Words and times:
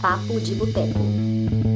Papo 0.00 0.38
de 0.40 0.54
Boteco. 0.54 1.75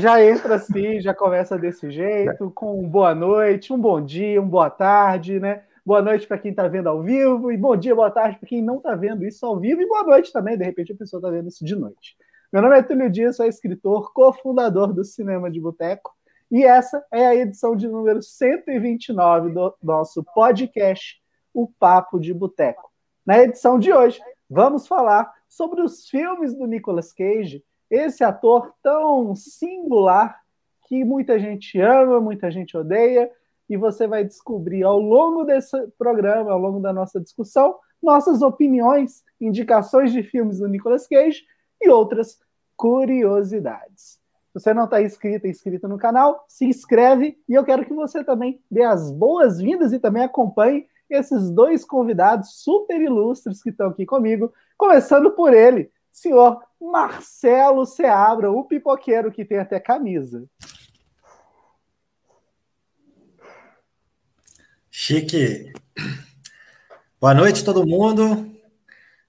Já, 0.00 0.24
entra 0.24 0.54
assim, 0.54 0.98
já 0.98 1.12
começa 1.12 1.58
desse 1.58 1.90
jeito, 1.90 2.50
com 2.52 2.80
um 2.80 2.88
boa 2.88 3.14
noite, 3.14 3.70
um 3.70 3.78
bom 3.78 4.00
dia, 4.00 4.40
uma 4.40 4.48
boa 4.48 4.70
tarde, 4.70 5.38
né? 5.38 5.62
Boa 5.84 6.00
noite 6.00 6.26
para 6.26 6.38
quem 6.38 6.52
está 6.52 6.66
vendo 6.66 6.88
ao 6.88 7.02
vivo, 7.02 7.52
e 7.52 7.56
bom 7.58 7.76
dia, 7.76 7.94
boa 7.94 8.10
tarde 8.10 8.38
para 8.38 8.48
quem 8.48 8.62
não 8.62 8.78
está 8.78 8.94
vendo 8.94 9.26
isso 9.26 9.44
ao 9.44 9.58
vivo, 9.58 9.82
e 9.82 9.86
boa 9.86 10.02
noite 10.02 10.32
também, 10.32 10.56
de 10.56 10.64
repente 10.64 10.92
a 10.92 10.96
pessoa 10.96 11.18
está 11.18 11.28
vendo 11.28 11.48
isso 11.48 11.62
de 11.62 11.76
noite. 11.76 12.16
Meu 12.50 12.62
nome 12.62 12.78
é 12.78 12.82
Túlio 12.82 13.10
Dias, 13.10 13.36
sou 13.36 13.44
escritor, 13.44 14.10
cofundador 14.14 14.90
do 14.90 15.04
Cinema 15.04 15.50
de 15.50 15.60
Boteco, 15.60 16.16
e 16.50 16.64
essa 16.64 17.04
é 17.12 17.26
a 17.26 17.36
edição 17.36 17.76
de 17.76 17.86
número 17.86 18.22
129 18.22 19.50
do 19.50 19.74
nosso 19.82 20.24
podcast, 20.24 21.20
O 21.52 21.68
Papo 21.68 22.18
de 22.18 22.32
Boteco. 22.32 22.90
Na 23.26 23.38
edição 23.38 23.78
de 23.78 23.92
hoje, 23.92 24.18
vamos 24.48 24.88
falar 24.88 25.30
sobre 25.46 25.82
os 25.82 26.08
filmes 26.08 26.54
do 26.54 26.66
Nicolas 26.66 27.12
Cage, 27.12 27.62
esse 27.90 28.22
ator 28.22 28.72
tão 28.82 29.34
singular 29.34 30.40
que 30.86 31.04
muita 31.04 31.38
gente 31.38 31.80
ama, 31.80 32.20
muita 32.20 32.50
gente 32.50 32.76
odeia, 32.76 33.30
e 33.68 33.76
você 33.76 34.06
vai 34.06 34.24
descobrir 34.24 34.82
ao 34.82 34.98
longo 34.98 35.44
desse 35.44 35.76
programa, 35.98 36.50
ao 36.50 36.58
longo 36.58 36.80
da 36.80 36.92
nossa 36.92 37.20
discussão, 37.20 37.76
nossas 38.02 38.42
opiniões, 38.42 39.22
indicações 39.40 40.12
de 40.12 40.22
filmes 40.22 40.58
do 40.58 40.68
Nicolas 40.68 41.06
Cage 41.06 41.44
e 41.80 41.88
outras 41.88 42.38
curiosidades. 42.76 44.18
Se 44.52 44.54
você 44.54 44.74
não 44.74 44.84
está 44.84 45.00
inscrito 45.00 45.46
inscrito 45.46 45.86
no 45.86 45.98
canal, 45.98 46.44
se 46.48 46.64
inscreve 46.64 47.38
e 47.48 47.54
eu 47.54 47.64
quero 47.64 47.84
que 47.84 47.94
você 47.94 48.24
também 48.24 48.60
dê 48.68 48.82
as 48.82 49.12
boas-vindas 49.12 49.92
e 49.92 50.00
também 50.00 50.24
acompanhe 50.24 50.88
esses 51.08 51.50
dois 51.50 51.84
convidados 51.84 52.62
super 52.62 53.00
ilustres 53.00 53.62
que 53.62 53.70
estão 53.70 53.90
aqui 53.90 54.04
comigo, 54.04 54.52
começando 54.76 55.30
por 55.32 55.54
ele, 55.54 55.90
senhor 56.12 56.60
Marcelo 56.80 57.84
Seabra, 57.86 58.50
o 58.50 58.64
pipoqueiro 58.64 59.30
que 59.30 59.44
tem 59.44 59.58
até 59.58 59.78
camisa. 59.78 60.44
Chique. 64.90 65.72
Boa 67.20 67.34
noite, 67.34 67.64
todo 67.64 67.86
mundo. 67.86 68.50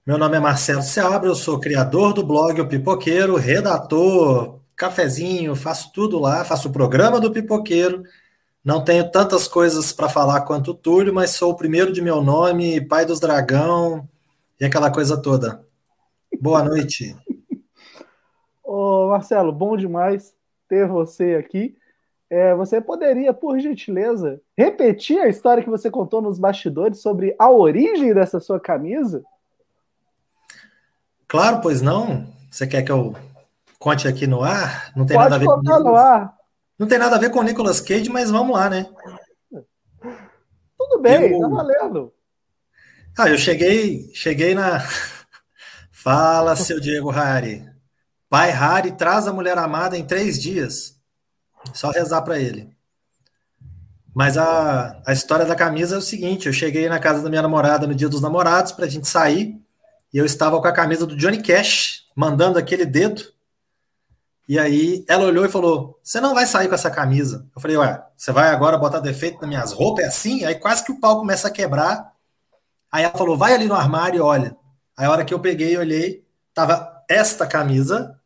Meu 0.04 0.18
nome 0.18 0.36
é 0.36 0.40
Marcelo 0.40 0.82
Seabra, 0.82 1.28
eu 1.28 1.34
sou 1.34 1.60
criador 1.60 2.12
do 2.12 2.26
blog 2.26 2.60
O 2.60 2.66
Pipoqueiro, 2.66 3.36
redator, 3.36 4.60
cafezinho, 4.74 5.54
faço 5.54 5.92
tudo 5.92 6.18
lá, 6.18 6.44
faço 6.44 6.68
o 6.68 6.72
programa 6.72 7.20
do 7.20 7.30
Pipoqueiro. 7.30 8.02
Não 8.64 8.84
tenho 8.84 9.10
tantas 9.10 9.46
coisas 9.46 9.92
para 9.92 10.08
falar 10.08 10.40
quanto 10.42 10.72
o 10.72 10.74
Túlio, 10.74 11.14
mas 11.14 11.30
sou 11.30 11.52
o 11.52 11.56
primeiro 11.56 11.92
de 11.92 12.02
meu 12.02 12.20
nome, 12.20 12.80
pai 12.80 13.06
dos 13.06 13.20
dragão 13.20 14.08
e 14.60 14.64
aquela 14.64 14.90
coisa 14.90 15.16
toda. 15.16 15.64
Boa 16.42 16.64
noite. 16.64 17.16
Ô, 18.64 19.06
Marcelo, 19.10 19.52
bom 19.52 19.76
demais 19.76 20.34
ter 20.68 20.88
você 20.88 21.36
aqui. 21.36 21.76
É, 22.28 22.52
você 22.52 22.80
poderia, 22.80 23.32
por 23.32 23.60
gentileza, 23.60 24.40
repetir 24.58 25.20
a 25.20 25.28
história 25.28 25.62
que 25.62 25.70
você 25.70 25.88
contou 25.88 26.20
nos 26.20 26.40
bastidores 26.40 26.98
sobre 26.98 27.36
a 27.38 27.48
origem 27.48 28.12
dessa 28.12 28.40
sua 28.40 28.58
camisa? 28.58 29.22
Claro, 31.28 31.60
pois 31.60 31.80
não. 31.80 32.26
Você 32.50 32.66
quer 32.66 32.82
que 32.82 32.90
eu 32.90 33.14
conte 33.78 34.08
aqui 34.08 34.26
no 34.26 34.42
ar? 34.42 34.92
Não 34.96 35.06
tem 35.06 35.16
Pode 35.16 35.30
nada 35.30 35.36
a 35.36 35.38
ver 35.38 35.46
contar 35.46 35.76
com 35.76 35.84
no 35.84 35.94
ar. 35.94 36.36
Não 36.76 36.88
tem 36.88 36.98
nada 36.98 37.14
a 37.14 37.18
ver 37.20 37.30
com 37.30 37.38
o 37.38 37.44
Nicolas 37.44 37.80
Cage, 37.80 38.10
mas 38.10 38.32
vamos 38.32 38.56
lá, 38.56 38.68
né? 38.68 38.90
Tudo 40.76 41.00
bem, 41.00 41.30
Eu- 41.34 41.38
tá 41.38 41.46
valendo. 41.46 42.12
Ah, 43.16 43.28
eu 43.28 43.38
cheguei, 43.38 44.10
cheguei 44.12 44.56
na. 44.56 44.80
Fala, 46.02 46.56
seu 46.56 46.80
Diego 46.80 47.10
Hari. 47.12 47.64
Pai 48.28 48.50
Hari 48.50 48.90
traz 48.90 49.28
a 49.28 49.32
mulher 49.32 49.56
amada 49.56 49.96
em 49.96 50.04
três 50.04 50.36
dias. 50.36 50.96
Só 51.72 51.92
rezar 51.92 52.22
para 52.22 52.40
ele. 52.40 52.76
Mas 54.12 54.36
a, 54.36 55.00
a 55.06 55.12
história 55.12 55.46
da 55.46 55.54
camisa 55.54 55.94
é 55.94 55.98
o 55.98 56.02
seguinte: 56.02 56.48
eu 56.48 56.52
cheguei 56.52 56.88
na 56.88 56.98
casa 56.98 57.22
da 57.22 57.28
minha 57.28 57.40
namorada 57.40 57.86
no 57.86 57.94
dia 57.94 58.08
dos 58.08 58.20
namorados 58.20 58.72
pra 58.72 58.88
gente 58.88 59.06
sair, 59.06 59.56
e 60.12 60.18
eu 60.18 60.26
estava 60.26 60.60
com 60.60 60.66
a 60.66 60.72
camisa 60.72 61.06
do 61.06 61.14
Johnny 61.14 61.40
Cash, 61.40 62.02
mandando 62.16 62.58
aquele 62.58 62.84
dedo. 62.84 63.22
E 64.48 64.58
aí 64.58 65.04
ela 65.06 65.26
olhou 65.26 65.44
e 65.44 65.48
falou: 65.48 66.00
Você 66.02 66.20
não 66.20 66.34
vai 66.34 66.46
sair 66.46 66.66
com 66.66 66.74
essa 66.74 66.90
camisa. 66.90 67.46
Eu 67.54 67.62
falei: 67.62 67.76
Ué, 67.76 68.02
você 68.16 68.32
vai 68.32 68.48
agora 68.48 68.76
botar 68.76 68.98
defeito 68.98 69.40
nas 69.40 69.48
minhas 69.48 69.72
roupas? 69.72 70.04
É 70.04 70.08
assim? 70.08 70.44
Aí 70.44 70.56
quase 70.56 70.84
que 70.84 70.90
o 70.90 70.98
pau 70.98 71.20
começa 71.20 71.46
a 71.46 71.52
quebrar. 71.52 72.12
Aí 72.90 73.04
ela 73.04 73.16
falou: 73.16 73.38
vai 73.38 73.54
ali 73.54 73.66
no 73.68 73.74
armário 73.76 74.18
e 74.18 74.20
olha. 74.20 74.60
Aí 74.96 75.06
a 75.06 75.10
hora 75.10 75.24
que 75.24 75.32
eu 75.32 75.40
peguei 75.40 75.74
e 75.74 75.78
olhei, 75.78 76.24
tava 76.54 77.02
esta 77.08 77.46
camisa. 77.46 78.18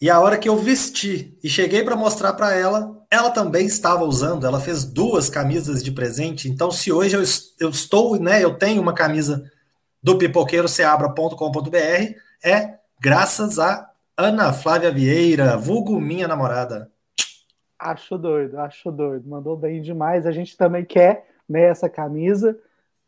E 0.00 0.10
a 0.10 0.20
hora 0.20 0.36
que 0.36 0.48
eu 0.48 0.56
vesti 0.56 1.38
e 1.42 1.48
cheguei 1.48 1.82
para 1.82 1.96
mostrar 1.96 2.34
para 2.34 2.54
ela, 2.54 3.02
ela 3.10 3.30
também 3.30 3.66
estava 3.66 4.04
usando. 4.04 4.46
Ela 4.46 4.60
fez 4.60 4.84
duas 4.84 5.30
camisas 5.30 5.82
de 5.82 5.92
presente. 5.92 6.48
Então, 6.48 6.70
se 6.70 6.92
hoje 6.92 7.16
eu, 7.16 7.22
eu 7.60 7.70
estou, 7.70 8.20
né, 8.20 8.42
eu 8.42 8.58
tenho 8.58 8.82
uma 8.82 8.92
camisa 8.92 9.50
do 10.02 10.18
pipoqueiroceabra.com.br, 10.18 12.18
é 12.44 12.74
graças 13.00 13.58
a 13.58 13.90
Ana 14.16 14.52
Flávia 14.52 14.90
Vieira, 14.90 15.56
vulgo 15.56 16.00
minha 16.00 16.28
namorada. 16.28 16.90
Acho 17.78 18.16
doido, 18.16 18.58
acho 18.60 18.90
doido. 18.90 19.28
Mandou 19.28 19.56
bem 19.56 19.80
demais. 19.80 20.26
A 20.26 20.32
gente 20.32 20.56
também 20.56 20.84
quer 20.84 21.26
né, 21.48 21.64
essa 21.64 21.88
camisa. 21.88 22.58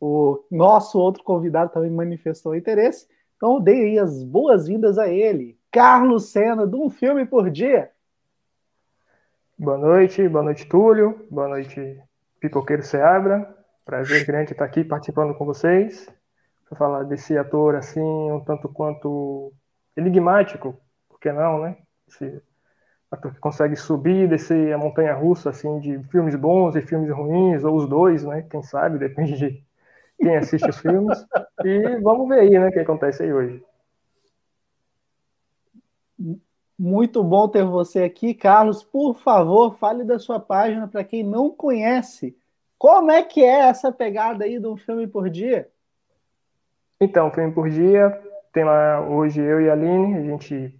O 0.00 0.44
nosso 0.50 0.98
outro 0.98 1.22
convidado 1.24 1.72
também 1.72 1.90
manifestou 1.90 2.54
interesse. 2.54 3.06
Então, 3.36 3.60
dei 3.60 3.84
aí 3.84 3.98
as 3.98 4.22
boas-vindas 4.22 4.98
a 4.98 5.08
ele. 5.08 5.58
Carlos 5.70 6.30
Senna, 6.30 6.66
do 6.66 6.82
Um 6.82 6.90
Filme 6.90 7.26
por 7.26 7.50
Dia. 7.50 7.90
Boa 9.58 9.78
noite, 9.78 10.28
boa 10.28 10.44
noite, 10.44 10.66
Túlio. 10.66 11.26
Boa 11.30 11.48
noite, 11.48 11.98
Pipoqueiro 12.40 12.82
Seabra. 12.82 13.54
Prazer 13.84 14.26
grande 14.26 14.52
estar 14.52 14.64
aqui 14.64 14.84
participando 14.84 15.34
com 15.34 15.46
vocês. 15.46 16.08
Para 16.68 16.78
falar 16.78 17.02
desse 17.04 17.38
ator 17.38 17.74
assim, 17.74 18.00
um 18.00 18.40
tanto 18.40 18.68
quanto 18.68 19.52
enigmático, 19.96 20.78
por 21.08 21.18
que 21.18 21.32
não, 21.32 21.60
né? 21.60 21.76
Esse 22.08 22.42
ator 23.10 23.32
que 23.32 23.40
consegue 23.40 23.76
subir, 23.76 24.28
descer 24.28 24.74
a 24.74 24.78
montanha 24.78 25.14
russa 25.14 25.50
assim, 25.50 25.80
de 25.80 26.02
filmes 26.10 26.34
bons 26.34 26.76
e 26.76 26.82
filmes 26.82 27.10
ruins, 27.10 27.64
ou 27.64 27.76
os 27.76 27.88
dois, 27.88 28.24
né? 28.24 28.42
Quem 28.50 28.62
sabe, 28.62 28.98
depende 28.98 29.38
de 29.38 29.65
quem 30.18 30.36
assiste 30.36 30.68
os 30.68 30.78
filmes. 30.78 31.24
E 31.64 32.00
vamos 32.00 32.28
ver 32.28 32.40
aí, 32.40 32.50
né, 32.50 32.68
o 32.68 32.72
que 32.72 32.78
acontece 32.78 33.22
aí 33.22 33.32
hoje. 33.32 33.62
Muito 36.78 37.24
bom 37.24 37.48
ter 37.48 37.64
você 37.64 38.02
aqui, 38.02 38.34
Carlos. 38.34 38.82
Por 38.82 39.14
favor, 39.14 39.76
fale 39.78 40.04
da 40.04 40.18
sua 40.18 40.38
página 40.38 40.86
para 40.86 41.04
quem 41.04 41.22
não 41.22 41.50
conhece. 41.50 42.36
Como 42.78 43.10
é 43.10 43.22
que 43.22 43.42
é 43.42 43.68
essa 43.68 43.90
pegada 43.90 44.44
aí 44.44 44.58
de 44.58 44.66
um 44.66 44.76
filme 44.76 45.06
por 45.06 45.30
dia? 45.30 45.70
Então, 47.00 47.30
filme 47.30 47.52
por 47.52 47.68
dia, 47.68 48.10
tem 48.52 48.64
lá 48.64 49.00
hoje 49.00 49.40
eu 49.40 49.60
e 49.60 49.68
a 49.68 49.72
Aline, 49.72 50.16
a 50.16 50.22
gente 50.22 50.78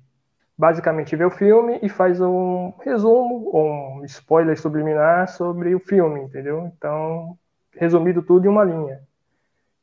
basicamente 0.57 1.15
vê 1.15 1.25
o 1.25 1.31
filme 1.31 1.79
e 1.83 1.89
faz 1.89 2.21
um 2.21 2.73
resumo, 2.81 3.51
ou 3.53 3.99
um 3.99 4.05
spoiler 4.05 4.59
subliminar 4.59 5.29
sobre 5.29 5.75
o 5.75 5.81
filme, 5.81 6.21
entendeu? 6.23 6.71
Então, 6.77 7.39
resumido 7.73 8.23
tudo 8.23 8.47
em 8.47 8.49
uma 8.49 8.65
linha. 8.65 9.01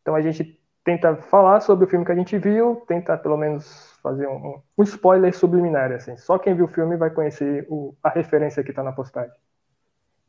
Então 0.04 0.16
a 0.16 0.22
gente 0.22 0.60
tenta 0.86 1.16
falar 1.18 1.62
sobre 1.62 1.86
o 1.86 1.90
filme 1.90 2.06
que 2.06 2.14
a 2.14 2.16
gente 2.16 2.38
viu, 2.40 2.84
tenta 2.88 3.18
pelo 3.18 3.38
menos 3.38 3.98
fazer 4.04 4.28
um, 4.28 4.62
um 4.78 4.84
spoiler 4.84 5.36
subliminar, 5.36 5.92
assim. 5.94 6.18
Só 6.18 6.38
quem 6.40 6.56
viu 6.56 6.66
o 6.66 6.70
filme 6.70 6.98
vai 6.98 7.12
conhecer 7.12 7.66
o- 7.70 7.96
a 8.04 8.10
referência 8.10 8.64
que 8.64 8.72
está 8.72 8.84
na 8.84 8.94
postagem. 8.94 9.34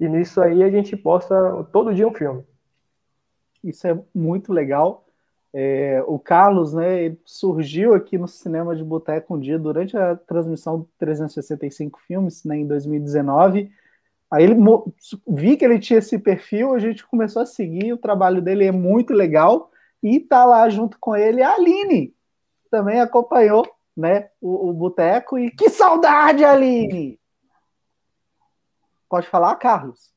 E 0.00 0.09
nisso 0.09 0.41
aí 0.41 0.62
a 0.62 0.71
gente 0.71 0.97
posta 0.97 1.35
todo 1.73 1.94
dia 1.94 2.06
um 2.09 2.15
filme. 2.15 2.44
Isso 3.62 3.87
é 3.87 3.99
muito 4.15 4.53
legal. 4.53 5.06
É, 5.53 6.03
o 6.06 6.19
Carlos, 6.19 6.75
né, 6.75 7.05
ele 7.05 7.21
surgiu 7.25 7.94
aqui 7.94 8.19
no 8.19 8.26
Cinema 8.29 8.75
de 8.75 8.82
Boteco 8.85 9.35
um 9.37 9.41
dia 9.41 9.59
durante 9.59 9.97
a 9.97 10.17
transmissão 10.17 10.81
do 10.81 10.88
365 10.99 12.00
filmes, 12.00 12.44
né, 12.44 12.56
em 12.56 12.67
2019. 12.67 13.71
Aí 14.31 14.44
ele 14.44 14.56
vi 15.29 15.56
que 15.56 15.65
ele 15.65 15.79
tinha 15.79 15.99
esse 15.99 16.19
perfil, 16.19 16.75
a 16.75 16.79
gente 16.79 17.06
começou 17.06 17.43
a 17.43 17.47
seguir, 17.47 17.93
o 17.93 17.99
trabalho 17.99 18.43
dele 18.43 18.65
é 18.65 18.73
muito 18.73 19.12
legal 19.12 19.71
e 20.03 20.19
tá 20.21 20.44
lá 20.44 20.69
junto 20.69 20.99
com 20.99 21.15
ele 21.15 21.43
a 21.43 21.55
Aline, 21.55 22.09
que 22.09 22.71
também 22.71 23.00
acompanhou, 23.00 23.65
né, 23.97 24.29
o, 24.41 24.71
o 24.71 24.73
Boteco 24.73 25.38
e 25.38 25.50
que 25.50 25.71
saudade, 25.71 26.44
Aline! 26.44 27.19
Pode 29.09 29.29
falar, 29.29 29.55
Carlos? 29.56 30.12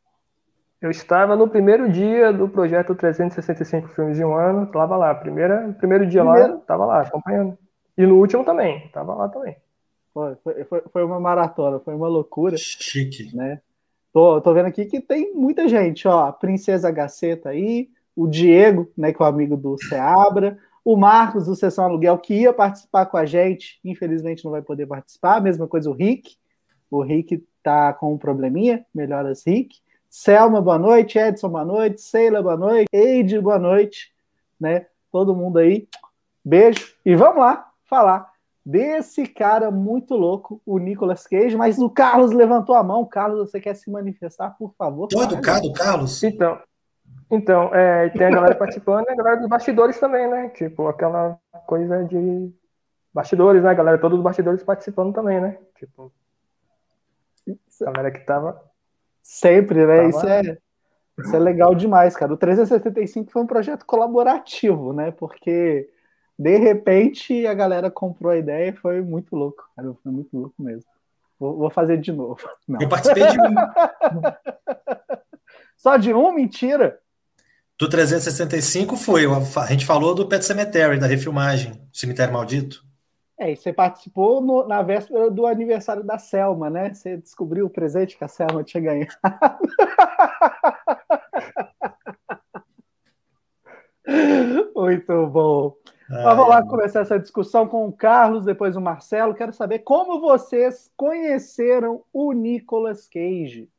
Eu 0.82 0.92
estava 0.92 1.36
no 1.36 1.48
primeiro 1.48 1.90
dia 1.90 2.32
do 2.32 2.48
projeto 2.48 2.94
365 2.94 3.88
filmes 3.90 4.20
em 4.20 4.24
um 4.24 4.36
ano, 4.36 4.64
estava 4.64 4.96
lá. 4.96 5.14
Primeira, 5.14 5.76
primeiro 5.78 6.06
dia 6.06 6.24
primeiro. 6.24 6.54
lá, 6.54 6.60
estava 6.60 6.86
lá, 6.86 7.02
acompanhando. 7.02 7.58
E 7.98 8.06
no 8.06 8.18
último 8.18 8.44
também, 8.44 8.86
estava 8.86 9.16
lá 9.16 9.28
também. 9.28 9.56
Foi, 10.14 10.36
foi, 10.66 10.82
foi 10.92 11.04
uma 11.04 11.20
maratona, 11.20 11.80
foi 11.80 11.96
uma 11.96 12.08
loucura. 12.08 12.58
Chique. 12.58 13.36
Né? 13.36 13.60
Tô, 14.18 14.42
tô 14.42 14.52
vendo 14.52 14.66
aqui 14.66 14.84
que 14.86 15.00
tem 15.00 15.32
muita 15.36 15.68
gente, 15.68 16.08
ó. 16.08 16.32
Princesa 16.32 16.90
Gaceta 16.90 17.50
aí, 17.50 17.88
o 18.16 18.26
Diego, 18.26 18.92
né, 18.98 19.14
que 19.14 19.22
é 19.22 19.24
o 19.24 19.28
amigo 19.28 19.56
do 19.56 19.78
Seabra, 19.78 20.58
o 20.84 20.98
Marcos 20.98 21.46
do 21.46 21.56
Sessão 21.56 21.86
Aluguel, 21.86 22.18
que 22.18 22.34
ia 22.34 22.52
participar 22.52 23.06
com 23.06 23.16
a 23.16 23.28
gente, 23.28 23.80
infelizmente 23.86 24.44
não 24.44 24.52
vai 24.52 24.64
poder 24.64 24.88
participar. 24.88 25.40
Mesma 25.40 25.68
coisa 25.68 25.88
o 25.88 25.94
Rick. 25.94 26.36
O 26.90 27.04
Rick 27.04 27.46
tá 27.62 27.94
com 27.94 28.12
um 28.12 28.18
probleminha, 28.18 28.84
melhoras 28.92 29.46
Rick. 29.46 29.78
Selma, 30.10 30.64
boa 30.64 30.80
noite. 30.80 31.20
Edson, 31.20 31.50
boa 31.50 31.64
noite. 31.64 32.02
Seila, 32.02 32.42
boa 32.42 32.58
noite. 32.58 32.88
Eide, 32.92 33.40
boa 33.40 33.60
noite. 33.60 34.12
Né? 34.60 34.88
Todo 35.12 35.36
mundo 35.36 35.60
aí. 35.60 35.88
Beijo. 36.44 36.96
E 37.06 37.16
vamos 37.16 37.38
lá 37.38 37.70
falar 37.86 38.32
desse 38.68 39.26
cara 39.26 39.72
muito 39.72 40.14
louco, 40.14 40.62
o 40.66 40.78
Nicolas 40.78 41.26
Cage, 41.26 41.56
mas 41.56 41.80
o 41.80 41.90
Carlos 41.90 42.32
levantou 42.32 42.76
a 42.76 42.84
mão. 42.84 43.06
Carlos, 43.06 43.50
você 43.50 43.62
quer 43.62 43.76
se 43.76 43.90
manifestar, 43.90 44.58
por 44.58 44.74
favor? 44.78 45.08
Tô 45.08 45.24
educado, 45.24 45.72
Carlos. 45.72 46.22
Então, 46.22 46.60
então 47.32 47.74
é, 47.74 48.10
tem 48.10 48.28
a 48.28 48.32
galera 48.32 48.56
participando 48.56 49.08
e 49.08 49.12
a 49.12 49.16
galera 49.16 49.38
dos 49.38 49.48
bastidores 49.48 49.98
também, 49.98 50.30
né? 50.30 50.50
Tipo, 50.50 50.90
aquela 50.90 51.40
coisa 51.66 52.04
de 52.04 52.52
bastidores, 53.14 53.64
né? 53.64 53.70
A 53.70 53.74
galera 53.74 53.98
todos 53.98 54.18
os 54.18 54.24
bastidores 54.24 54.62
participando 54.64 55.14
também, 55.14 55.40
né? 55.40 55.58
Tipo, 55.78 56.12
a 57.86 57.92
galera 57.92 58.12
que 58.12 58.26
tava 58.26 58.62
Sempre, 59.24 59.86
né? 59.86 60.08
Isso 60.08 60.26
é, 60.26 60.58
isso 61.20 61.36
é 61.36 61.40
legal 61.40 61.76
demais, 61.76 62.16
cara. 62.16 62.34
O 62.34 62.38
375 62.38 63.30
foi 63.30 63.42
um 63.42 63.48
projeto 63.48 63.86
colaborativo, 63.86 64.94
né? 64.94 65.12
Porque 65.12 65.90
de 66.38 66.58
repente 66.58 67.48
a 67.48 67.54
galera 67.54 67.90
comprou 67.90 68.32
a 68.32 68.38
ideia 68.38 68.70
e 68.70 68.76
foi 68.76 69.02
muito 69.02 69.36
louco, 69.36 69.64
cara. 69.76 69.94
Foi 70.04 70.12
muito 70.12 70.38
louco 70.38 70.56
mesmo. 70.60 70.86
Vou, 71.40 71.58
vou 71.58 71.70
fazer 71.70 71.98
de 71.98 72.12
novo. 72.12 72.40
Não. 72.68 72.82
Eu 72.82 72.90
participei 72.90 73.28
de 73.28 73.40
um. 73.40 73.56
Só 75.76 75.98
de 75.98 76.14
um? 76.14 76.32
Mentira! 76.32 77.00
Do 77.80 77.88
365 77.88 78.96
foi. 78.96 79.26
A 79.26 79.66
gente 79.68 79.86
falou 79.86 80.16
do 80.16 80.28
Pet 80.28 80.44
Cemetery, 80.44 80.98
da 80.98 81.06
refilmagem, 81.06 81.80
Cemitério 81.94 82.34
Maldito. 82.34 82.84
É, 83.40 83.52
e 83.52 83.56
você 83.56 83.72
participou 83.72 84.42
no, 84.42 84.68
na 84.68 84.82
véspera 84.82 85.30
do 85.30 85.46
aniversário 85.46 86.04
da 86.04 86.18
Selma, 86.18 86.72
né? 86.72 86.92
Você 86.92 87.18
descobriu 87.18 87.68
o 87.68 87.70
presente 87.70 88.18
que 88.18 88.24
a 88.24 88.28
Selma 88.28 88.64
tinha 88.64 88.82
ganhado. 88.82 89.16
Muito 94.76 95.28
bom. 95.28 95.76
Ai, 96.10 96.24
vamos 96.24 96.48
lá 96.48 96.64
começar 96.64 97.02
essa 97.02 97.20
discussão 97.20 97.68
com 97.68 97.86
o 97.86 97.92
Carlos, 97.92 98.46
depois 98.46 98.76
o 98.76 98.82
Marcelo. 98.82 99.34
Quero 99.34 99.52
saber 99.52 99.80
como 99.80 100.22
vocês 100.22 100.90
conheceram 100.96 102.02
o 102.14 102.32
Nicolas 102.32 103.08
Cage. 103.08 103.70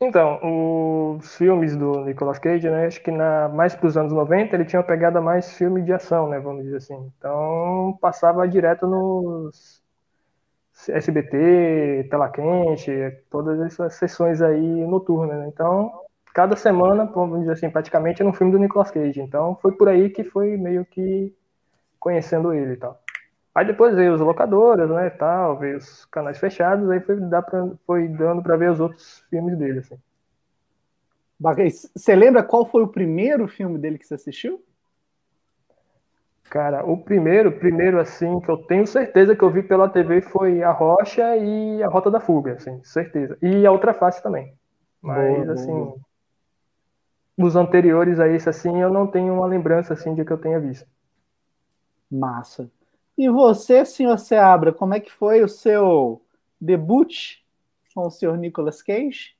Então, 0.00 1.18
os 1.18 1.36
filmes 1.36 1.74
do 1.74 2.04
Nicolas 2.04 2.38
Cage, 2.38 2.68
né, 2.68 2.86
acho 2.86 3.02
que 3.02 3.10
na, 3.10 3.48
mais 3.48 3.74
para 3.74 3.86
os 3.86 3.96
anos 3.96 4.12
90 4.12 4.54
ele 4.54 4.66
tinha 4.66 4.78
uma 4.78 4.86
pegada 4.86 5.22
mais 5.22 5.54
filme 5.54 5.82
de 5.82 5.92
ação, 5.92 6.28
né, 6.28 6.38
vamos 6.38 6.64
dizer 6.64 6.76
assim. 6.76 7.12
Então, 7.16 7.96
passava 8.00 8.46
direto 8.46 8.86
nos 8.86 9.82
SBT, 10.88 12.08
Tela 12.10 12.28
Quente, 12.28 12.92
todas 13.30 13.58
essas 13.60 13.94
sessões 13.94 14.42
aí 14.42 14.86
noturnas, 14.86 15.38
né? 15.38 15.48
Então, 15.48 16.05
cada 16.36 16.54
semana, 16.54 17.06
vamos 17.06 17.40
dizer 17.40 17.52
assim, 17.52 17.70
praticamente 17.70 18.20
era 18.20 18.28
um 18.28 18.34
filme 18.34 18.52
do 18.52 18.58
Nicolas 18.58 18.90
Cage. 18.90 19.22
Então, 19.22 19.56
foi 19.62 19.72
por 19.72 19.88
aí 19.88 20.10
que 20.10 20.22
foi 20.22 20.54
meio 20.58 20.84
que 20.84 21.34
conhecendo 21.98 22.52
ele 22.52 22.74
e 22.74 22.76
tal. 22.76 23.00
Aí 23.54 23.64
depois 23.64 23.94
veio 23.94 24.12
os 24.12 24.20
locadoras, 24.20 24.90
né, 24.90 25.08
tal, 25.08 25.58
veio 25.58 25.78
os 25.78 26.04
canais 26.04 26.38
fechados, 26.38 26.90
aí 26.90 27.00
foi, 27.00 27.18
dá 27.20 27.40
pra, 27.40 27.66
foi 27.86 28.06
dando 28.06 28.42
para 28.42 28.54
ver 28.54 28.70
os 28.70 28.78
outros 28.78 29.24
filmes 29.30 29.56
dele, 29.56 29.78
assim. 29.78 29.98
Você 31.94 32.14
lembra 32.14 32.42
qual 32.42 32.66
foi 32.66 32.82
o 32.82 32.88
primeiro 32.88 33.48
filme 33.48 33.78
dele 33.78 33.96
que 33.96 34.06
você 34.06 34.14
assistiu? 34.14 34.62
Cara, 36.50 36.84
o 36.84 36.98
primeiro, 36.98 37.50
primeiro 37.50 37.98
assim, 37.98 38.40
que 38.40 38.50
eu 38.50 38.58
tenho 38.58 38.86
certeza 38.86 39.34
que 39.34 39.42
eu 39.42 39.50
vi 39.50 39.62
pela 39.62 39.88
TV 39.88 40.20
foi 40.20 40.62
A 40.62 40.70
Rocha 40.70 41.34
e 41.34 41.82
A 41.82 41.88
Rota 41.88 42.10
da 42.10 42.20
Fuga, 42.20 42.56
assim, 42.56 42.78
certeza. 42.84 43.38
E 43.40 43.64
a 43.64 43.72
outra 43.72 43.94
face 43.94 44.22
também. 44.22 44.52
Mas, 45.00 45.46
boa, 45.46 45.52
assim, 45.54 45.72
boa. 45.72 46.05
Os 47.36 47.54
anteriores 47.54 48.18
a 48.18 48.28
esse, 48.28 48.48
assim, 48.48 48.80
eu 48.80 48.90
não 48.90 49.06
tenho 49.06 49.34
uma 49.34 49.46
lembrança, 49.46 49.92
assim, 49.92 50.14
de 50.14 50.24
que 50.24 50.32
eu 50.32 50.38
tenha 50.38 50.58
visto. 50.58 50.86
Massa. 52.10 52.70
E 53.16 53.28
você, 53.28 53.84
senhor 53.84 54.18
Seabra, 54.18 54.72
como 54.72 54.94
é 54.94 55.00
que 55.00 55.12
foi 55.12 55.42
o 55.42 55.48
seu 55.48 56.22
debut 56.60 57.36
com 57.94 58.06
o 58.06 58.10
senhor 58.10 58.36
Nicolas 58.36 58.82
Cage? 58.82 59.36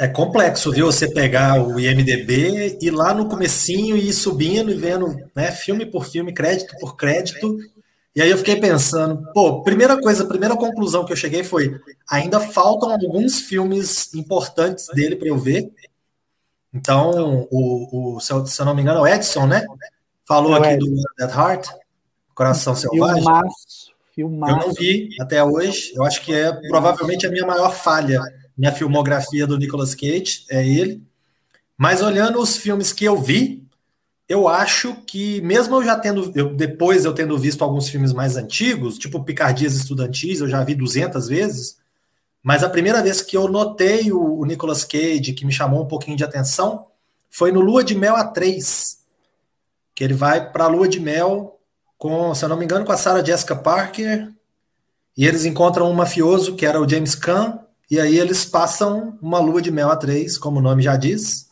É 0.00 0.06
complexo, 0.06 0.70
viu? 0.70 0.86
Você 0.86 1.12
pegar 1.12 1.60
o 1.60 1.80
IMDB 1.80 2.78
e 2.80 2.90
lá 2.90 3.12
no 3.12 3.28
comecinho 3.28 3.96
ir 3.96 4.12
subindo 4.12 4.70
e 4.70 4.74
vendo 4.74 5.16
né, 5.34 5.50
filme 5.50 5.84
por 5.84 6.06
filme, 6.06 6.32
crédito 6.32 6.76
por 6.78 6.96
crédito. 6.96 7.58
E 8.14 8.22
aí 8.22 8.30
eu 8.30 8.38
fiquei 8.38 8.60
pensando, 8.60 9.26
pô, 9.32 9.62
primeira 9.62 10.00
coisa, 10.00 10.22
a 10.22 10.28
primeira 10.28 10.56
conclusão 10.56 11.04
que 11.04 11.12
eu 11.12 11.16
cheguei 11.16 11.42
foi: 11.42 11.80
ainda 12.08 12.38
faltam 12.38 12.92
alguns 12.92 13.40
filmes 13.40 14.14
importantes 14.14 14.86
dele 14.94 15.16
para 15.16 15.28
eu 15.28 15.38
ver. 15.38 15.68
Então, 16.72 17.46
o, 17.50 18.16
o 18.16 18.20
se, 18.20 18.32
eu, 18.32 18.46
se 18.46 18.60
eu 18.60 18.66
não 18.66 18.74
me 18.74 18.82
engano, 18.82 18.98
é 18.98 19.02
o 19.02 19.14
Edson, 19.14 19.46
né? 19.46 19.64
Falou 20.26 20.56
é 20.56 20.74
aqui 20.74 20.78
do 20.78 20.94
Dead 21.18 21.30
Heart. 21.30 21.68
Coração 22.34 22.74
Selvagem. 22.76 23.22
Filmaço, 23.22 23.92
filmaço. 24.14 24.52
Eu 24.52 24.66
não 24.68 24.74
vi 24.74 25.08
até 25.20 25.42
hoje. 25.42 25.92
Eu 25.94 26.04
acho 26.04 26.22
que 26.22 26.32
é 26.32 26.52
provavelmente 26.68 27.26
a 27.26 27.30
minha 27.30 27.44
maior 27.44 27.74
falha. 27.74 28.20
Minha 28.56 28.72
filmografia 28.72 29.46
do 29.46 29.58
Nicolas 29.58 29.94
Cage 29.94 30.44
é 30.50 30.66
ele. 30.66 31.02
Mas 31.76 32.02
olhando 32.02 32.40
os 32.40 32.56
filmes 32.56 32.92
que 32.92 33.04
eu 33.04 33.16
vi, 33.16 33.66
eu 34.28 34.46
acho 34.46 34.94
que, 35.06 35.40
mesmo 35.40 35.76
eu 35.76 35.84
já 35.84 35.96
tendo, 35.96 36.30
eu, 36.34 36.54
depois 36.54 37.04
eu 37.04 37.14
tendo 37.14 37.38
visto 37.38 37.62
alguns 37.62 37.88
filmes 37.88 38.12
mais 38.12 38.36
antigos, 38.36 38.98
tipo 38.98 39.24
Picardias 39.24 39.74
Estudantis, 39.74 40.40
eu 40.40 40.48
já 40.48 40.62
vi 40.62 40.74
200 40.74 41.28
vezes, 41.28 41.78
mas 42.48 42.64
a 42.64 42.70
primeira 42.70 43.02
vez 43.02 43.20
que 43.20 43.36
eu 43.36 43.46
notei 43.46 44.10
o, 44.10 44.38
o 44.38 44.46
Nicolas 44.46 44.82
Cage, 44.82 45.34
que 45.34 45.44
me 45.44 45.52
chamou 45.52 45.82
um 45.82 45.86
pouquinho 45.86 46.16
de 46.16 46.24
atenção, 46.24 46.86
foi 47.28 47.52
no 47.52 47.60
Lua 47.60 47.84
de 47.84 47.94
Mel 47.94 48.14
A3, 48.14 48.96
que 49.94 50.02
ele 50.02 50.14
vai 50.14 50.50
para 50.50 50.64
a 50.64 50.66
Lua 50.66 50.88
de 50.88 50.98
Mel 50.98 51.60
com, 51.98 52.34
se 52.34 52.42
eu 52.42 52.48
não 52.48 52.56
me 52.56 52.64
engano, 52.64 52.86
com 52.86 52.92
a 52.92 52.96
Sarah 52.96 53.22
Jessica 53.22 53.54
Parker, 53.54 54.32
e 55.14 55.26
eles 55.26 55.44
encontram 55.44 55.90
um 55.90 55.92
mafioso 55.92 56.56
que 56.56 56.64
era 56.64 56.80
o 56.80 56.88
James 56.88 57.14
Caan, 57.14 57.58
e 57.90 58.00
aí 58.00 58.18
eles 58.18 58.46
passam 58.46 59.18
uma 59.20 59.40
lua 59.40 59.60
de 59.60 59.70
mel 59.70 59.90
a 59.90 59.96
três, 59.96 60.38
como 60.38 60.58
o 60.58 60.62
nome 60.62 60.82
já 60.82 60.96
diz. 60.96 61.50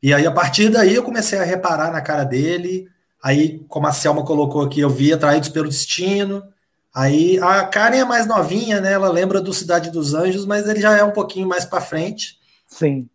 E 0.00 0.14
aí, 0.14 0.24
a 0.24 0.30
partir 0.30 0.68
daí, 0.68 0.94
eu 0.94 1.02
comecei 1.02 1.40
a 1.40 1.42
reparar 1.42 1.90
na 1.90 2.00
cara 2.00 2.22
dele. 2.22 2.88
Aí, 3.20 3.58
como 3.66 3.88
a 3.88 3.92
Selma 3.92 4.24
colocou 4.24 4.62
aqui, 4.62 4.78
eu 4.78 4.88
vi 4.88 5.12
Atraídos 5.12 5.48
pelo 5.48 5.68
Destino. 5.68 6.44
Aí, 6.94 7.38
a 7.38 7.64
Karen 7.64 7.98
é 7.98 8.04
mais 8.04 8.26
novinha, 8.26 8.80
né? 8.80 8.92
Ela 8.92 9.10
lembra 9.10 9.40
do 9.40 9.52
Cidade 9.52 9.90
dos 9.90 10.14
Anjos, 10.14 10.44
mas 10.44 10.68
ele 10.68 10.80
já 10.80 10.96
é 10.96 11.04
um 11.04 11.12
pouquinho 11.12 11.48
mais 11.48 11.64
para 11.64 11.80
frente. 11.80 12.38
Sim. 12.66 13.08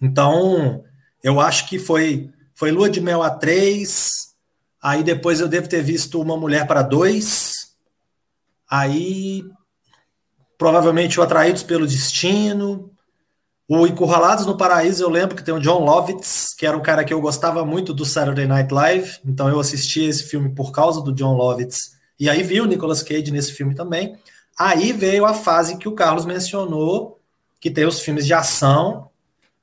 Então, 0.00 0.84
eu 1.22 1.40
acho 1.40 1.68
que 1.68 1.78
foi, 1.78 2.30
foi 2.54 2.70
Lua 2.70 2.90
de 2.90 3.00
Mel 3.00 3.22
a 3.22 3.30
três, 3.30 4.28
Aí 4.82 5.02
depois 5.02 5.40
eu 5.40 5.48
devo 5.48 5.68
ter 5.68 5.82
visto 5.82 6.20
Uma 6.20 6.36
Mulher 6.36 6.66
para 6.66 6.82
Dois. 6.82 7.74
Aí 8.70 9.44
provavelmente 10.56 11.18
o 11.18 11.22
Atraídos 11.22 11.62
pelo 11.62 11.86
Destino. 11.86 12.90
O 13.68 13.86
Encurralados 13.86 14.46
no 14.46 14.56
Paraíso, 14.56 15.02
eu 15.02 15.10
lembro 15.10 15.36
que 15.36 15.44
tem 15.44 15.52
o 15.52 15.60
John 15.60 15.84
Lovitz, 15.84 16.54
que 16.56 16.64
era 16.64 16.76
um 16.76 16.80
cara 16.80 17.04
que 17.04 17.12
eu 17.12 17.20
gostava 17.20 17.66
muito 17.66 17.92
do 17.92 18.06
Saturday 18.06 18.46
Night 18.46 18.72
Live, 18.72 19.18
então 19.26 19.46
eu 19.46 19.60
assisti 19.60 20.04
esse 20.04 20.24
filme 20.24 20.54
por 20.54 20.72
causa 20.72 21.02
do 21.02 21.12
John 21.12 21.34
Lovitz. 21.34 21.97
E 22.18 22.28
aí 22.28 22.42
vi 22.42 22.60
o 22.60 22.66
Nicolas 22.66 23.02
Cage 23.02 23.30
nesse 23.30 23.52
filme 23.52 23.74
também. 23.74 24.16
Aí 24.58 24.92
veio 24.92 25.24
a 25.24 25.34
fase 25.34 25.76
que 25.76 25.88
o 25.88 25.94
Carlos 25.94 26.26
mencionou, 26.26 27.20
que 27.60 27.70
tem 27.70 27.86
os 27.86 28.00
filmes 28.00 28.26
de 28.26 28.34
ação. 28.34 29.10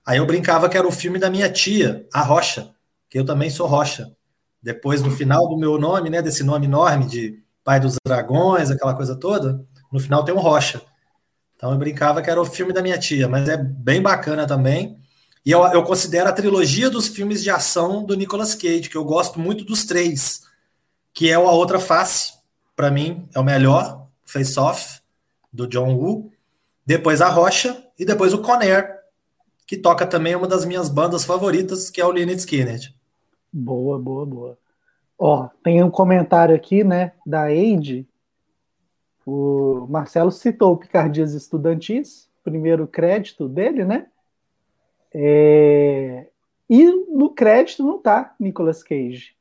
Aí 0.05 0.17
eu 0.17 0.25
brincava 0.25 0.69
que 0.69 0.77
era 0.77 0.87
o 0.87 0.91
filme 0.91 1.19
da 1.19 1.29
minha 1.29 1.49
tia, 1.51 2.07
a 2.13 2.21
Rocha, 2.21 2.73
que 3.09 3.19
eu 3.19 3.25
também 3.25 3.49
sou 3.49 3.67
Rocha. 3.67 4.15
Depois, 4.61 5.01
no 5.01 5.11
final 5.11 5.47
do 5.47 5.57
meu 5.57 5.77
nome, 5.77 6.09
né, 6.09 6.21
desse 6.21 6.43
nome 6.43 6.65
enorme 6.65 7.05
de 7.05 7.39
Pai 7.63 7.79
dos 7.79 7.97
Dragões, 8.05 8.71
aquela 8.71 8.93
coisa 8.93 9.15
toda, 9.15 9.65
no 9.91 9.99
final 9.99 10.23
tem 10.23 10.33
um 10.33 10.39
Rocha. 10.39 10.81
Então 11.55 11.71
eu 11.71 11.77
brincava 11.77 12.21
que 12.21 12.29
era 12.29 12.41
o 12.41 12.45
filme 12.45 12.71
da 12.71 12.81
minha 12.81 12.97
tia, 12.97 13.27
mas 13.27 13.49
é 13.49 13.57
bem 13.57 14.01
bacana 14.01 14.45
também. 14.45 14.97
E 15.45 15.51
eu, 15.51 15.63
eu 15.67 15.83
considero 15.83 16.29
a 16.29 16.33
trilogia 16.33 16.89
dos 16.89 17.07
filmes 17.07 17.43
de 17.43 17.49
ação 17.49 18.03
do 18.03 18.15
Nicolas 18.15 18.55
Cage, 18.55 18.89
que 18.89 18.95
eu 18.95 19.05
gosto 19.05 19.39
muito 19.39 19.63
dos 19.63 19.85
três, 19.85 20.41
que 21.13 21.29
é 21.29 21.37
o 21.37 21.47
A 21.47 21.51
Outra 21.51 21.79
Face, 21.79 22.33
para 22.75 22.91
mim, 22.91 23.27
é 23.33 23.39
o 23.39 23.43
melhor, 23.43 24.07
Face 24.25 24.59
Off, 24.59 25.01
do 25.51 25.67
John 25.67 25.95
Woo. 25.95 26.31
depois 26.85 27.21
a 27.21 27.29
Rocha 27.29 27.83
e 27.97 28.05
depois 28.05 28.33
o 28.33 28.41
Conner, 28.41 28.99
que 29.65 29.77
toca 29.77 30.05
também 30.05 30.35
uma 30.35 30.47
das 30.47 30.65
minhas 30.65 30.89
bandas 30.89 31.25
favoritas, 31.25 31.89
que 31.89 31.99
é 32.01 32.05
o 32.05 32.11
Lynyrd 32.11 32.39
Skynyrd. 32.39 32.93
Boa, 33.51 33.97
boa, 33.97 34.25
boa. 34.25 34.57
Ó, 35.17 35.47
tem 35.63 35.81
um 35.81 35.89
comentário 35.89 36.53
aqui, 36.53 36.83
né, 36.83 37.13
da 37.25 37.51
Eide. 37.51 38.07
O 39.25 39.87
Marcelo 39.89 40.31
citou 40.31 40.77
Picardias 40.77 41.33
Estudantis, 41.33 42.29
primeiro 42.43 42.85
crédito 42.87 43.47
dele, 43.47 43.85
né? 43.85 44.07
É... 45.13 46.27
E 46.69 46.85
no 46.85 47.29
crédito 47.29 47.83
não 47.83 47.99
tá 47.99 48.35
Nicolas 48.39 48.83
Cage. 48.83 49.35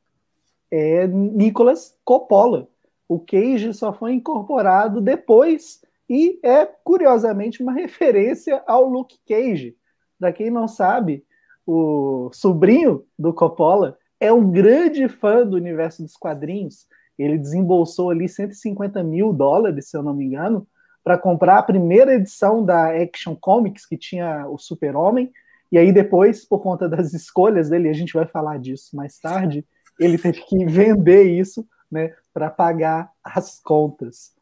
É 0.70 1.06
Nicolas 1.06 1.98
Coppola. 2.04 2.68
O 3.08 3.20
Cage 3.20 3.72
só 3.74 3.92
foi 3.92 4.14
incorporado 4.14 5.00
depois 5.00 5.80
e 6.08 6.38
é, 6.42 6.66
curiosamente, 6.66 7.62
uma 7.62 7.72
referência 7.74 8.62
ao 8.66 8.88
Luke 8.88 9.18
Cage. 9.26 9.76
Para 10.18 10.32
quem 10.32 10.50
não 10.50 10.68
sabe, 10.68 11.24
o 11.66 12.30
sobrinho 12.32 13.04
do 13.18 13.32
Coppola 13.32 13.98
é 14.20 14.32
um 14.32 14.50
grande 14.50 15.08
fã 15.08 15.46
do 15.46 15.56
universo 15.56 16.02
dos 16.02 16.16
quadrinhos. 16.16 16.86
Ele 17.18 17.38
desembolsou 17.38 18.10
ali 18.10 18.28
150 18.28 19.02
mil 19.02 19.32
dólares, 19.32 19.88
se 19.88 19.96
eu 19.96 20.02
não 20.02 20.14
me 20.14 20.24
engano, 20.24 20.66
para 21.02 21.18
comprar 21.18 21.58
a 21.58 21.62
primeira 21.62 22.14
edição 22.14 22.64
da 22.64 22.90
Action 22.90 23.36
Comics, 23.36 23.86
que 23.86 23.96
tinha 23.96 24.46
o 24.48 24.58
Super-Homem. 24.58 25.30
E 25.70 25.78
aí, 25.78 25.92
depois, 25.92 26.44
por 26.44 26.60
conta 26.60 26.88
das 26.88 27.12
escolhas 27.12 27.68
dele, 27.68 27.88
a 27.88 27.92
gente 27.92 28.14
vai 28.14 28.26
falar 28.26 28.58
disso 28.58 28.96
mais 28.96 29.18
tarde, 29.18 29.66
ele 30.00 30.16
teve 30.16 30.40
que 30.42 30.64
vender 30.66 31.24
isso 31.24 31.66
né, 31.90 32.14
para 32.34 32.50
pagar 32.50 33.12
as 33.22 33.60
contas. 33.60 34.34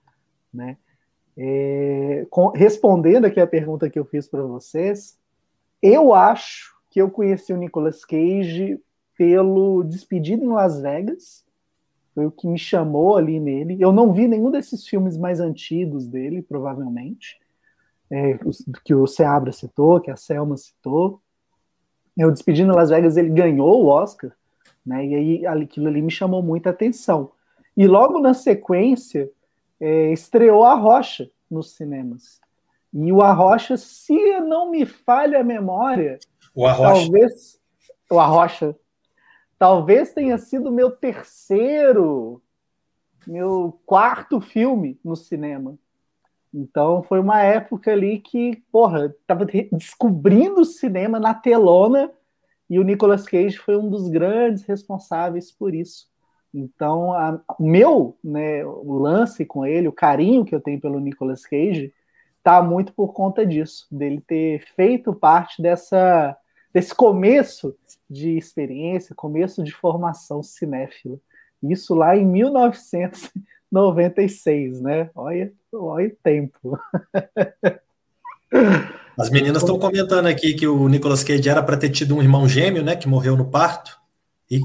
Né? 0.53 0.79
É, 1.37 2.27
com, 2.31 2.49
respondendo 2.49 3.27
aqui 3.27 3.39
a 3.39 3.47
pergunta 3.47 3.91
que 3.91 3.99
eu 3.99 4.05
fiz 4.05 4.27
para 4.27 4.43
vocês, 4.43 5.19
eu 5.83 6.15
acho 6.15 6.73
que 6.91 7.01
eu 7.01 7.11
conheci 7.11 7.53
o 7.53 7.57
Nicolas 7.57 8.05
Cage 8.05 8.81
pelo 9.17 9.85
Despedido 9.85 10.45
em 10.45 10.49
Las 10.49 10.81
Vegas, 10.81 11.45
foi 12.15 12.27
o 12.27 12.31
que 12.31 12.47
me 12.47 12.59
chamou 12.59 13.17
ali 13.17 13.41
nele. 13.41 13.77
Eu 13.81 13.93
não 13.93 14.13
vi 14.13 14.29
nenhum 14.29 14.51
desses 14.51 14.87
filmes 14.87 15.17
mais 15.17 15.41
antigos 15.41 16.07
dele, 16.07 16.43
provavelmente, 16.43 17.39
é, 18.11 18.39
que 18.85 18.95
o 18.95 19.07
Seabra 19.07 19.53
citou, 19.53 20.01
que 20.01 20.11
a 20.11 20.17
Selma 20.17 20.57
citou. 20.57 21.21
O 22.19 22.31
Despedido 22.31 22.71
em 22.71 22.75
Las 22.75 22.91
Vegas 22.91 23.17
ele 23.17 23.31
ganhou 23.31 23.83
o 23.83 23.87
Oscar, 23.87 24.33
né? 24.85 25.07
E 25.07 25.15
aí 25.15 25.47
aquilo 25.47 25.89
ali 25.89 26.03
me 26.03 26.11
chamou 26.11 26.43
muita 26.43 26.69
atenção. 26.69 27.33
E 27.76 27.87
logo 27.87 28.21
na 28.21 28.35
sequência 28.35 29.31
é, 29.81 30.12
estreou 30.12 30.64
A 30.64 30.75
Rocha 30.75 31.31
nos 31.50 31.73
cinemas. 31.73 32.41
E 32.93 33.11
o 33.11 33.23
Arrocha, 33.23 33.76
se 33.76 34.41
não 34.41 34.71
me 34.71 34.85
falha 34.85 35.41
a 35.41 35.45
memória, 35.45 36.19
o 36.55 36.67
Arrocha. 36.67 36.93
talvez 36.93 37.61
o 38.11 38.19
Arrocha 38.19 38.76
talvez 39.59 40.12
tenha 40.12 40.37
sido 40.38 40.73
meu 40.73 40.91
terceiro, 40.91 42.43
meu 43.26 43.81
quarto 43.87 44.41
filme 44.41 44.99
no 45.05 45.17
cinema. 45.17 45.79
Então 46.52 47.02
foi 47.02 47.19
uma 47.21 47.41
época 47.41 47.93
ali 47.93 48.19
que, 48.19 48.62
porra, 48.71 49.14
tava 49.26 49.47
descobrindo 49.47 50.61
o 50.61 50.67
cinema 50.67 51.19
na 51.19 51.33
telona 51.33 52.12
e 52.69 52.79
o 52.79 52.83
Nicolas 52.83 53.25
Cage 53.25 53.57
foi 53.57 53.76
um 53.76 53.88
dos 53.88 54.09
grandes 54.09 54.64
responsáveis 54.64 55.50
por 55.50 55.75
isso. 55.75 56.12
Então, 56.54 57.11
o 57.59 57.62
meu, 57.62 58.16
né, 58.23 58.64
o 58.64 58.99
lance 58.99 59.44
com 59.44 59.64
ele, 59.64 59.88
o 59.88 59.92
carinho 59.92 60.44
que 60.44 60.54
eu 60.54 60.61
tenho 60.61 60.80
pelo 60.80 61.00
Nicolas 61.00 61.47
Cage, 61.47 61.92
tá 62.42 62.62
muito 62.62 62.92
por 62.92 63.12
conta 63.12 63.47
disso, 63.47 63.87
dele 63.90 64.23
ter 64.26 64.64
feito 64.75 65.14
parte 65.14 65.62
dessa 65.62 66.37
desse 66.73 66.94
começo 66.94 67.76
de 68.09 68.38
experiência, 68.38 69.14
começo 69.14 69.62
de 69.62 69.73
formação 69.73 70.42
cinéfila. 70.42 71.18
Isso 71.62 71.94
lá 71.94 72.16
em 72.16 72.25
1996, 72.26 74.80
né? 74.80 75.11
Olha, 75.14 75.52
olha 75.73 76.09
o 76.09 76.16
tempo. 76.23 76.80
As 79.18 79.28
meninas 79.30 79.62
estão 79.62 79.78
comentando 79.78 80.26
aqui 80.26 80.54
que 80.54 80.66
o 80.66 80.88
Nicolas 80.88 81.23
Cage 81.23 81.49
era 81.49 81.62
para 81.62 81.76
ter 81.76 81.90
tido 81.90 82.16
um 82.16 82.23
irmão 82.23 82.49
gêmeo, 82.49 82.82
né, 82.82 82.97
que 82.97 83.06
morreu 83.06 83.37
no 83.37 83.50
parto. 83.50 84.00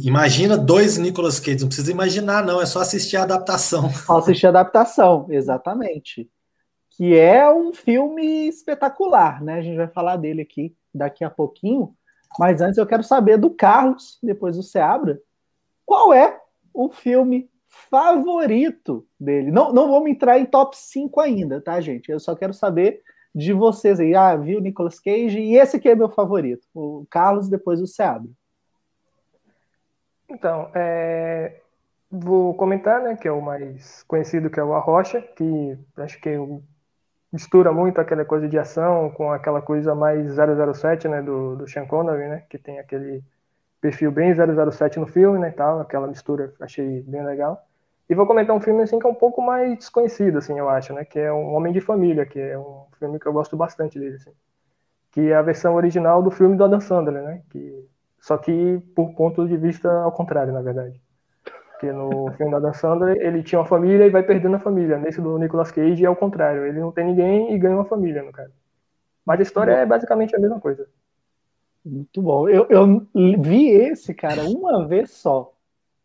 Imagina 0.03 0.57
dois 0.57 0.97
Nicolas 0.97 1.39
Cage, 1.39 1.61
não 1.61 1.67
precisa 1.67 1.89
imaginar, 1.89 2.45
não, 2.45 2.61
é 2.61 2.65
só 2.65 2.81
assistir 2.81 3.15
a 3.15 3.23
adaptação. 3.23 3.89
Só 4.05 4.17
assistir 4.17 4.45
a 4.45 4.49
adaptação, 4.49 5.27
exatamente. 5.29 6.29
Que 6.89 7.15
é 7.15 7.49
um 7.49 7.73
filme 7.73 8.49
espetacular, 8.49 9.41
né? 9.41 9.53
A 9.53 9.61
gente 9.61 9.77
vai 9.77 9.87
falar 9.87 10.17
dele 10.17 10.41
aqui 10.41 10.75
daqui 10.93 11.23
a 11.23 11.29
pouquinho. 11.29 11.95
Mas 12.37 12.59
antes 12.59 12.77
eu 12.77 12.85
quero 12.85 13.03
saber 13.03 13.37
do 13.37 13.49
Carlos, 13.49 14.19
depois 14.21 14.57
do 14.57 14.63
Seabra, 14.63 15.21
qual 15.85 16.13
é 16.13 16.37
o 16.73 16.89
filme 16.89 17.49
favorito 17.89 19.07
dele? 19.17 19.51
Não, 19.51 19.71
não 19.71 19.89
vamos 19.89 20.09
entrar 20.09 20.37
em 20.37 20.45
top 20.45 20.75
5 20.75 21.21
ainda, 21.21 21.61
tá, 21.61 21.79
gente? 21.79 22.11
Eu 22.11 22.19
só 22.19 22.35
quero 22.35 22.53
saber 22.53 23.01
de 23.33 23.53
vocês 23.53 24.01
aí. 24.01 24.13
Ah, 24.13 24.35
viu 24.35 24.59
Nicolas 24.59 24.99
Cage 24.99 25.39
e 25.39 25.55
esse 25.55 25.77
aqui 25.77 25.87
é 25.87 25.95
meu 25.95 26.09
favorito. 26.09 26.67
O 26.73 27.05
Carlos, 27.09 27.47
depois 27.47 27.79
o 27.79 27.87
Seabra. 27.87 28.29
Então, 30.29 30.69
é, 30.75 31.61
vou 32.11 32.53
comentar, 32.55 33.01
né, 33.01 33.15
que 33.15 33.27
é 33.27 33.31
o 33.31 33.41
mais 33.41 34.03
conhecido, 34.03 34.49
que 34.49 34.59
é 34.59 34.63
o 34.63 34.73
Arrocha, 34.73 35.21
que 35.21 35.77
acho 35.97 36.19
que 36.21 36.29
mistura 37.31 37.71
muito 37.71 37.99
aquela 37.99 38.25
coisa 38.25 38.47
de 38.47 38.57
ação 38.57 39.09
com 39.11 39.31
aquela 39.31 39.61
coisa 39.61 39.93
mais 39.95 40.33
007, 40.33 41.07
né, 41.07 41.21
do, 41.21 41.55
do 41.57 41.67
Sean 41.67 41.85
Connery, 41.85 42.29
né, 42.29 42.43
que 42.49 42.57
tem 42.57 42.79
aquele 42.79 43.23
perfil 43.81 44.11
bem 44.11 44.33
007 44.33 44.99
no 44.99 45.07
filme, 45.07 45.39
né, 45.39 45.51
tal, 45.51 45.79
aquela 45.81 46.07
mistura, 46.07 46.53
achei 46.59 47.01
bem 47.03 47.23
legal. 47.25 47.65
E 48.09 48.15
vou 48.15 48.27
comentar 48.27 48.55
um 48.55 48.61
filme, 48.61 48.83
assim, 48.83 48.99
que 48.99 49.07
é 49.07 49.09
um 49.09 49.15
pouco 49.15 49.41
mais 49.41 49.77
desconhecido, 49.77 50.37
assim, 50.39 50.57
eu 50.57 50.69
acho, 50.69 50.93
né, 50.93 51.05
que 51.05 51.19
é 51.19 51.31
Um 51.31 51.53
Homem 51.55 51.73
de 51.73 51.81
Família, 51.81 52.25
que 52.25 52.39
é 52.39 52.57
um 52.57 52.85
filme 52.99 53.19
que 53.19 53.27
eu 53.27 53.33
gosto 53.33 53.57
bastante 53.57 53.99
dele, 53.99 54.15
assim, 54.15 54.33
que 55.11 55.31
é 55.31 55.35
a 55.35 55.41
versão 55.41 55.75
original 55.75 56.23
do 56.23 56.31
filme 56.31 56.57
do 56.57 56.63
Adam 56.65 56.81
Sandler, 56.81 57.23
né, 57.23 57.43
que 57.49 57.87
só 58.27 58.37
que 58.37 58.81
por 58.93 59.13
ponto 59.13 59.47
de 59.47 59.55
vista 59.55 59.89
ao 60.01 60.11
contrário, 60.11 60.51
na 60.51 60.61
verdade. 60.61 61.01
Porque 61.71 61.93
no 61.93 62.29
filme 62.35 62.51
da 62.51 62.59
Dan 62.59 62.73
Sandler, 62.73 63.15
ele 63.21 63.41
tinha 63.41 63.57
uma 63.57 63.65
família 63.65 64.05
e 64.05 64.09
vai 64.09 64.21
perdendo 64.21 64.57
a 64.57 64.59
família. 64.59 64.97
Nesse 64.97 65.21
do 65.21 65.37
Nicolas 65.37 65.71
Cage 65.71 66.03
é 66.03 66.09
o 66.09 66.15
contrário. 66.15 66.65
Ele 66.65 66.77
não 66.77 66.91
tem 66.91 67.05
ninguém 67.05 67.53
e 67.53 67.57
ganha 67.57 67.75
uma 67.75 67.85
família, 67.85 68.21
no 68.21 68.33
caso. 68.33 68.51
Mas 69.25 69.39
a 69.39 69.43
história 69.43 69.71
é 69.71 69.85
basicamente 69.85 70.35
a 70.35 70.39
mesma 70.39 70.59
coisa. 70.59 70.89
Muito 71.85 72.21
bom. 72.21 72.49
Eu, 72.49 72.67
eu 72.69 73.07
vi 73.41 73.69
esse, 73.69 74.13
cara, 74.13 74.43
uma 74.43 74.85
vez 74.85 75.11
só. 75.11 75.53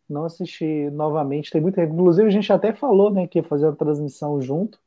Não 0.09 0.25
assisti 0.25 0.89
novamente, 0.91 1.51
tem 1.51 1.61
muito 1.61 1.75
tempo. 1.75 1.93
Inclusive, 1.93 2.29
a 2.29 2.31
gente 2.33 2.53
até 2.53 2.73
falou 2.73 3.13
né, 3.13 3.27
que 3.27 3.41
ia 3.41 3.43
fazer 3.43 3.67
uma 3.67 3.75
transmissão 3.75 4.41
junto. 4.41 4.79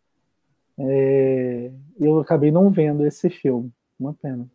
É... 0.80 1.70
Eu 2.00 2.18
acabei 2.22 2.50
não 2.50 2.70
vendo 2.70 3.06
esse 3.06 3.30
filme. 3.30 3.74
Uma 4.00 4.14
pena. 4.14 4.48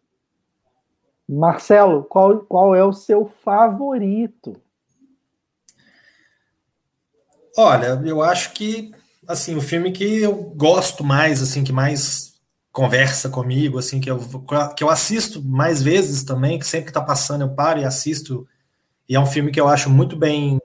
Marcelo, 1.38 2.04
qual, 2.04 2.40
qual 2.40 2.74
é 2.74 2.84
o 2.84 2.92
seu 2.92 3.30
favorito? 3.44 4.56
Olha, 7.56 8.00
eu 8.04 8.22
acho 8.22 8.52
que 8.52 8.92
assim, 9.30 9.56
o 9.56 9.60
filme 9.60 9.92
que 9.92 10.22
eu 10.22 10.34
gosto 10.34 11.04
mais, 11.04 11.40
assim, 11.40 11.62
que 11.62 11.72
mais 11.72 12.34
conversa 12.72 13.28
comigo, 13.28 13.78
assim, 13.78 14.00
que 14.00 14.10
eu, 14.10 14.18
que 14.76 14.82
eu 14.82 14.90
assisto 14.90 15.42
mais 15.42 15.82
vezes 15.82 16.24
também, 16.24 16.58
que 16.58 16.66
sempre 16.66 16.86
que 16.86 16.92
tá 16.92 17.00
passando 17.00 17.42
eu 17.42 17.54
paro 17.54 17.80
e 17.80 17.84
assisto, 17.84 18.46
e 19.08 19.14
é 19.14 19.20
um 19.20 19.26
filme 19.26 19.50
que 19.50 19.60
eu 19.60 19.68
acho 19.68 19.90
muito 19.90 20.16
bem 20.16 20.60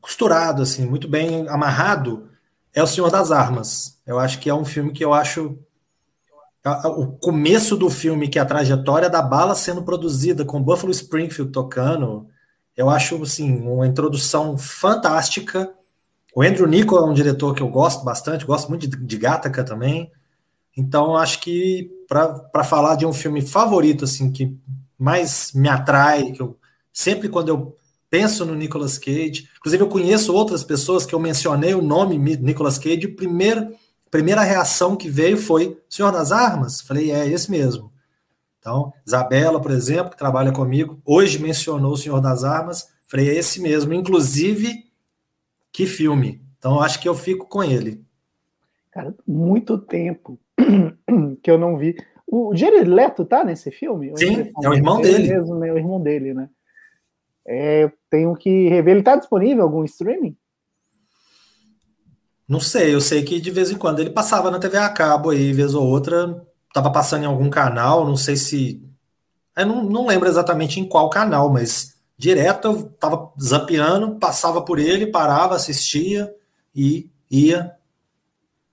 costurado, 0.00 0.62
assim, 0.62 0.86
muito 0.86 1.08
bem 1.08 1.48
amarrado, 1.48 2.28
é 2.74 2.82
O 2.82 2.86
Senhor 2.86 3.10
das 3.10 3.30
Armas. 3.30 3.98
Eu 4.06 4.18
acho 4.18 4.38
que 4.38 4.48
é 4.48 4.54
um 4.54 4.64
filme 4.64 4.92
que 4.92 5.04
eu 5.04 5.12
acho 5.12 5.58
o 6.64 7.06
começo 7.06 7.76
do 7.76 7.88
filme, 7.88 8.28
que 8.28 8.38
é 8.38 8.42
a 8.42 8.46
trajetória 8.46 9.08
da 9.08 9.22
bala 9.22 9.54
sendo 9.54 9.82
produzida, 9.82 10.44
com 10.44 10.62
Buffalo 10.62 10.90
Springfield 10.90 11.52
tocando, 11.52 12.26
eu 12.76 12.90
acho 12.90 13.20
assim, 13.22 13.60
uma 13.60 13.86
introdução 13.86 14.58
fantástica. 14.58 15.72
O 16.34 16.42
Andrew 16.42 16.66
Niccol 16.66 16.98
é 16.98 17.10
um 17.10 17.14
diretor 17.14 17.54
que 17.54 17.62
eu 17.62 17.68
gosto 17.68 18.04
bastante, 18.04 18.44
gosto 18.44 18.68
muito 18.68 18.86
de, 18.86 18.96
de 18.96 19.16
Gattaca 19.16 19.64
também. 19.64 20.10
Então, 20.76 21.16
acho 21.16 21.40
que 21.40 21.90
para 22.08 22.64
falar 22.64 22.94
de 22.96 23.04
um 23.04 23.12
filme 23.12 23.42
favorito, 23.42 24.04
assim, 24.04 24.30
que 24.30 24.56
mais 24.98 25.52
me 25.52 25.68
atrai, 25.68 26.32
que 26.32 26.40
eu 26.40 26.56
sempre 26.92 27.28
quando 27.28 27.48
eu 27.48 27.76
penso 28.10 28.44
no 28.44 28.54
Nicolas 28.54 28.96
Cage, 28.96 29.48
inclusive 29.58 29.82
eu 29.82 29.88
conheço 29.88 30.32
outras 30.32 30.64
pessoas 30.64 31.04
que 31.04 31.14
eu 31.14 31.20
mencionei 31.20 31.74
o 31.74 31.82
nome 31.82 32.16
Nicolas 32.16 32.78
Cage, 32.78 33.06
o 33.06 33.16
primeiro 33.16 33.74
primeira 34.10 34.42
reação 34.42 34.96
que 34.96 35.08
veio 35.08 35.36
foi: 35.36 35.80
Senhor 35.88 36.12
das 36.12 36.32
Armas? 36.32 36.80
Falei, 36.80 37.10
é 37.10 37.26
esse 37.26 37.50
mesmo. 37.50 37.92
Então, 38.58 38.92
Isabela, 39.06 39.60
por 39.60 39.70
exemplo, 39.70 40.10
que 40.10 40.18
trabalha 40.18 40.52
comigo, 40.52 41.00
hoje 41.04 41.38
mencionou 41.38 41.92
o 41.92 41.96
Senhor 41.96 42.20
das 42.20 42.44
Armas. 42.44 42.88
Falei, 43.06 43.30
é 43.30 43.34
esse 43.34 43.60
mesmo. 43.60 43.94
Inclusive, 43.94 44.84
que 45.72 45.86
filme. 45.86 46.42
Então, 46.58 46.80
acho 46.80 47.00
que 47.00 47.08
eu 47.08 47.14
fico 47.14 47.46
com 47.46 47.62
ele. 47.62 48.04
Cara, 48.90 49.14
muito 49.26 49.78
tempo 49.78 50.38
que 51.42 51.50
eu 51.50 51.56
não 51.56 51.76
vi. 51.76 51.96
O 52.26 52.54
Jared 52.54 52.90
Leto 52.90 53.24
tá 53.24 53.42
nesse 53.42 53.70
filme? 53.70 54.12
Sim, 54.16 54.52
é 54.62 54.68
o 54.68 54.74
irmão 54.74 55.00
dele. 55.00 55.28
Mesmo, 55.28 55.54
né? 55.54 55.72
O 55.72 55.78
irmão 55.78 56.00
dele, 56.00 56.34
né? 56.34 56.50
É, 57.46 57.90
tenho 58.10 58.34
que 58.34 58.68
rever. 58.68 58.96
Ele 58.96 59.02
tá 59.02 59.16
disponível 59.16 59.58
em 59.58 59.62
algum 59.62 59.84
streaming? 59.84 60.36
Não 62.48 62.60
sei, 62.60 62.94
eu 62.94 63.00
sei 63.00 63.22
que 63.22 63.40
de 63.40 63.50
vez 63.50 63.70
em 63.70 63.76
quando 63.76 64.00
ele 64.00 64.08
passava 64.08 64.50
na 64.50 64.58
TV 64.58 64.78
a 64.78 64.88
cabo 64.88 65.30
aí, 65.30 65.52
vez 65.52 65.74
ou 65.74 65.86
outra, 65.86 66.46
tava 66.72 66.90
passando 66.90 67.24
em 67.24 67.26
algum 67.26 67.50
canal, 67.50 68.06
não 68.06 68.16
sei 68.16 68.36
se. 68.36 68.82
Eu 69.54 69.66
não, 69.66 69.84
não 69.84 70.06
lembro 70.06 70.28
exatamente 70.28 70.80
em 70.80 70.88
qual 70.88 71.10
canal, 71.10 71.52
mas 71.52 71.98
direto 72.16 72.68
eu 72.68 72.90
tava 72.92 73.30
zapeando, 73.38 74.16
passava 74.16 74.62
por 74.62 74.78
ele, 74.78 75.08
parava, 75.08 75.56
assistia 75.56 76.34
e 76.74 77.10
ia. 77.30 77.76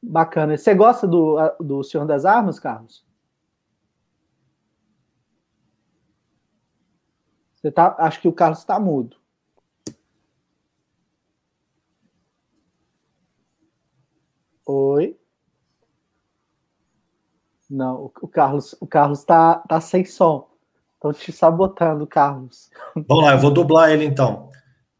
Bacana. 0.02 0.58
Você 0.58 0.74
gosta 0.74 1.06
do, 1.06 1.36
do 1.60 1.84
Senhor 1.84 2.06
das 2.06 2.24
Armas, 2.24 2.60
Carlos? 2.60 3.04
Você 7.56 7.72
tá, 7.72 7.96
acho 8.00 8.22
que 8.22 8.28
o 8.28 8.34
Carlos 8.34 8.60
está 8.60 8.80
mudo. 8.80 9.18
Oi. 14.66 15.16
Não, 17.70 18.12
o 18.22 18.28
Carlos, 18.28 18.76
o 18.80 18.88
Carlos 18.88 19.24
tá, 19.24 19.56
tá 19.68 19.82
sem 19.82 20.06
som. 20.06 20.48
Estão 20.96 21.14
te 21.14 21.32
sabotando, 21.32 22.08
Carlos. 22.08 22.70
Vamos 23.08 23.24
lá, 23.24 23.34
eu 23.34 23.40
vou 23.40 23.52
dublar 23.52 23.92
ele 23.92 24.06
então. 24.06 24.50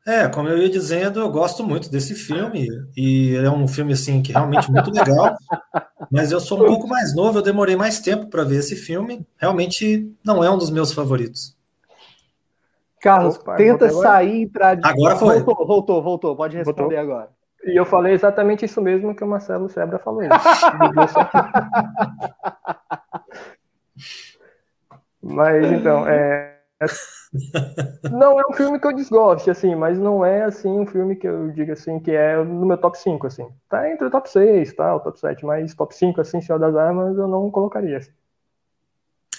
É, 0.06 0.28
como 0.28 0.48
eu 0.48 0.60
ia 0.60 0.70
dizendo, 0.70 1.20
eu 1.20 1.32
gosto 1.32 1.64
muito 1.64 1.90
desse 1.90 2.14
filme 2.14 2.68
e 2.96 3.36
é 3.36 3.50
um 3.50 3.68
filme 3.68 3.94
assim 3.94 4.22
que 4.22 4.32
realmente 4.32 4.72
muito 4.72 4.92
legal. 4.92 5.36
mas 6.12 6.32
eu 6.32 6.40
sou 6.40 6.62
um 6.62 6.68
pouco 6.68 6.88
mais 6.88 7.16
novo, 7.16 7.40
eu 7.40 7.42
demorei 7.42 7.76
mais 7.76 8.00
tempo 8.00 8.28
para 8.28 8.44
ver 8.44 8.58
esse 8.58 8.76
filme. 8.76 9.26
Realmente 9.36 10.14
não 10.24 10.44
é 10.44 10.50
um 10.50 10.60
dos 10.60 10.70
meus 10.70 10.92
favoritos. 10.92 11.58
Carlos, 13.02 13.36
Opa, 13.36 13.56
tenta 13.56 13.90
sair 13.90 14.36
e 14.36 14.42
entrar. 14.44 14.76
De... 14.76 14.88
Agora 14.88 15.16
foi. 15.16 15.42
Voltou, 15.42 15.66
voltou, 15.66 16.04
voltou. 16.04 16.36
Pode 16.36 16.56
responder 16.56 16.96
voltou. 16.96 17.00
agora. 17.00 17.35
E 17.66 17.76
eu 17.80 17.86
falei 17.86 18.14
exatamente 18.14 18.66
isso 18.66 18.82
mesmo 18.82 19.16
que 19.16 19.24
o 19.24 19.28
Marcelo 19.28 19.68
Sebra 19.70 20.00
falou. 20.00 20.22
mas 25.22 25.72
então, 25.72 26.08
é, 26.08 26.56
não 28.12 28.40
é 28.40 28.44
um 28.48 28.54
filme 28.54 28.80
que 28.80 28.88
eu 28.88 28.94
desgoste, 28.94 29.50
assim, 29.50 29.76
mas 29.76 29.98
não 29.98 30.26
é 30.26 30.44
assim 30.44 30.70
um 30.70 30.86
filme 30.86 31.16
que 31.16 31.28
eu 31.28 31.52
diga 31.52 31.74
assim 31.74 32.00
que 32.00 32.12
é 32.12 32.36
no 32.44 32.66
meu 32.66 32.78
top 32.78 32.98
5, 32.98 33.28
assim. 33.28 33.48
Tá 33.70 33.90
entre 33.90 34.06
o 34.08 34.12
top 34.12 34.30
6, 34.30 34.74
tá, 34.74 34.96
o 34.96 35.00
top 35.00 35.20
7, 35.20 35.46
mas 35.46 35.74
top 35.74 35.96
5, 35.96 36.22
assim, 36.22 36.42
Senhor 36.42 36.60
das 36.60 36.76
Armas, 36.76 37.18
eu 37.18 37.28
não 37.28 37.50
colocaria. 37.50 37.98
Assim. 37.98 38.12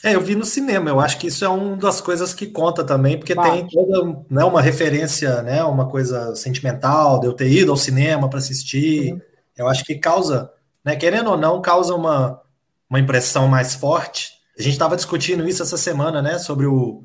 É, 0.06 0.14
eu 0.14 0.20
vi 0.20 0.36
no 0.36 0.44
cinema. 0.44 0.88
Eu 0.88 1.00
acho 1.00 1.18
que 1.18 1.26
isso 1.26 1.44
é 1.44 1.48
uma 1.48 1.76
das 1.76 2.00
coisas 2.00 2.32
que 2.32 2.46
conta 2.46 2.84
também, 2.84 3.18
porque 3.18 3.34
tem 3.34 3.66
toda 3.66 4.24
né, 4.30 4.44
uma 4.44 4.62
referência, 4.62 5.42
né, 5.42 5.64
uma 5.64 5.88
coisa 5.88 6.32
sentimental 6.36 7.18
de 7.18 7.26
eu 7.26 7.32
ter 7.32 7.50
ido 7.50 7.72
ao 7.72 7.76
cinema 7.76 8.30
para 8.30 8.38
assistir. 8.38 9.12
Uhum. 9.12 9.20
Eu 9.56 9.68
acho 9.68 9.84
que 9.84 9.96
causa, 9.96 10.48
né, 10.84 10.94
querendo 10.94 11.30
ou 11.30 11.36
não, 11.36 11.60
causa 11.60 11.92
uma, 11.92 12.40
uma 12.88 13.00
impressão 13.00 13.48
mais 13.48 13.74
forte. 13.74 14.34
A 14.56 14.62
gente 14.62 14.74
estava 14.74 14.94
discutindo 14.94 15.48
isso 15.48 15.60
essa 15.60 15.76
semana, 15.76 16.22
né, 16.22 16.38
sobre 16.38 16.66
o, 16.66 17.02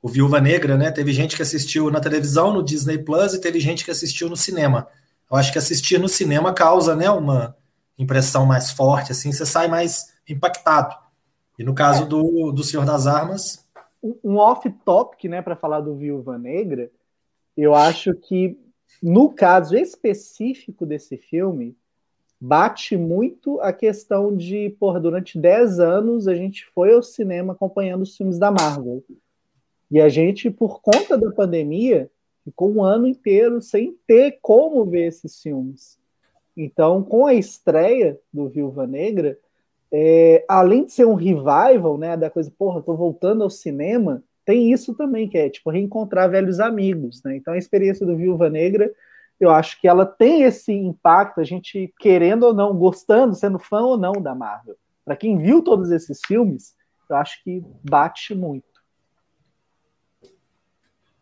o 0.00 0.08
Viúva 0.08 0.40
Negra, 0.40 0.78
né? 0.78 0.90
Teve 0.90 1.12
gente 1.12 1.36
que 1.36 1.42
assistiu 1.42 1.90
na 1.90 2.00
televisão, 2.00 2.54
no 2.54 2.64
Disney 2.64 2.96
Plus, 2.96 3.34
e 3.34 3.40
teve 3.40 3.60
gente 3.60 3.84
que 3.84 3.90
assistiu 3.90 4.30
no 4.30 4.36
cinema. 4.36 4.88
Eu 5.30 5.36
acho 5.36 5.52
que 5.52 5.58
assistir 5.58 5.98
no 5.98 6.08
cinema 6.08 6.54
causa, 6.54 6.96
né, 6.96 7.10
uma 7.10 7.54
impressão 7.98 8.46
mais 8.46 8.70
forte, 8.70 9.12
assim, 9.12 9.30
você 9.30 9.44
sai 9.44 9.68
mais 9.68 10.06
impactado. 10.26 10.96
E 11.60 11.62
no 11.62 11.74
caso 11.74 12.04
é. 12.04 12.06
do, 12.06 12.50
do 12.52 12.64
Senhor 12.64 12.86
das 12.86 13.06
Armas. 13.06 13.62
Um 14.24 14.38
off-topic, 14.38 15.24
né, 15.24 15.42
para 15.42 15.54
falar 15.54 15.80
do 15.80 15.94
Viúva 15.94 16.38
Negra, 16.38 16.90
eu 17.54 17.74
acho 17.74 18.14
que 18.14 18.58
no 19.02 19.28
caso 19.30 19.76
específico 19.76 20.86
desse 20.86 21.18
filme, 21.18 21.76
bate 22.40 22.96
muito 22.96 23.60
a 23.60 23.74
questão 23.74 24.34
de, 24.34 24.74
por 24.80 24.98
durante 24.98 25.38
10 25.38 25.80
anos 25.80 26.26
a 26.26 26.34
gente 26.34 26.64
foi 26.74 26.94
ao 26.94 27.02
cinema 27.02 27.52
acompanhando 27.52 28.04
os 28.04 28.16
filmes 28.16 28.38
da 28.38 28.50
Marvel. 28.50 29.04
E 29.90 30.00
a 30.00 30.08
gente, 30.08 30.50
por 30.50 30.80
conta 30.80 31.18
da 31.18 31.30
pandemia, 31.30 32.10
ficou 32.42 32.72
um 32.72 32.82
ano 32.82 33.06
inteiro 33.06 33.60
sem 33.60 33.94
ter 34.06 34.38
como 34.40 34.86
ver 34.86 35.08
esses 35.08 35.42
filmes. 35.42 35.98
Então, 36.56 37.02
com 37.02 37.26
a 37.26 37.34
estreia 37.34 38.18
do 38.32 38.48
Viúva 38.48 38.86
Negra, 38.86 39.38
é, 39.92 40.44
além 40.48 40.84
de 40.84 40.92
ser 40.92 41.04
um 41.04 41.14
revival, 41.14 41.98
né, 41.98 42.16
da 42.16 42.30
coisa, 42.30 42.52
porra, 42.56 42.82
tô 42.82 42.96
voltando 42.96 43.42
ao 43.42 43.50
cinema, 43.50 44.22
tem 44.44 44.72
isso 44.72 44.94
também, 44.94 45.28
que 45.28 45.36
é, 45.36 45.48
tipo, 45.48 45.70
reencontrar 45.70 46.30
velhos 46.30 46.60
amigos, 46.60 47.22
né? 47.22 47.36
Então, 47.36 47.54
a 47.54 47.58
experiência 47.58 48.06
do 48.06 48.16
Viúva 48.16 48.48
Negra, 48.48 48.90
eu 49.38 49.50
acho 49.50 49.80
que 49.80 49.88
ela 49.88 50.04
tem 50.04 50.42
esse 50.42 50.72
impacto, 50.72 51.40
a 51.40 51.44
gente 51.44 51.92
querendo 51.98 52.44
ou 52.44 52.54
não, 52.54 52.76
gostando, 52.76 53.34
sendo 53.34 53.58
fã 53.58 53.80
ou 53.80 53.96
não 53.96 54.12
da 54.12 54.34
Marvel. 54.34 54.76
Para 55.04 55.16
quem 55.16 55.38
viu 55.38 55.62
todos 55.62 55.90
esses 55.90 56.20
filmes, 56.26 56.74
eu 57.08 57.16
acho 57.16 57.42
que 57.42 57.62
bate 57.82 58.34
muito. 58.34 58.64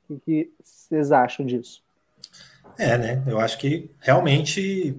O 0.09 0.19
que 0.19 0.51
vocês 0.63 1.13
acham 1.13 1.45
disso? 1.45 1.83
É, 2.79 2.97
né? 2.97 3.23
Eu 3.27 3.39
acho 3.39 3.59
que 3.59 3.91
realmente. 4.01 4.97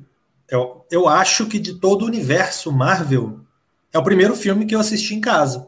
Eu, 0.47 0.85
eu 0.91 1.07
acho 1.07 1.47
que 1.47 1.59
de 1.59 1.79
todo 1.79 2.03
o 2.03 2.07
universo 2.07 2.71
Marvel, 2.71 3.39
é 3.93 3.97
o 3.97 4.03
primeiro 4.03 4.35
filme 4.35 4.65
que 4.65 4.75
eu 4.75 4.79
assisti 4.79 5.15
em 5.15 5.21
casa. 5.21 5.67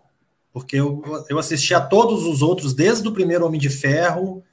Porque 0.53 0.75
eu, 0.75 1.01
eu 1.29 1.39
assisti 1.39 1.73
a 1.73 1.81
todos 1.81 2.25
os 2.25 2.41
outros, 2.41 2.73
desde 2.73 3.07
o 3.07 3.13
primeiro 3.13 3.45
Homem 3.45 3.59
de 3.59 3.69
Ferro, 3.69 4.43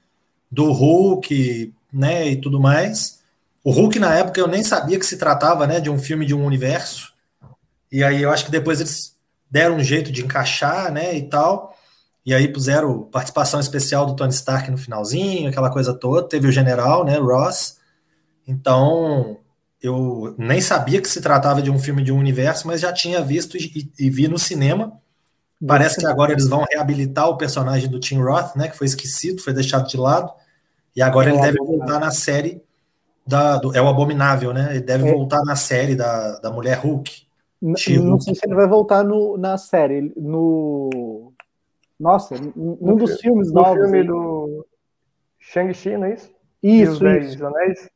do 0.51 0.73
Hulk, 0.73 1.75
né, 1.93 2.29
e 2.29 2.41
tudo 2.41 2.61
mais. 2.61 3.19
O 3.65 3.71
Hulk, 3.71 3.99
na 3.99 4.15
época, 4.15 4.41
eu 4.41 4.47
nem 4.47 4.63
sabia 4.63 4.99
que 4.99 5.07
se 5.07 5.19
tratava, 5.19 5.67
né, 5.67 5.81
de 5.81 5.91
um 5.91 5.99
filme 5.99 6.25
de 6.25 6.35
um 6.35 6.45
universo. 6.45 7.13
E 7.91 8.05
aí 8.05 8.23
eu 8.23 8.31
acho 8.31 8.45
que 8.45 8.51
depois 8.51 8.81
eles 8.81 9.15
deram 9.51 9.77
um 9.77 9.85
jeito 9.85 10.13
de 10.13 10.25
encaixar, 10.25 10.93
né, 10.93 11.17
e 11.17 11.23
tal. 11.23 11.77
E 12.25 12.35
aí 12.35 12.47
puseram 12.47 13.03
participação 13.05 13.59
especial 13.59 14.07
do 14.07 14.15
Tony 14.15 14.33
Stark 14.33 14.71
no 14.71 14.79
finalzinho, 14.79 15.49
aquela 15.49 15.71
coisa 15.71 15.95
toda. 15.95 16.29
Teve 16.29 16.47
o 16.47 16.53
general, 16.53 17.05
né, 17.05 17.17
Ross. 17.19 17.79
Então, 18.47 19.39
eu 19.83 20.35
nem 20.37 20.61
sabia 20.61 21.01
que 21.01 21.09
se 21.09 21.21
tratava 21.21 21.63
de 21.63 21.71
um 21.71 21.79
filme 21.79 22.03
de 22.03 22.13
um 22.13 22.19
universo, 22.19 22.67
mas 22.67 22.81
já 22.81 22.93
tinha 22.93 23.23
visto 23.23 23.57
e, 23.57 23.91
e 23.99 24.11
vi 24.11 24.29
no 24.29 24.39
cinema. 24.39 24.93
Parece 25.67 25.99
que 25.99 26.07
agora 26.07 26.33
eles 26.33 26.49
vão 26.49 26.65
reabilitar 26.71 27.29
o 27.29 27.37
personagem 27.37 27.91
do 27.91 27.99
Tim 27.99 28.19
Roth, 28.19 28.55
né, 28.55 28.69
que 28.69 28.79
foi 28.79 28.87
esquecido, 28.87 29.43
foi 29.43 29.53
deixado 29.53 29.89
de 29.89 29.97
lado, 29.97 30.33
e 30.95 31.03
agora 31.03 31.31
é 31.31 31.33
ele 31.33 31.43
deve 31.43 31.59
voltar 31.59 31.99
na 31.99 32.13
série 32.13 32.63
da, 33.27 33.59
do, 33.59 33.77
é 33.77 33.83
o 33.83 33.89
Abominável, 33.89 34.53
né? 34.53 34.69
Ele 34.71 34.81
deve 34.81 35.09
é. 35.09 35.13
voltar 35.13 35.43
na 35.45 35.57
série 35.57 35.95
da, 35.95 36.39
da 36.39 36.51
Mulher 36.51 36.79
Hulk. 36.79 37.27
Não, 37.61 37.75
não 38.05 38.21
sei 38.21 38.35
se 38.35 38.41
ele 38.47 38.55
vai 38.55 38.69
voltar 38.69 39.03
no, 39.05 39.37
na 39.37 39.59
série, 39.59 40.13
no 40.17 41.33
nossa, 41.99 42.37
um 42.57 42.77
no 42.81 42.97
dos 42.97 43.21
filmes 43.21 43.49
no 43.49 43.61
novos. 43.61 43.83
filme 43.83 44.05
do 44.05 44.65
Shang-Chi, 45.41 45.97
não 45.97 46.05
é 46.05 46.15
isso? 46.15 46.31
Isso, 46.63 47.09
isso. 47.09 47.47
Anéis? 47.47 47.91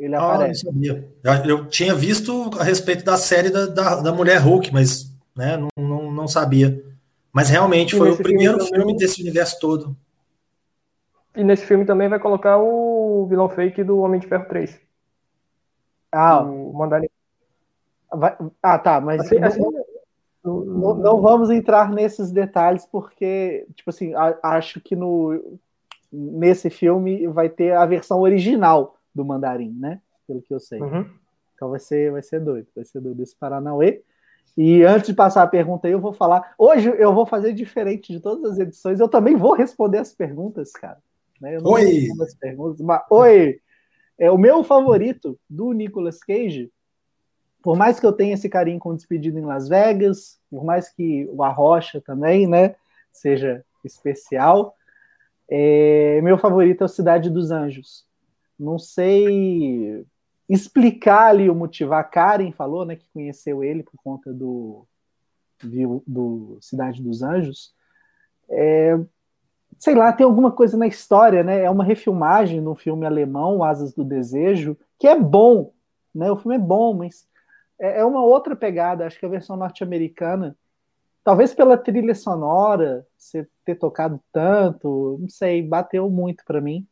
Ele 0.00 0.14
ah, 0.14 0.32
aparece. 0.32 0.66
Eu, 0.66 1.04
eu, 1.44 1.66
tinha 1.68 1.94
visto 1.94 2.50
a 2.58 2.64
respeito 2.64 3.04
da 3.04 3.18
série 3.18 3.50
da, 3.50 3.66
da, 3.66 4.00
da 4.00 4.12
Mulher 4.12 4.38
Hulk, 4.38 4.72
mas 4.72 5.14
né, 5.36 5.58
não, 5.58 5.68
não, 5.76 6.10
não 6.10 6.26
sabia. 6.26 6.82
Mas 7.30 7.50
realmente 7.50 7.94
foi 7.94 8.10
o 8.10 8.16
primeiro 8.16 8.58
filme, 8.60 8.76
filme 8.76 8.96
desse 8.96 9.20
universo 9.20 9.60
todo. 9.60 9.94
E 11.36 11.44
nesse 11.44 11.66
filme 11.66 11.84
também 11.84 12.08
vai 12.08 12.18
colocar 12.18 12.56
o 12.58 13.26
vilão 13.28 13.48
fake 13.50 13.84
do 13.84 13.98
Homem 13.98 14.18
de 14.18 14.26
Ferro 14.26 14.46
3. 14.48 14.80
Ah, 16.10 16.42
o 16.42 16.72
Mandarim. 16.72 17.08
Vai... 18.10 18.36
Ah, 18.62 18.78
tá, 18.78 19.00
mas 19.02 19.20
assim, 19.20 19.38
assim, 19.38 19.60
não, 20.42 20.64
não, 20.64 20.94
não, 20.94 21.20
vamos 21.20 21.50
entrar 21.50 21.92
nesses 21.92 22.32
detalhes 22.32 22.86
porque, 22.86 23.66
tipo 23.76 23.90
assim, 23.90 24.14
a, 24.14 24.36
acho 24.42 24.80
que 24.80 24.96
no 24.96 25.60
nesse 26.10 26.70
filme 26.70 27.28
vai 27.28 27.48
ter 27.48 27.72
a 27.72 27.86
versão 27.86 28.20
original 28.20 28.96
do 29.14 29.24
Mandarim, 29.24 29.76
né? 29.78 30.00
Pelo 30.26 30.42
que 30.42 30.52
eu 30.52 30.60
sei. 30.60 30.80
Uhum. 30.80 31.08
Então 31.54 31.70
vai 31.70 31.80
ser, 31.80 32.10
vai 32.10 32.22
ser 32.22 32.40
doido, 32.40 32.66
vai 32.74 32.84
ser 32.84 33.00
doido 33.00 33.22
esse 33.22 33.36
Paranauê. 33.36 34.02
E 34.56 34.82
antes 34.82 35.08
de 35.08 35.14
passar 35.14 35.42
a 35.42 35.46
pergunta 35.46 35.86
aí, 35.86 35.92
eu 35.92 36.00
vou 36.00 36.12
falar. 36.12 36.54
Hoje 36.58 36.92
eu 36.98 37.14
vou 37.14 37.26
fazer 37.26 37.52
diferente 37.52 38.12
de 38.12 38.20
todas 38.20 38.52
as 38.52 38.58
edições. 38.58 38.98
Eu 38.98 39.08
também 39.08 39.36
vou 39.36 39.54
responder 39.54 39.98
as 39.98 40.12
perguntas, 40.12 40.72
cara. 40.72 40.98
Né? 41.40 41.56
Eu 41.56 41.62
não 41.62 41.72
oi! 41.72 42.08
As 42.20 42.34
perguntas, 42.34 42.80
mas, 42.80 43.02
oi! 43.10 43.60
É, 44.18 44.30
o 44.30 44.36
meu 44.36 44.62
favorito 44.62 45.38
do 45.48 45.72
Nicolas 45.72 46.18
Cage, 46.18 46.70
por 47.62 47.76
mais 47.76 47.98
que 47.98 48.04
eu 48.04 48.12
tenha 48.12 48.34
esse 48.34 48.48
carinho 48.50 48.78
com 48.78 48.94
Despedido 48.94 49.38
em 49.38 49.46
Las 49.46 49.66
Vegas, 49.66 50.38
por 50.50 50.62
mais 50.62 50.90
que 50.90 51.26
o 51.32 51.42
Arrocha 51.42 52.00
também, 52.02 52.46
né, 52.46 52.74
seja 53.10 53.64
especial, 53.82 54.76
é, 55.48 56.20
meu 56.22 56.36
favorito 56.36 56.82
é 56.82 56.84
o 56.84 56.88
Cidade 56.88 57.30
dos 57.30 57.50
Anjos. 57.50 58.06
Não 58.60 58.78
sei 58.78 60.04
explicar 60.48 61.28
ali 61.28 61.48
o 61.48 61.54
motivo. 61.54 61.94
A 61.94 62.04
Karen 62.04 62.52
falou, 62.52 62.84
né, 62.84 62.96
que 62.96 63.08
conheceu 63.12 63.62
ele 63.64 63.82
por 63.82 63.96
conta 64.02 64.32
do, 64.32 64.86
do 66.06 66.58
Cidade 66.60 67.02
dos 67.02 67.22
Anjos. 67.22 67.72
É, 68.48 68.98
sei 69.78 69.94
lá, 69.94 70.12
tem 70.12 70.24
alguma 70.26 70.50
coisa 70.50 70.76
na 70.76 70.86
história, 70.86 71.42
né? 71.42 71.62
É 71.62 71.70
uma 71.70 71.84
refilmagem 71.84 72.60
no 72.60 72.74
filme 72.74 73.06
alemão, 73.06 73.62
Asas 73.62 73.94
do 73.94 74.04
Desejo, 74.04 74.76
que 74.98 75.06
é 75.06 75.18
bom, 75.18 75.72
né? 76.14 76.30
O 76.30 76.36
filme 76.36 76.56
é 76.56 76.58
bom, 76.58 76.94
mas 76.94 77.26
é, 77.80 78.00
é 78.00 78.04
uma 78.04 78.22
outra 78.22 78.56
pegada. 78.56 79.06
Acho 79.06 79.18
que 79.18 79.26
a 79.26 79.30
versão 79.30 79.56
norte-americana, 79.56 80.56
talvez 81.24 81.54
pela 81.54 81.78
trilha 81.78 82.14
sonora, 82.14 83.06
você 83.16 83.48
ter 83.64 83.76
tocado 83.76 84.20
tanto, 84.32 85.16
não 85.20 85.28
sei, 85.28 85.62
bateu 85.62 86.10
muito 86.10 86.44
para 86.44 86.60
mim. 86.60 86.86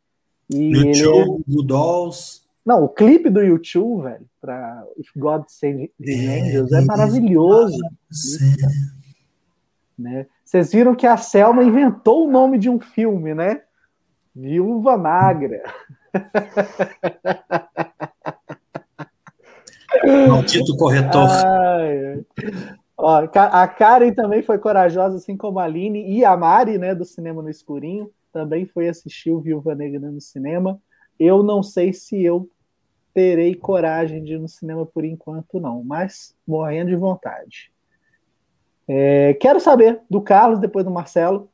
E 0.50 0.76
YouTube, 0.76 1.44
é... 1.48 1.62
Dolls. 1.64 2.42
Não, 2.64 2.84
o 2.84 2.88
clipe 2.88 3.30
do 3.30 3.40
YouTube, 3.40 4.02
velho, 4.02 4.26
para 4.40 4.84
If 4.98 5.08
God 5.16 5.44
Save 5.48 5.92
the 6.00 6.12
é, 6.12 6.40
Angels 6.40 6.72
é, 6.72 6.78
é 6.78 6.84
maravilhoso. 6.84 7.78
Né? 9.98 10.26
Vocês 10.44 10.70
viram 10.70 10.94
que 10.94 11.06
a 11.06 11.16
Selma 11.16 11.64
inventou 11.64 12.26
o 12.26 12.30
nome 12.30 12.58
de 12.58 12.68
um 12.68 12.78
filme, 12.78 13.34
né? 13.34 13.62
Viúva 14.34 14.96
Magra. 14.96 15.62
Maldito 20.28 20.76
corretor. 20.76 21.28
Ai, 21.28 22.24
Ó, 22.96 23.28
a 23.34 23.68
Karen 23.68 24.12
também 24.12 24.42
foi 24.42 24.58
corajosa, 24.58 25.16
assim 25.16 25.36
como 25.36 25.60
a 25.60 25.64
Aline 25.64 26.10
e 26.10 26.24
a 26.24 26.36
Mari, 26.36 26.78
né, 26.78 26.94
do 26.94 27.04
Cinema 27.04 27.40
no 27.40 27.48
Escurinho, 27.48 28.10
também 28.32 28.66
foi 28.66 28.88
assistir 28.88 29.30
o 29.30 29.40
Viúva 29.40 29.74
Negra 29.74 30.10
no 30.10 30.20
cinema. 30.20 30.80
Eu 31.18 31.42
não 31.42 31.62
sei 31.62 31.92
se 31.92 32.22
eu 32.22 32.48
terei 33.12 33.54
coragem 33.54 34.22
de 34.22 34.34
ir 34.34 34.38
no 34.38 34.48
cinema 34.48 34.86
por 34.86 35.04
enquanto, 35.04 35.58
não, 35.58 35.82
mas 35.82 36.34
morrendo 36.46 36.90
de 36.90 36.96
vontade. 36.96 37.72
É, 38.86 39.34
quero 39.34 39.60
saber 39.60 40.00
do 40.08 40.20
Carlos, 40.20 40.60
depois 40.60 40.84
do 40.84 40.90
Marcelo, 40.90 41.50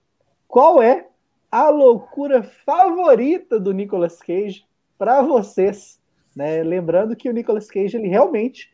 qual 0.46 0.82
é 0.82 1.08
a 1.50 1.68
loucura 1.70 2.42
favorita 2.42 3.58
do 3.58 3.72
Nicolas 3.72 4.20
Cage 4.20 4.64
para 4.98 5.22
vocês? 5.22 6.00
Né? 6.34 6.62
Lembrando 6.62 7.16
que 7.16 7.28
o 7.28 7.32
Nicolas 7.32 7.68
Cage 7.68 7.96
ele 7.96 8.08
realmente 8.08 8.72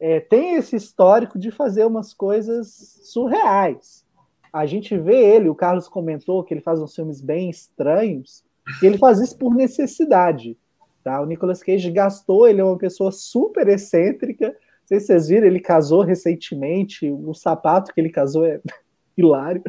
é, 0.00 0.18
tem 0.18 0.54
esse 0.54 0.74
histórico 0.74 1.38
de 1.38 1.50
fazer 1.50 1.86
umas 1.86 2.12
coisas 2.12 3.00
surreais. 3.04 4.04
A 4.52 4.66
gente 4.66 4.96
vê 4.98 5.16
ele, 5.16 5.48
o 5.48 5.54
Carlos 5.54 5.88
comentou 5.88 6.44
que 6.44 6.52
ele 6.52 6.60
faz 6.60 6.80
uns 6.80 6.94
filmes 6.94 7.20
bem 7.20 7.48
estranhos, 7.48 8.44
e 8.82 8.86
ele 8.86 8.98
faz 8.98 9.18
isso 9.18 9.36
por 9.36 9.54
necessidade. 9.54 10.56
Tá? 11.02 11.20
O 11.20 11.26
Nicolas 11.26 11.62
Cage 11.62 11.90
gastou, 11.90 12.46
ele 12.46 12.60
é 12.60 12.64
uma 12.64 12.78
pessoa 12.78 13.10
super 13.10 13.66
excêntrica, 13.68 14.54
sei 14.92 15.00
se 15.00 15.06
vocês 15.06 15.28
viram, 15.28 15.46
ele 15.46 15.60
casou 15.60 16.02
recentemente, 16.02 17.10
o 17.10 17.32
sapato 17.32 17.92
que 17.92 18.00
ele 18.00 18.10
casou 18.10 18.44
é 18.44 18.60
hilário. 19.16 19.62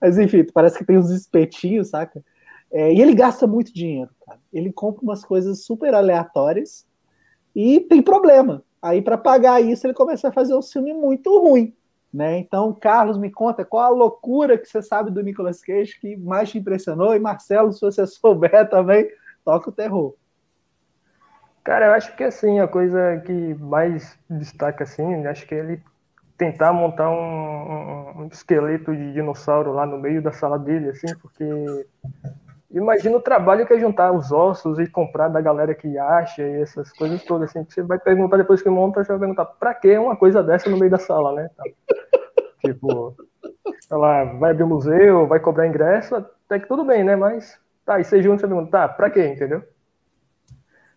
Mas 0.00 0.18
enfim, 0.18 0.44
parece 0.52 0.78
que 0.78 0.84
tem 0.84 0.98
uns 0.98 1.10
espetinhos, 1.10 1.88
saca? 1.88 2.24
É, 2.72 2.92
e 2.92 3.00
ele 3.00 3.14
gasta 3.14 3.46
muito 3.46 3.72
dinheiro, 3.72 4.10
cara. 4.26 4.40
Ele 4.52 4.72
compra 4.72 5.02
umas 5.02 5.24
coisas 5.24 5.64
super 5.64 5.94
aleatórias 5.94 6.84
e 7.54 7.80
tem 7.80 8.02
problema. 8.02 8.64
Aí, 8.82 9.00
para 9.00 9.16
pagar 9.16 9.62
isso, 9.62 9.86
ele 9.86 9.94
começa 9.94 10.28
a 10.28 10.32
fazer 10.32 10.54
um 10.54 10.62
filme 10.62 10.92
muito 10.92 11.38
ruim. 11.38 11.72
Né? 12.14 12.38
Então, 12.38 12.72
Carlos, 12.72 13.18
me 13.18 13.28
conta 13.28 13.64
qual 13.64 13.82
a 13.82 13.88
loucura 13.88 14.56
que 14.56 14.68
você 14.68 14.80
sabe 14.80 15.10
do 15.10 15.20
Nicolas 15.20 15.60
Cage 15.60 15.98
que 15.98 16.16
mais 16.16 16.48
te 16.48 16.58
impressionou. 16.58 17.12
E 17.12 17.18
Marcelo, 17.18 17.72
se 17.72 17.80
você 17.80 18.06
souber 18.06 18.70
também, 18.70 19.10
toca 19.44 19.68
o 19.68 19.72
terror. 19.72 20.14
Cara, 21.64 21.86
eu 21.86 21.92
acho 21.92 22.14
que 22.14 22.22
assim, 22.22 22.60
a 22.60 22.68
coisa 22.68 23.20
que 23.26 23.54
mais 23.54 24.16
destaca 24.30 24.84
assim, 24.84 25.26
acho 25.26 25.44
que 25.44 25.56
é 25.56 25.58
ele 25.58 25.82
tentar 26.38 26.72
montar 26.72 27.10
um, 27.10 28.22
um, 28.22 28.28
esqueleto 28.30 28.94
de 28.94 29.12
dinossauro 29.12 29.72
lá 29.72 29.84
no 29.84 29.98
meio 29.98 30.22
da 30.22 30.30
sala 30.30 30.58
dele, 30.58 30.90
assim, 30.90 31.12
porque 31.20 31.44
imagina 32.76 33.16
o 33.16 33.20
trabalho 33.20 33.66
que 33.66 33.72
é 33.72 33.78
juntar 33.78 34.12
os 34.12 34.32
ossos 34.32 34.78
e 34.78 34.86
comprar 34.86 35.28
da 35.28 35.40
galera 35.40 35.74
que 35.74 35.96
acha 35.96 36.42
e 36.42 36.62
essas 36.62 36.92
coisas 36.92 37.22
todas, 37.24 37.50
assim, 37.50 37.64
você 37.68 37.82
vai 37.82 37.98
perguntar 37.98 38.36
depois 38.36 38.62
que 38.62 38.68
monta, 38.68 39.02
você 39.02 39.12
vai 39.12 39.20
perguntar 39.20 39.44
pra 39.44 39.74
que 39.74 39.96
uma 39.96 40.16
coisa 40.16 40.42
dessa 40.42 40.68
no 40.68 40.78
meio 40.78 40.90
da 40.90 40.98
sala, 40.98 41.32
né? 41.32 41.50
tipo, 42.64 43.14
ela 43.90 44.24
vai 44.24 44.50
abrir 44.50 44.64
o 44.64 44.68
museu, 44.68 45.26
vai 45.26 45.40
cobrar 45.40 45.66
ingresso, 45.66 46.16
até 46.16 46.58
que 46.58 46.68
tudo 46.68 46.84
bem, 46.84 47.04
né? 47.04 47.16
Mas 47.16 47.58
tá, 47.84 48.00
e 48.00 48.04
você 48.04 48.22
junta, 48.22 48.40
você 48.40 48.48
pergunta, 48.48 48.70
tá, 48.70 48.88
pra 48.88 49.10
quê, 49.10 49.26
entendeu? 49.26 49.62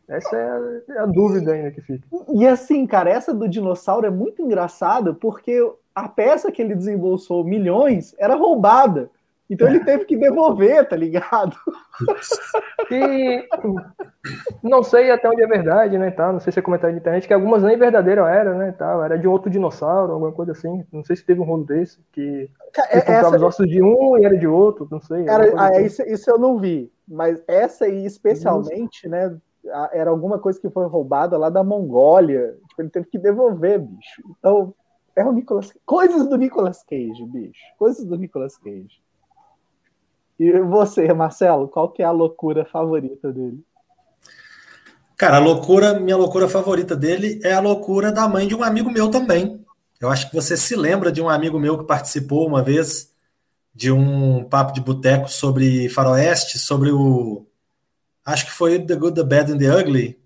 Essa 0.07 0.37
é 0.37 0.49
a, 0.49 0.95
é 0.95 0.99
a, 0.99 1.05
dúvida 1.05 1.51
ainda 1.51 1.69
que 1.69 1.81
fica. 1.81 2.07
E 2.33 2.47
assim, 2.47 2.87
cara, 2.87 3.09
essa 3.09 3.33
do 3.33 3.47
dinossauro 3.47 4.07
é 4.07 4.09
muito 4.09 4.41
engraçada 4.41 5.13
porque 5.13 5.61
a 5.93 6.07
peça 6.07 6.51
que 6.51 6.61
ele 6.61 6.75
desembolsou 6.75 7.43
milhões 7.43 8.15
era 8.17 8.35
roubada. 8.35 9.09
Então 9.49 9.67
ele 9.67 9.79
teve 9.79 10.05
que 10.05 10.17
devolver, 10.17 10.87
tá 10.87 10.95
ligado? 10.95 11.55
E 12.89 13.45
não 14.63 14.81
sei 14.81 15.11
até 15.11 15.27
onde 15.27 15.41
é 15.41 15.47
verdade, 15.47 15.97
né? 15.97 16.09
Tá? 16.09 16.31
Não 16.31 16.39
sei 16.39 16.53
se 16.53 16.59
é 16.59 16.61
comentário 16.61 16.95
de 16.95 17.01
internet, 17.01 17.27
que 17.27 17.33
algumas 17.33 17.61
nem 17.61 17.77
verdadeiras 17.77 18.25
eram, 18.27 18.57
né? 18.57 18.71
Tá? 18.71 19.03
Era 19.03 19.17
de 19.17 19.27
outro 19.27 19.49
dinossauro, 19.49 20.13
alguma 20.13 20.31
coisa 20.31 20.53
assim. 20.53 20.85
Não 20.91 21.03
sei 21.03 21.17
se 21.17 21.25
teve 21.25 21.41
um 21.41 21.43
rolo 21.43 21.65
desse, 21.65 21.99
que 22.13 22.49
você 22.73 23.01
comprava 23.01 23.35
os 23.35 23.43
ossos 23.43 23.67
de 23.67 23.81
um 23.81 24.17
e 24.17 24.23
era 24.23 24.37
de 24.37 24.47
outro, 24.47 24.87
não 24.89 25.01
sei. 25.01 25.27
Era, 25.27 25.53
ah, 25.57 25.67
assim. 25.69 25.83
isso, 25.83 26.01
isso 26.03 26.29
eu 26.29 26.37
não 26.37 26.59
vi. 26.59 26.89
Mas 27.05 27.43
essa 27.45 27.85
aí, 27.85 28.05
especialmente, 28.05 29.07
né? 29.09 29.35
era 29.91 30.09
alguma 30.09 30.39
coisa 30.39 30.59
que 30.59 30.69
foi 30.69 30.87
roubada 30.87 31.37
lá 31.37 31.49
da 31.49 31.63
Mongólia. 31.63 32.57
Tipo, 32.69 32.81
ele 32.81 32.89
teve 32.89 33.07
que 33.07 33.17
devolver, 33.17 33.79
bicho. 33.79 34.23
Então, 34.39 34.73
é 35.15 35.25
o 35.25 35.31
Nicolas 35.31 35.73
Coisas 35.85 36.27
do 36.27 36.37
Nicolas 36.37 36.83
Cage, 36.83 37.25
bicho. 37.25 37.59
Coisas 37.77 38.05
do 38.05 38.17
Nicolas 38.17 38.57
Cage. 38.57 39.01
E 40.39 40.51
você, 40.61 41.11
Marcelo, 41.13 41.67
qual 41.67 41.89
que 41.89 42.01
é 42.01 42.05
a 42.05 42.11
loucura 42.11 42.65
favorita 42.65 43.31
dele? 43.31 43.63
Cara, 45.17 45.37
a 45.37 45.39
loucura, 45.39 45.99
minha 45.99 46.15
loucura 46.15 46.47
favorita 46.47 46.95
dele 46.95 47.39
é 47.43 47.53
a 47.53 47.59
loucura 47.59 48.11
da 48.11 48.27
mãe 48.27 48.47
de 48.47 48.55
um 48.55 48.63
amigo 48.63 48.91
meu 48.91 49.09
também. 49.09 49.65
Eu 49.99 50.09
acho 50.09 50.29
que 50.29 50.35
você 50.35 50.55
se 50.55 50.75
lembra 50.75 51.11
de 51.11 51.21
um 51.21 51.27
amigo 51.27 51.59
meu 51.59 51.77
que 51.77 51.83
participou 51.83 52.47
uma 52.47 52.61
vez 52.61 53.11
de 53.73 53.91
um 53.91 54.43
papo 54.43 54.73
de 54.73 54.81
boteco 54.81 55.27
sobre 55.27 55.89
faroeste, 55.89 56.59
sobre 56.59 56.91
o 56.91 57.47
Acho 58.27 58.45
que 58.45 58.51
foi 58.51 58.77
The 58.77 58.93
Good, 58.93 59.15
The 59.15 59.23
Bad 59.23 59.53
and 59.53 59.57
The 59.57 59.73
Ugly. 59.73 60.19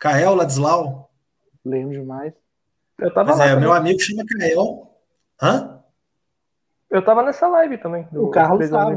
Kael 0.00 0.36
Ladislau. 0.36 1.10
Lembro 1.64 1.98
demais. 1.98 2.32
Eu 2.96 3.12
tava 3.12 3.30
Mas 3.30 3.38
lá 3.38 3.46
é, 3.46 3.48
também. 3.48 3.64
meu 3.64 3.72
amigo 3.72 3.98
chama 3.98 4.22
Kael. 4.24 4.94
Hã? 5.42 5.82
Eu 6.88 7.04
tava 7.04 7.24
nessa 7.24 7.48
live 7.48 7.76
também. 7.78 8.06
o 8.12 8.28
Carlos 8.30 8.64
estava. 8.64 8.94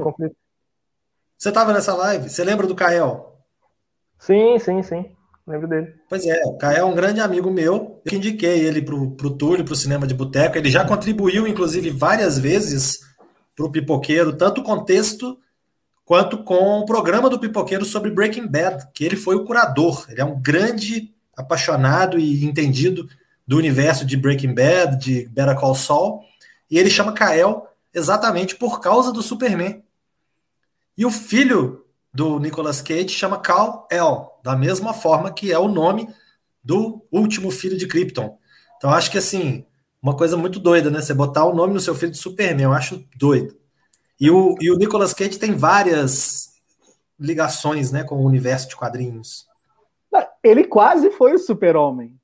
Você 1.41 1.51
tava 1.51 1.73
nessa 1.73 1.95
live? 1.95 2.29
Você 2.29 2.43
lembra 2.43 2.67
do 2.67 2.75
Kael? 2.75 3.35
Sim, 4.19 4.59
sim, 4.59 4.83
sim. 4.83 5.05
Lembro 5.47 5.67
dele. 5.67 5.95
Pois 6.07 6.23
é, 6.23 6.39
o 6.45 6.55
Kael 6.55 6.77
é 6.77 6.83
um 6.83 6.93
grande 6.93 7.19
amigo 7.19 7.49
meu. 7.49 7.99
Eu 8.05 8.15
indiquei 8.15 8.59
ele 8.59 8.79
pro, 8.79 9.09
pro 9.15 9.35
Túlio, 9.35 9.65
pro 9.65 9.75
Cinema 9.75 10.05
de 10.05 10.13
Boteco. 10.13 10.55
Ele 10.55 10.69
já 10.69 10.85
contribuiu, 10.85 11.47
inclusive, 11.47 11.89
várias 11.89 12.37
vezes 12.37 12.99
pro 13.55 13.71
Pipoqueiro, 13.71 14.37
tanto 14.37 14.61
o 14.61 14.63
contexto 14.63 15.35
quanto 16.05 16.43
com 16.43 16.77
o 16.77 16.85
programa 16.85 17.27
do 17.27 17.39
Pipoqueiro 17.39 17.85
sobre 17.85 18.11
Breaking 18.11 18.45
Bad, 18.45 18.89
que 18.93 19.03
ele 19.03 19.15
foi 19.15 19.33
o 19.33 19.43
curador. 19.43 20.05
Ele 20.09 20.21
é 20.21 20.25
um 20.25 20.39
grande 20.39 21.11
apaixonado 21.35 22.19
e 22.19 22.45
entendido 22.45 23.09
do 23.47 23.57
universo 23.57 24.05
de 24.05 24.15
Breaking 24.15 24.53
Bad, 24.53 24.95
de 25.03 25.27
Better 25.29 25.59
Call 25.59 25.73
Saul, 25.73 26.21
e 26.69 26.77
ele 26.77 26.91
chama 26.91 27.13
Kael 27.13 27.67
exatamente 27.91 28.55
por 28.55 28.79
causa 28.79 29.11
do 29.11 29.23
Superman. 29.23 29.81
E 31.01 31.05
o 31.05 31.09
filho 31.09 31.83
do 32.13 32.37
Nicolas 32.37 32.79
Cage 32.79 33.09
chama 33.09 33.39
Kal-El, 33.39 34.39
da 34.43 34.55
mesma 34.55 34.93
forma 34.93 35.33
que 35.33 35.51
é 35.51 35.57
o 35.57 35.67
nome 35.67 36.07
do 36.63 37.03
último 37.11 37.49
filho 37.49 37.75
de 37.75 37.87
Krypton. 37.87 38.37
Então 38.77 38.91
acho 38.91 39.09
que 39.09 39.17
assim, 39.17 39.65
uma 39.99 40.15
coisa 40.15 40.37
muito 40.37 40.59
doida, 40.59 40.91
né? 40.91 41.01
Você 41.01 41.11
botar 41.11 41.45
o 41.45 41.55
nome 41.55 41.73
no 41.73 41.79
seu 41.79 41.95
filho 41.95 42.11
de 42.11 42.19
Superman, 42.19 42.65
eu 42.65 42.71
acho 42.71 43.03
doido. 43.17 43.57
E 44.19 44.29
o, 44.29 44.55
e 44.61 44.69
o 44.69 44.77
Nicolas 44.77 45.11
Cage 45.11 45.39
tem 45.39 45.55
várias 45.55 46.51
ligações 47.19 47.91
né, 47.91 48.03
com 48.03 48.17
o 48.17 48.25
universo 48.27 48.69
de 48.69 48.75
quadrinhos. 48.75 49.47
Ele 50.43 50.65
quase 50.65 51.09
foi 51.09 51.33
o 51.33 51.39
super-homem. 51.39 52.15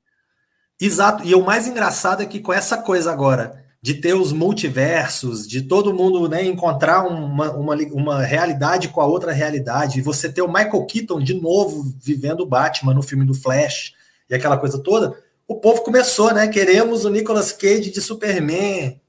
Exato. 0.80 1.24
E 1.24 1.34
o 1.34 1.44
mais 1.44 1.66
engraçado 1.66 2.22
é 2.22 2.26
que 2.26 2.38
com 2.38 2.52
essa 2.52 2.78
coisa 2.78 3.10
agora 3.10 3.57
de 3.80 3.94
ter 3.94 4.14
os 4.14 4.32
multiversos, 4.32 5.46
de 5.46 5.62
todo 5.62 5.94
mundo 5.94 6.28
né, 6.28 6.44
encontrar 6.44 7.06
uma, 7.06 7.52
uma, 7.52 7.76
uma 7.92 8.22
realidade 8.22 8.88
com 8.88 9.00
a 9.00 9.06
outra 9.06 9.32
realidade, 9.32 9.98
e 9.98 10.02
você 10.02 10.30
ter 10.30 10.42
o 10.42 10.48
Michael 10.48 10.84
Keaton 10.86 11.20
de 11.20 11.34
novo 11.34 11.94
vivendo 12.00 12.40
o 12.40 12.46
Batman 12.46 12.94
no 12.94 13.02
filme 13.02 13.24
do 13.24 13.34
Flash 13.34 13.92
e 14.28 14.34
aquela 14.34 14.56
coisa 14.56 14.78
toda, 14.82 15.16
o 15.46 15.56
povo 15.56 15.82
começou, 15.82 16.34
né? 16.34 16.48
Queremos 16.48 17.04
o 17.04 17.10
Nicolas 17.10 17.52
Cage 17.52 17.90
de 17.90 18.00
Superman. 18.02 19.00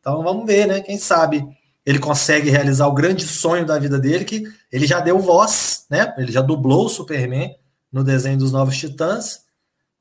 Então 0.00 0.22
vamos 0.22 0.44
ver, 0.44 0.66
né? 0.66 0.80
Quem 0.80 0.98
sabe 0.98 1.46
ele 1.86 2.00
consegue 2.00 2.50
realizar 2.50 2.88
o 2.88 2.94
grande 2.94 3.24
sonho 3.24 3.64
da 3.64 3.78
vida 3.78 3.96
dele, 3.96 4.24
que 4.24 4.42
ele 4.72 4.88
já 4.88 4.98
deu 4.98 5.20
voz, 5.20 5.86
né? 5.88 6.12
Ele 6.18 6.32
já 6.32 6.42
dublou 6.42 6.86
o 6.86 6.88
Superman 6.88 7.56
no 7.92 8.02
desenho 8.02 8.36
dos 8.36 8.50
Novos 8.50 8.76
Titãs, 8.76 9.44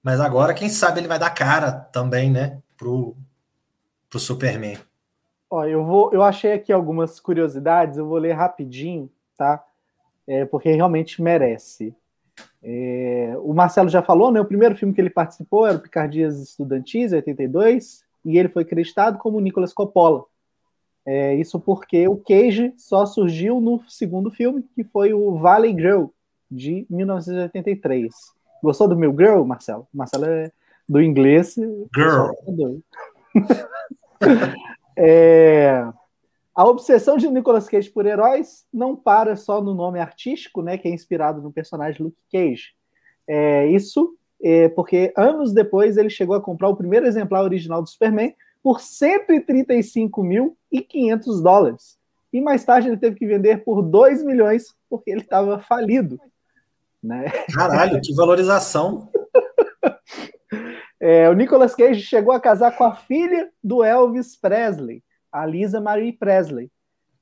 Mas 0.04 0.20
agora, 0.20 0.54
quem 0.54 0.68
sabe, 0.68 1.00
ele 1.00 1.08
vai 1.08 1.20
dar 1.20 1.30
cara 1.30 1.72
também, 1.72 2.30
né, 2.30 2.60
pro 4.16 4.20
Superman. 4.20 4.78
Ó, 5.50 5.66
eu 5.66 5.84
vou, 5.84 6.14
eu 6.14 6.24
achei 6.24 6.54
aqui 6.54 6.72
algumas 6.72 7.20
curiosidades, 7.20 7.98
eu 7.98 8.08
vou 8.08 8.18
ler 8.18 8.32
rapidinho, 8.32 9.10
tá? 9.38 9.62
É, 10.26 10.46
porque 10.46 10.72
realmente 10.72 11.22
merece. 11.22 11.94
É, 12.64 13.36
o 13.44 13.54
Marcelo 13.54 13.90
já 13.90 14.02
falou, 14.02 14.32
né? 14.32 14.40
O 14.40 14.46
primeiro 14.46 14.76
filme 14.76 14.94
que 14.94 15.02
ele 15.02 15.10
participou 15.10 15.68
era 15.68 15.76
o 15.76 15.82
Picardias 15.82 16.40
Estudantis, 16.40 17.12
82, 17.12 18.06
e 18.24 18.38
ele 18.38 18.48
foi 18.48 18.64
acreditado 18.64 19.18
como 19.18 19.42
Nicolas 19.42 19.74
Coppola. 19.74 20.24
É, 21.06 21.36
isso 21.36 21.60
porque 21.60 22.08
o 22.08 22.16
Cage 22.16 22.74
só 22.78 23.06
surgiu 23.06 23.60
no 23.60 23.84
segundo 23.88 24.32
filme, 24.32 24.64
que 24.74 24.84
foi 24.86 25.14
o 25.14 25.38
Valley 25.38 25.74
Girl, 25.74 26.06
de 26.50 26.88
1983. 26.90 28.14
Gostou 28.64 28.88
do 28.88 28.96
meu 28.96 29.12
Girl, 29.12 29.44
Marcelo? 29.44 29.86
Marcelo 29.94 30.26
é 30.26 30.52
do 30.88 31.02
inglês. 31.02 31.56
Girl. 31.94 32.32
é, 34.98 35.86
a 36.56 36.66
obsessão 36.66 37.18
de 37.18 37.30
Nicolas 37.30 37.68
Cage 37.68 37.90
por 37.90 38.06
heróis 38.06 38.66
não 38.74 38.96
para 38.96 39.36
só 39.36 39.62
no 39.62 39.74
nome 39.74 40.00
artístico, 40.00 40.62
né, 40.62 40.78
que 40.78 40.88
é 40.88 40.92
inspirado 40.92 41.42
no 41.42 41.52
personagem 41.52 42.02
Luke 42.02 42.16
Cage. 42.32 42.74
É, 43.28 43.68
isso 43.68 44.16
é 44.42 44.70
porque 44.70 45.14
anos 45.18 45.52
depois 45.54 45.98
ele 45.98 46.10
chegou 46.10 46.36
a 46.36 46.42
comprar 46.42 46.70
o 46.70 46.76
primeiro 46.76 47.08
exemplar 47.08 47.44
original 47.44 47.82
do 47.82 47.90
Superman 47.90 48.34
por 48.64 48.80
135.500 48.80 51.42
dólares. 51.42 51.98
E 52.32 52.40
mais 52.42 52.64
tarde 52.64 52.88
ele 52.88 52.98
teve 52.98 53.16
que 53.16 53.28
vender 53.28 53.64
por 53.64 53.82
2 53.82 54.24
milhões 54.24 54.76
porque 54.90 55.12
ele 55.12 55.22
estava 55.22 55.60
falido. 55.60 56.20
Né? 57.02 57.26
Caralho, 57.54 58.00
que 58.02 58.14
valorização! 58.14 59.10
É, 61.08 61.30
o 61.30 61.34
Nicolas 61.34 61.76
Cage 61.76 62.02
chegou 62.02 62.34
a 62.34 62.40
casar 62.40 62.76
com 62.76 62.84
a 62.84 62.96
filha 62.96 63.52
do 63.64 63.84
Elvis 63.84 64.36
Presley, 64.36 65.04
a 65.32 65.46
Lisa 65.46 65.80
Marie 65.80 66.12
Presley. 66.12 66.72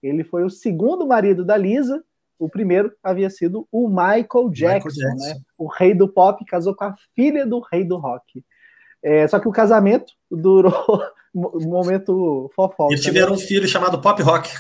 Ele 0.02 0.24
foi 0.24 0.46
o 0.46 0.50
segundo 0.50 1.06
marido 1.06 1.44
da 1.44 1.58
Lisa, 1.58 2.02
o 2.40 2.50
primeiro 2.50 2.94
havia 3.04 3.30
sido 3.30 3.68
o 3.70 3.90
Michael 3.90 4.50
Jackson, 4.52 4.88
Michael 4.88 5.18
Jackson. 5.18 5.34
Né? 5.34 5.42
o 5.58 5.68
rei 5.68 5.94
do 5.94 6.08
pop, 6.08 6.46
casou 6.46 6.74
com 6.74 6.86
a 6.86 6.96
filha 7.14 7.46
do 7.46 7.60
rei 7.60 7.84
do 7.84 7.98
rock. 7.98 8.42
É, 9.04 9.28
só 9.28 9.38
que 9.38 9.50
o 9.50 9.52
casamento 9.52 10.14
durou 10.32 10.72
um 11.36 11.68
momento 11.68 12.50
fofó. 12.56 12.88
Eles 12.90 13.04
tiveram 13.04 13.32
né? 13.32 13.36
um 13.36 13.38
filho 13.38 13.68
chamado 13.68 14.00
Pop 14.00 14.22
Rock. 14.22 14.50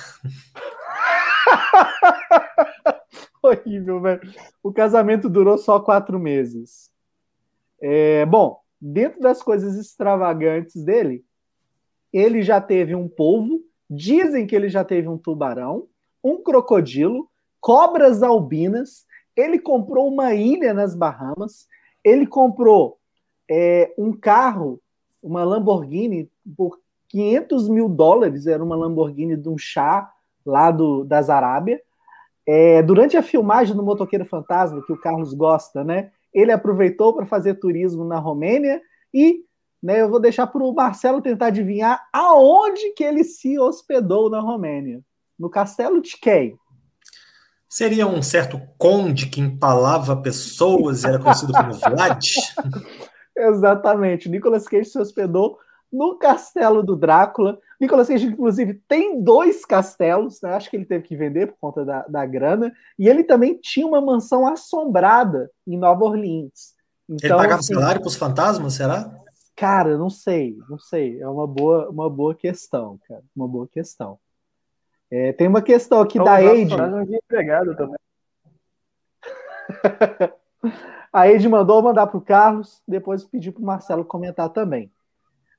Horrível, 3.41 4.01
velho. 4.01 4.33
O 4.61 4.73
casamento 4.73 5.29
durou 5.29 5.57
só 5.57 5.79
quatro 5.79 6.19
meses. 6.19 6.91
É, 7.81 8.25
bom, 8.25 8.61
dentro 8.85 9.21
das 9.21 9.41
coisas 9.41 9.77
extravagantes 9.77 10.83
dele, 10.83 11.23
ele 12.11 12.43
já 12.43 12.59
teve 12.59 12.93
um 12.93 13.07
polvo, 13.07 13.61
dizem 13.89 14.45
que 14.45 14.53
ele 14.53 14.67
já 14.67 14.83
teve 14.83 15.07
um 15.07 15.17
tubarão, 15.17 15.87
um 16.21 16.43
crocodilo, 16.43 17.29
cobras 17.61 18.21
albinas, 18.21 19.05
ele 19.37 19.57
comprou 19.57 20.07
uma 20.09 20.33
ilha 20.33 20.73
nas 20.73 20.95
Bahamas, 20.95 21.67
ele 22.03 22.27
comprou 22.27 22.99
é, 23.49 23.93
um 23.97 24.11
carro, 24.11 24.81
uma 25.21 25.45
Lamborghini, 25.45 26.29
por 26.57 26.77
500 27.07 27.69
mil 27.69 27.87
dólares, 27.87 28.47
era 28.47 28.61
uma 28.61 28.75
Lamborghini 28.75 29.37
de 29.37 29.47
um 29.47 29.57
chá 29.57 30.11
lá 30.45 30.71
do, 30.71 31.05
das 31.05 31.29
Arábia, 31.29 31.81
é, 32.45 32.83
durante 32.83 33.15
a 33.15 33.23
filmagem 33.23 33.75
do 33.75 33.83
Motoqueiro 33.83 34.25
Fantasma, 34.25 34.83
que 34.85 34.91
o 34.91 34.99
Carlos 34.99 35.33
gosta, 35.33 35.85
né? 35.85 36.11
Ele 36.33 36.51
aproveitou 36.51 37.13
para 37.13 37.25
fazer 37.25 37.55
turismo 37.55 38.03
na 38.03 38.19
Romênia 38.19 38.81
e 39.13 39.43
né, 39.81 40.01
eu 40.01 40.09
vou 40.09 40.19
deixar 40.19 40.47
para 40.47 40.63
o 40.63 40.73
Marcelo 40.73 41.21
tentar 41.21 41.47
adivinhar 41.47 42.07
aonde 42.13 42.93
que 42.93 43.03
ele 43.03 43.23
se 43.23 43.59
hospedou 43.59 44.29
na 44.29 44.39
Romênia. 44.39 45.01
No 45.37 45.49
castelo 45.49 46.01
de 46.01 46.17
quem? 46.17 46.57
Seria 47.67 48.07
um 48.07 48.21
certo 48.21 48.61
conde 48.77 49.27
que 49.27 49.41
empalava 49.41 50.15
pessoas 50.15 51.03
e 51.03 51.07
era 51.07 51.19
conhecido 51.19 51.51
como 51.51 51.73
Vlad? 51.75 52.23
Exatamente. 53.35 54.29
Nicolas 54.29 54.67
Cage 54.67 54.85
se 54.85 54.99
hospedou 54.99 55.57
no 55.93 56.17
castelo 56.17 56.81
do 56.81 56.95
Drácula. 56.95 57.59
Nicolas 57.79 58.07
Cage, 58.07 58.25
inclusive, 58.25 58.81
tem 58.87 59.23
dois 59.23 59.63
castelos, 59.63 60.41
né? 60.41 60.53
acho 60.53 60.69
que 60.69 60.75
ele 60.75 60.85
teve 60.85 61.03
que 61.03 61.15
vender 61.15 61.47
por 61.47 61.57
conta 61.59 61.85
da, 61.85 62.01
da 62.07 62.25
grana, 62.25 62.73
e 62.97 63.07
ele 63.07 63.23
também 63.23 63.57
tinha 63.61 63.85
uma 63.85 64.01
mansão 64.01 64.47
assombrada 64.47 65.51
em 65.67 65.77
Nova 65.77 66.03
Orleans. 66.03 66.73
Então, 67.07 67.29
ele 67.29 67.37
pagava 67.37 67.59
assim, 67.59 67.75
salário 67.75 68.01
para 68.01 68.07
os 68.07 68.15
fantasmas, 68.15 68.73
será? 68.73 69.13
Cara, 69.55 69.97
não 69.97 70.09
sei, 70.09 70.57
não 70.67 70.79
sei. 70.79 71.21
É 71.21 71.27
uma 71.27 71.45
boa, 71.45 71.89
uma 71.89 72.09
boa 72.09 72.33
questão, 72.33 72.99
cara. 73.07 73.21
Uma 73.35 73.47
boa 73.47 73.67
questão. 73.67 74.17
É, 75.11 75.31
tem 75.31 75.47
uma 75.47 75.61
questão 75.61 76.01
aqui 76.01 76.17
então, 76.17 76.25
da 76.25 76.37
Age. 76.37 76.65
de 77.05 77.15
empregado 77.15 77.75
também. 77.75 77.97
a 81.13 81.21
Age 81.21 81.47
mandou 81.47 81.83
mandar 81.83 82.07
para 82.07 82.17
o 82.17 82.21
Carlos, 82.21 82.81
depois 82.87 83.23
pediu 83.23 83.53
para 83.53 83.61
o 83.61 83.65
Marcelo 83.65 84.03
comentar 84.03 84.49
também. 84.49 84.91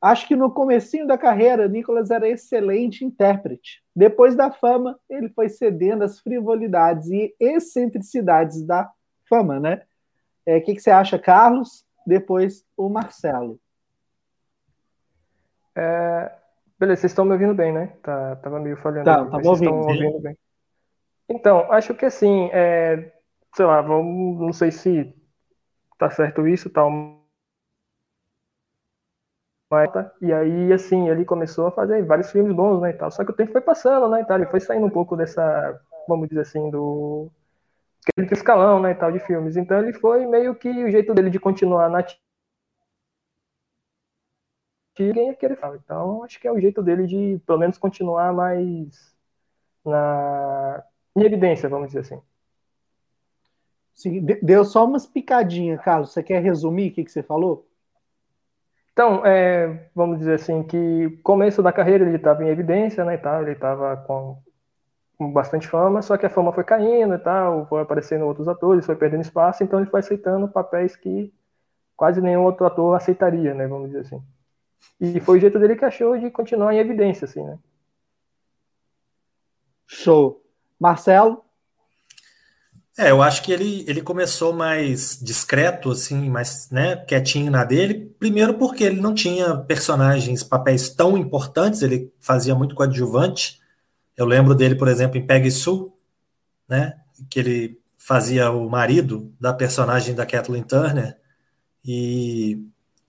Acho 0.05 0.29
que 0.29 0.37
no 0.37 0.51
comecinho 0.51 1.07
da 1.07 1.17
carreira, 1.17 1.67
Nicolas 1.67 2.11
era 2.11 2.29
excelente 2.29 3.07
intérprete. 3.07 3.83
Depois 3.97 4.37
da 4.37 4.51
fama, 4.51 5.01
ele 5.09 5.31
foi 5.31 5.49
cedendo 5.49 6.05
às 6.05 6.21
frivolidades 6.21 7.09
e 7.09 7.35
excentricidades 7.41 8.61
da 8.67 8.91
fama, 9.27 9.59
né? 9.59 9.77
O 10.47 10.51
é, 10.51 10.61
que, 10.61 10.75
que, 10.75 10.81
você 10.81 10.91
acha, 10.91 11.19
Carlos? 11.19 11.87
Depois 12.07 12.67
o 12.77 12.91
Marcelo. 12.91 13.59
É, 15.75 16.33
beleza, 16.79 17.01
vocês 17.01 17.13
estão 17.13 17.25
me 17.25 17.33
ouvindo 17.33 17.55
bem, 17.55 17.73
né? 17.73 17.95
Tá, 18.03 18.37
tava 18.37 18.61
meio 18.61 18.77
falhando. 18.77 19.07
Tá, 19.07 19.25
tá 19.25 19.41
ouvindo. 19.43 19.73
ouvindo 19.73 20.21
bem. 20.21 20.37
Então, 21.31 21.73
acho 21.73 21.95
que 21.95 22.05
assim, 22.05 22.51
é, 22.53 23.11
sei 23.57 23.65
lá, 23.65 23.81
vamos, 23.81 24.39
não 24.39 24.53
sei 24.53 24.71
se 24.71 25.15
tá 25.97 26.11
certo 26.11 26.47
isso, 26.47 26.69
tal, 26.69 26.91
e 30.21 30.33
aí, 30.33 30.73
assim, 30.73 31.09
ele 31.09 31.25
começou 31.25 31.67
a 31.67 31.73
fazer 31.73 32.05
vários 32.05 32.31
filmes 32.31 32.55
bons, 32.55 32.81
né, 32.81 32.91
e 32.91 32.93
tal. 32.95 33.11
Só 33.11 33.25
que 33.25 33.31
o 33.31 33.35
tempo 33.35 33.53
foi 33.53 33.61
passando, 33.61 34.09
né, 34.09 34.23
e 34.23 34.25
tal. 34.25 34.39
Ele 34.39 34.47
foi 34.47 34.61
saindo 34.61 34.87
um 34.87 34.91
pouco 34.91 35.17
dessa, 35.17 35.81
vamos 36.09 36.29
dizer 36.29 36.43
assim, 36.43 36.71
do 36.71 37.31
aquele 38.09 38.33
escalão, 38.33 38.81
né, 38.81 38.93
e 38.93 38.95
tal, 38.95 39.13
de 39.13 39.21
filmes. 39.21 39.57
Então 39.57 39.79
ele 39.79 39.93
foi 39.93 40.27
meio 40.27 40.55
que 40.55 40.69
o 40.69 40.91
jeito 40.91 41.15
dele 41.15 41.31
de 41.31 41.41
continuar 41.41 41.89
na 41.91 42.03
ninguém 44.99 45.31
é 45.31 45.35
que 45.35 45.45
ele 45.45 45.57
fala. 45.57 45.77
Então 45.77 46.23
acho 46.25 46.41
que 46.41 46.47
é 46.49 46.53
o 46.53 46.61
jeito 46.61 46.83
dele 46.83 47.07
de, 47.07 47.41
pelo 47.47 47.59
menos, 47.59 47.79
continuar 47.79 48.33
mais 48.33 49.15
na 49.85 50.85
em 51.17 51.23
evidência, 51.25 51.69
vamos 51.69 51.89
dizer 51.89 52.01
assim. 52.01 52.23
Sim, 53.95 54.25
deu 54.43 54.65
só 54.65 54.85
umas 54.85 55.07
picadinhas, 55.07 55.81
Carlos. 55.83 56.13
Você 56.13 56.23
quer 56.23 56.43
resumir 56.43 56.91
o 56.91 56.95
que, 56.95 57.05
que 57.05 57.13
você 57.13 57.23
falou? 57.23 57.67
Então, 58.95 59.27
é, 59.27 59.91
vamos 59.93 60.21
dizer 60.21 60.35
assim, 60.35 60.63
que 60.63 61.19
começo 61.25 61.61
da 61.61 61.73
carreira 61.73 62.07
ele 62.07 62.17
estava 62.17 62.45
em 62.45 62.49
evidência, 62.49 63.05
né, 63.05 63.15
e 63.15 63.19
tal, 63.19 63.43
ele 63.43 63.51
estava 63.51 63.97
com, 63.97 64.41
com, 65.19 65.33
bastante 65.33 65.67
fama, 65.67 66.01
só 66.01 66.17
que 66.17 66.25
a 66.25 66.31
fama 66.31 66.53
foi 66.53 66.63
caindo 66.63 67.13
e 67.13 67.19
tal, 67.19 67.67
foi 67.67 67.83
aparecendo 67.83 68.25
outros 68.25 68.47
atores, 68.47 68.87
foi 68.87 68.95
perdendo 68.95 69.23
espaço, 69.23 69.65
então 69.65 69.81
ele 69.81 69.91
foi 69.91 69.99
aceitando 69.99 70.47
papéis 70.47 70.95
que 70.95 71.35
quase 71.97 72.21
nenhum 72.21 72.45
outro 72.45 72.65
ator 72.67 72.95
aceitaria, 72.95 73.53
né, 73.53 73.67
vamos 73.67 73.89
dizer 73.89 74.03
assim. 74.03 74.23
E 75.01 75.19
foi 75.19 75.39
o 75.39 75.41
jeito 75.41 75.59
dele 75.59 75.75
que 75.75 75.85
achou 75.85 76.17
de 76.17 76.31
continuar 76.31 76.73
em 76.73 76.79
evidência, 76.79 77.25
assim, 77.25 77.43
né. 77.43 77.59
Show. 79.89 80.41
Marcelo? 80.79 81.45
É, 82.97 83.11
eu 83.11 83.21
acho 83.23 83.43
que 83.43 83.53
ele, 83.53 83.85
ele 83.89 84.01
começou 84.01 84.53
mais 84.53 85.19
discreto, 85.21 85.91
assim, 85.91 86.31
mais 86.31 86.71
né, 86.71 86.97
quietinho 86.97 87.51
na 87.51 87.65
dele. 87.65 88.15
Primeiro 88.21 88.55
porque 88.55 88.85
ele 88.85 89.01
não 89.01 89.13
tinha 89.13 89.57
personagens, 89.57 90.45
papéis 90.45 90.91
tão 90.91 91.19
importantes, 91.19 91.83
ele 91.83 92.13
fazia 92.21 92.55
muito 92.55 92.75
coadjuvante. 92.77 93.61
Eu 94.17 94.27
lembro 94.27 94.55
dele, 94.55 94.77
por 94.77 94.87
exemplo, 94.87 95.19
em 95.19 95.27
Peggy 95.27 95.51
Sue, 95.51 95.91
né, 96.69 96.95
que 97.29 97.41
ele 97.41 97.81
fazia 97.99 98.51
o 98.53 98.71
marido 98.71 99.33
da 99.41 99.53
personagem 99.53 100.15
da 100.15 100.25
Kathleen 100.25 100.63
Turner. 100.63 101.17
E, 101.85 102.61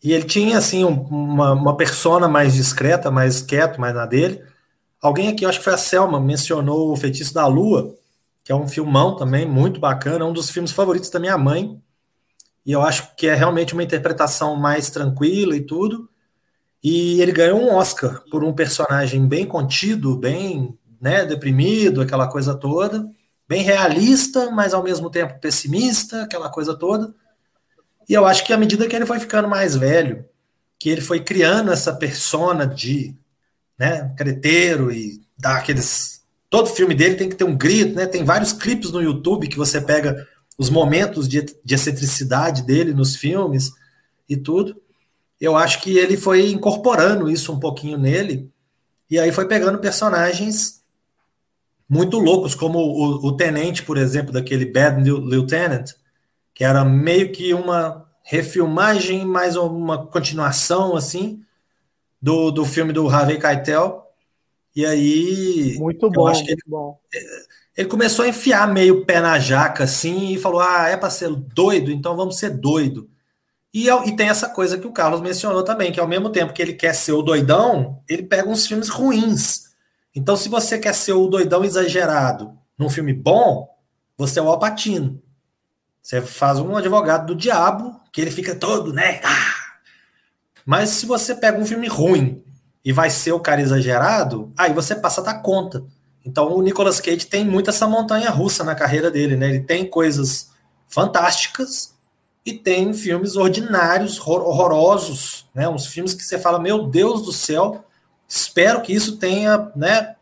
e 0.04 0.13
ele 0.13 0.24
tinha, 0.26 0.58
assim, 0.58 0.84
um, 0.84 1.00
uma, 1.02 1.54
uma 1.54 1.78
persona 1.78 2.28
mais 2.28 2.56
discreta, 2.56 3.12
mais 3.12 3.41
quieto, 3.41 3.80
mais 3.80 3.93
na 3.93 4.08
dele. 4.08 4.43
Alguém 5.00 5.28
aqui, 5.30 5.45
acho 5.45 5.60
que 5.60 5.65
foi 5.65 5.74
a 5.74 5.78
Selma, 5.78 6.19
mencionou 6.19 6.91
o 6.91 6.95
Feitiço 6.98 7.34
da 7.36 7.45
Lua, 7.45 7.95
que 8.45 8.51
é 8.51 8.55
um 8.55 8.67
filmão 8.67 9.15
também 9.15 9.45
muito 9.45 9.79
bacana, 9.79 10.23
é 10.23 10.27
um 10.27 10.31
dos 10.31 10.51
filmes 10.51 10.71
favoritos 10.71 11.10
da 11.10 11.19
minha 11.19 11.36
mãe. 11.36 11.81
E 12.63 12.71
eu 12.71 12.84
acho 12.84 13.15
que 13.15 13.25
é 13.25 13.34
realmente 13.34 13.73
uma 13.73 13.84
interpretação 13.84 14.55
mais 14.55 14.91
tranquila 14.91 15.58
e 15.58 15.62
tudo. 15.62 16.08
E 16.84 17.19
ele 17.19 17.31
ganhou 17.31 17.60
um 17.60 17.73
Oscar 17.73 18.23
por 18.29 18.43
um 18.43 18.53
personagem 18.53 19.27
bem 19.27 19.47
contido, 19.47 20.15
bem 20.15 20.77
né, 21.01 21.25
deprimido, 21.25 22.01
aquela 22.01 22.27
coisa 22.27 22.53
toda, 22.53 23.10
bem 23.49 23.63
realista, 23.63 24.51
mas 24.51 24.75
ao 24.75 24.84
mesmo 24.84 25.10
tempo 25.10 25.39
pessimista, 25.39 26.21
aquela 26.21 26.47
coisa 26.47 26.77
toda. 26.77 27.15
E 28.08 28.13
eu 28.13 28.27
acho 28.27 28.45
que 28.45 28.53
à 28.53 28.58
medida 28.58 28.88
que 28.88 28.95
ele 28.95 29.08
foi 29.08 29.19
ficando 29.19 29.47
mais 29.47 29.75
velho, 29.75 30.23
que 30.77 30.88
ele 30.88 31.01
foi 31.01 31.19
criando 31.19 31.71
essa 31.71 31.95
persona 31.95 32.67
de 32.67 33.15
né, 33.75 34.13
creteiro 34.15 34.91
e 34.91 35.19
dar 35.36 35.58
aqueles. 35.58 36.14
Todo 36.49 36.69
filme 36.69 36.93
dele 36.93 37.15
tem 37.15 37.29
que 37.29 37.36
ter 37.36 37.43
um 37.43 37.58
grito, 37.58 37.95
né? 37.95 38.05
Tem 38.05 38.23
vários 38.23 38.53
clipes 38.53 38.91
no 38.91 39.01
YouTube 39.01 39.47
que 39.47 39.58
você 39.58 39.81
pega 39.81 40.27
os 40.58 40.69
momentos 40.69 41.27
de, 41.27 41.45
de 41.63 41.75
excentricidade 41.75 42.63
dele 42.63 42.93
nos 42.93 43.15
filmes 43.15 43.71
e 44.27 44.38
tudo. 44.38 44.81
Eu 45.39 45.55
acho 45.55 45.81
que 45.81 45.97
ele 45.97 46.15
foi 46.15 46.49
incorporando 46.49 47.29
isso 47.29 47.51
um 47.51 47.60
pouquinho 47.60 47.97
nele, 47.97 48.49
e 49.10 49.19
aí 49.19 49.31
foi 49.31 49.47
pegando 49.47 49.79
personagens 49.79 50.81
muito 51.88 52.17
loucos, 52.17 52.55
como 52.55 52.79
o, 52.79 53.27
o 53.27 53.31
tenente, 53.38 53.84
por 53.84 53.97
exemplo, 53.97 54.34
daquele 54.34 54.65
Bad 54.65 55.03
Lieutenant, 55.03 55.91
que 56.53 56.63
era 56.63 56.84
meio 56.84 57.31
que 57.31 57.53
uma 57.53 58.05
refilmagem, 58.23 59.23
mais 59.23 59.55
uma 59.55 60.08
continuação, 60.08 60.95
assim, 60.95 61.43
do, 62.19 62.49
do 62.49 62.65
filme 62.65 62.91
do 62.91 63.08
Harvey 63.08 63.39
Keitel. 63.39 64.04
E 64.75 64.85
aí. 64.85 65.77
Muito 65.79 66.09
bom, 66.09 66.27
acho 66.27 66.43
que 66.43 66.51
ele, 66.51 66.61
bom. 66.67 66.99
Ele 67.77 67.88
começou 67.88 68.25
a 68.25 68.27
enfiar 68.27 68.67
meio 68.71 69.05
pé 69.05 69.21
na 69.21 69.39
jaca, 69.39 69.85
assim, 69.85 70.33
e 70.33 70.38
falou: 70.38 70.59
ah, 70.59 70.89
é 70.89 70.97
para 70.97 71.09
ser 71.09 71.29
doido, 71.29 71.91
então 71.91 72.15
vamos 72.15 72.38
ser 72.38 72.49
doido. 72.49 73.09
E, 73.73 73.89
e 73.89 74.15
tem 74.15 74.29
essa 74.29 74.49
coisa 74.49 74.77
que 74.77 74.88
o 74.88 74.91
Carlos 74.91 75.21
mencionou 75.21 75.63
também, 75.63 75.91
que 75.91 75.99
ao 75.99 76.07
mesmo 76.07 76.29
tempo 76.29 76.53
que 76.53 76.61
ele 76.61 76.73
quer 76.73 76.93
ser 76.93 77.11
o 77.13 77.21
doidão, 77.21 78.01
ele 78.07 78.23
pega 78.23 78.49
uns 78.49 78.67
filmes 78.67 78.89
ruins. 78.89 79.65
Então, 80.13 80.38
se 80.38 80.47
você 80.47 80.79
quer 80.79 80.95
ser 80.95 81.11
o 81.13 81.27
doidão 81.27 81.63
exagerado 81.63 82.57
num 82.77 82.89
filme 82.89 83.11
bom, 83.11 83.67
você 84.17 84.39
é 84.39 84.41
o 84.41 84.47
Alpatino. 84.47 85.21
Você 86.01 86.21
faz 86.21 86.59
um 86.59 86.75
advogado 86.77 87.25
do 87.27 87.35
diabo, 87.35 87.99
que 88.13 88.21
ele 88.21 88.31
fica 88.31 88.55
todo, 88.55 88.93
né? 88.93 89.19
Ah! 89.23 89.55
Mas 90.65 90.89
se 90.91 91.05
você 91.05 91.35
pega 91.35 91.59
um 91.59 91.65
filme 91.65 91.88
ruim 91.88 92.44
e 92.86 92.93
vai 92.93 93.10
ser 93.10 93.32
o 93.32 93.39
cara 93.39 93.60
exagerado, 93.60 94.54
aí 94.56 94.71
você 94.71 94.93
passa 94.95 95.19
a 95.19 95.24
dar 95.24 95.41
conta. 95.41 95.84
Então 96.24 96.56
o 96.56 96.62
Nicolas 96.62 97.00
Cage 97.00 97.26
tem 97.26 97.43
muito 97.43 97.71
essa 97.71 97.88
montanha 97.88 98.30
russa 98.30 98.63
na 98.63 98.76
carreira 98.76 99.10
dele, 99.10 99.36
né? 99.36 99.50
Ele 99.50 99.62
tem 99.62 99.89
coisas 99.89 100.52
fantásticas 100.88 101.95
e 102.45 102.54
tem 102.54 102.93
filmes 102.93 103.36
ordinários, 103.36 104.19
horrorosos, 104.19 105.48
né? 105.54 105.67
Uns 105.67 105.88
filmes 105.88 106.13
que 106.13 106.24
você 106.24 106.38
fala, 106.38 106.60
meu 106.60 106.88
Deus 106.88 107.24
do 107.24 107.34
céu, 107.34 107.84
espero 108.28 108.84
que 108.84 108.93
isso 108.93 109.17
tenha, 109.17 109.71
né, 109.76 110.15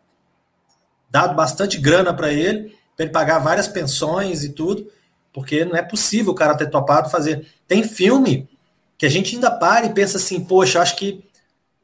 dado 1.09 1.35
bastante 1.35 1.77
grana 1.77 2.13
para 2.13 2.31
ele, 2.31 2.77
para 2.95 3.05
ele 3.05 3.13
pagar 3.13 3.39
várias 3.39 3.67
pensões 3.67 4.41
e 4.43 4.49
tudo, 4.49 4.89
porque 5.33 5.65
não 5.65 5.75
é 5.75 5.81
possível 5.81 6.31
o 6.31 6.35
cara 6.35 6.55
ter 6.55 6.69
topado 6.69 7.09
fazer. 7.09 7.45
Tem 7.67 7.83
filme 7.83 8.47
que 8.97 9.05
a 9.05 9.09
gente 9.09 9.35
ainda 9.35 9.51
para 9.51 9.85
e 9.85 9.93
pensa 9.93 10.17
assim, 10.17 10.45
poxa, 10.45 10.81
acho 10.81 10.95
que 10.95 11.23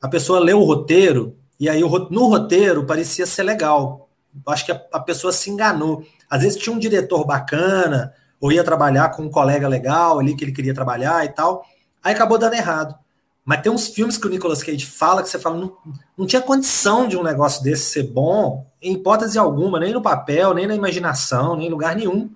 a 0.02 0.08
pessoa 0.08 0.40
leu 0.40 0.60
o 0.60 0.66
roteiro 0.66 1.36
e 1.60 1.70
aí 1.70 1.82
no 1.82 2.28
roteiro 2.28 2.86
parecia 2.86 3.26
ser 3.26 3.44
legal. 3.44 4.10
Acho 4.48 4.66
que 4.66 4.72
a, 4.72 4.82
a 4.94 5.00
pessoa 5.00 5.34
se 5.34 5.50
enganou. 5.50 6.06
Às 6.30 6.44
vezes 6.44 6.58
tinha 6.58 6.74
um 6.74 6.80
diretor 6.80 7.26
bacana, 7.26 8.14
ou 8.40 8.52
ia 8.52 8.64
trabalhar 8.64 9.10
com 9.10 9.24
um 9.24 9.30
colega 9.30 9.68
legal 9.68 10.20
ali 10.20 10.36
que 10.36 10.44
ele 10.44 10.52
queria 10.52 10.74
trabalhar 10.74 11.26
e 11.26 11.30
tal. 11.30 11.66
Aí 12.02 12.14
acabou 12.14 12.38
dando 12.38 12.54
errado. 12.54 12.96
Mas 13.44 13.62
tem 13.62 13.72
uns 13.72 13.88
filmes 13.88 14.18
que 14.18 14.28
o 14.28 14.30
Nicolas 14.30 14.62
Cage 14.62 14.86
fala 14.86 15.24
que 15.24 15.30
você 15.30 15.40
fala, 15.40 15.58
não, 15.58 15.76
não 16.18 16.28
tinha 16.28 16.42
condição 16.42 17.08
de 17.08 17.18
um 17.18 17.24
negócio 17.24 17.64
desse 17.64 17.92
ser 17.92 18.04
bom, 18.04 18.66
em 18.82 18.94
hipótese 18.94 19.40
alguma, 19.40 19.80
nem 19.80 19.92
no 19.92 20.02
papel, 20.02 20.54
nem 20.54 20.68
na 20.68 20.76
imaginação, 20.76 21.56
nem 21.56 21.68
em 21.68 21.72
lugar 21.72 21.96
nenhum. 21.96 22.30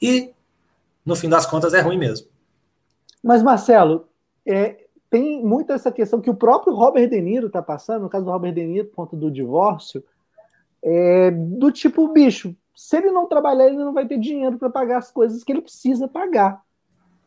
E, 0.00 0.32
no 1.04 1.16
fim 1.16 1.28
das 1.28 1.44
contas, 1.44 1.74
é 1.74 1.80
ruim 1.80 1.98
mesmo. 1.98 2.28
Mas, 3.22 3.42
Marcelo, 3.42 4.06
é, 4.46 4.83
tem 5.14 5.44
muito 5.44 5.72
essa 5.72 5.92
questão 5.92 6.20
que 6.20 6.28
o 6.28 6.34
próprio 6.34 6.74
Robert 6.74 7.08
De 7.08 7.20
Niro 7.20 7.46
está 7.46 7.62
passando, 7.62 8.02
no 8.02 8.08
caso 8.08 8.24
do 8.24 8.32
Robert 8.32 8.52
De 8.52 8.66
Niro, 8.66 8.88
por 8.88 8.96
conta 8.96 9.16
do 9.16 9.30
divórcio, 9.30 10.02
é, 10.82 11.30
do 11.30 11.70
tipo, 11.70 12.08
bicho, 12.08 12.52
se 12.74 12.96
ele 12.96 13.12
não 13.12 13.28
trabalhar, 13.28 13.68
ele 13.68 13.76
não 13.76 13.92
vai 13.92 14.08
ter 14.08 14.18
dinheiro 14.18 14.58
para 14.58 14.68
pagar 14.68 14.98
as 14.98 15.12
coisas 15.12 15.44
que 15.44 15.52
ele 15.52 15.62
precisa 15.62 16.08
pagar. 16.08 16.60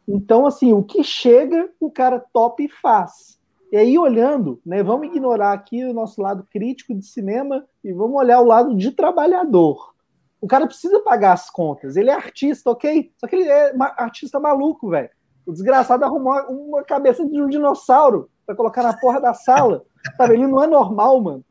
Então, 0.06 0.46
assim, 0.46 0.74
o 0.74 0.84
que 0.84 1.02
chega, 1.02 1.70
o 1.80 1.90
cara 1.90 2.20
topa 2.34 2.62
e 2.62 2.68
faz. 2.68 3.40
E 3.72 3.78
aí, 3.78 3.98
olhando, 3.98 4.60
né, 4.66 4.84
vamos 4.84 5.08
ignorar 5.08 5.54
aqui 5.54 5.86
o 5.86 5.94
nosso 5.94 6.22
lado 6.22 6.46
crítico 6.52 6.94
de 6.94 7.06
cinema 7.06 7.66
e 7.82 7.94
vamos 7.94 8.18
olhar 8.18 8.42
o 8.42 8.46
lado 8.46 8.76
de 8.76 8.92
trabalhador. 8.92 9.94
O 10.42 10.48
cara 10.48 10.68
precisa 10.68 11.00
pagar 11.00 11.32
as 11.32 11.50
contas. 11.50 11.96
Ele 11.96 12.10
é 12.10 12.14
artista, 12.14 12.70
ok? 12.70 13.14
Só 13.18 13.28
que 13.28 13.38
ele 13.38 13.48
é 13.48 13.74
artista 13.80 14.42
maluco, 14.42 14.90
velho. 14.90 15.10
O 15.48 15.54
desgraçado 15.54 16.04
arrumou 16.04 16.34
uma 16.50 16.84
cabeça 16.84 17.26
de 17.26 17.42
um 17.42 17.48
dinossauro 17.48 18.30
para 18.46 18.54
colocar 18.54 18.84
na 18.84 18.94
porra 18.94 19.22
da 19.22 19.34
sala. 19.34 19.86
Sabe? 20.18 20.34
Ele 20.34 20.46
não 20.46 20.62
é 20.62 20.68
normal, 20.68 21.22
mano. 21.22 21.46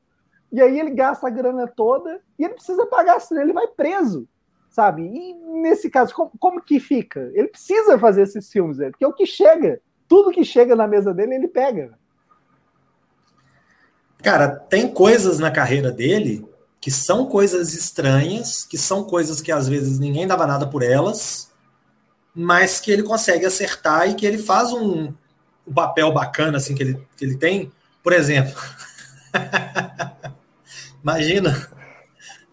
E 0.53 0.61
aí 0.61 0.79
ele 0.79 0.91
gasta 0.91 1.27
a 1.27 1.31
grana 1.31 1.67
toda 1.67 2.21
e 2.39 2.45
ele 2.45 2.55
precisa 2.55 2.85
pagar, 2.87 3.21
senão 3.21 3.43
ele 3.43 3.53
vai 3.53 3.67
preso, 3.67 4.29
sabe? 4.71 5.03
E 5.03 5.35
nesse 5.61 5.91
caso, 5.91 6.15
como, 6.15 6.31
como 6.39 6.63
que 6.63 6.79
fica? 6.79 7.31
Ele 7.35 7.49
precisa 7.49 7.99
fazer 7.99 8.23
esses 8.23 8.51
filmes, 8.51 8.79
é, 8.79 8.91
porque 8.91 9.05
é 9.05 9.09
o 9.09 9.13
que 9.13 9.27
chega. 9.27 9.81
Tudo 10.07 10.31
que 10.31 10.45
chega 10.45 10.77
na 10.77 10.87
mesa 10.87 11.13
dele, 11.13 11.35
ele 11.35 11.49
pega. 11.49 11.99
Cara, 14.23 14.49
tem 14.49 14.93
coisas 14.93 15.39
na 15.39 15.51
carreira 15.51 15.91
dele 15.91 16.47
que 16.81 16.91
são 16.91 17.27
coisas 17.27 17.75
estranhas, 17.75 18.65
que 18.65 18.79
são 18.79 19.05
coisas 19.05 19.41
que 19.41 19.51
às 19.51 19.69
vezes 19.69 19.99
ninguém 19.99 20.27
dava 20.27 20.47
nada 20.47 20.67
por 20.67 20.83
elas, 20.83 21.51
mas 22.37 22.79
que 22.79 22.93
ele 22.93 23.03
consegue 23.03 23.47
acertar 23.47 24.09
e 24.09 24.15
que 24.15 24.27
ele 24.27 24.39
faz 24.39 24.73
um, 24.73 25.13
um 25.67 25.73
papel 25.75 26.13
bacana 26.13 26.59
assim 26.59 26.75
que 26.75 26.83
ele, 26.83 27.07
que 27.17 27.25
ele 27.25 27.37
tem. 27.37 27.73
Por 28.03 28.13
exemplo, 28.13 28.55
Imagina. 31.03 31.71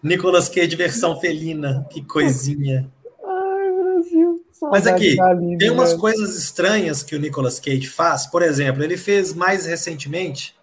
Nicolas 0.02 0.48
Cage 0.48 0.76
versão 0.76 1.18
felina. 1.18 1.86
Que 1.90 2.02
coisinha. 2.02 2.90
Ai, 3.24 3.72
Brasil. 3.72 4.44
Mas 4.62 4.86
aqui, 4.86 5.16
tem 5.58 5.70
umas 5.70 5.92
né? 5.92 5.98
coisas 5.98 6.36
estranhas 6.36 7.02
que 7.02 7.16
o 7.16 7.18
Nicolas 7.20 7.58
Cage 7.58 7.86
faz. 7.86 8.26
Por 8.26 8.42
exemplo, 8.42 8.82
ele 8.82 8.96
fez 8.96 9.34
mais 9.34 9.66
recentemente. 9.66 10.54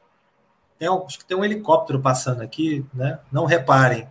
Tem 0.79 0.89
um, 0.89 1.05
acho 1.05 1.19
que 1.19 1.25
tem 1.25 1.37
um 1.37 1.43
helicóptero 1.43 1.99
passando 1.99 2.41
aqui, 2.41 2.85
né? 2.93 3.19
Não 3.31 3.45
reparem. 3.45 4.07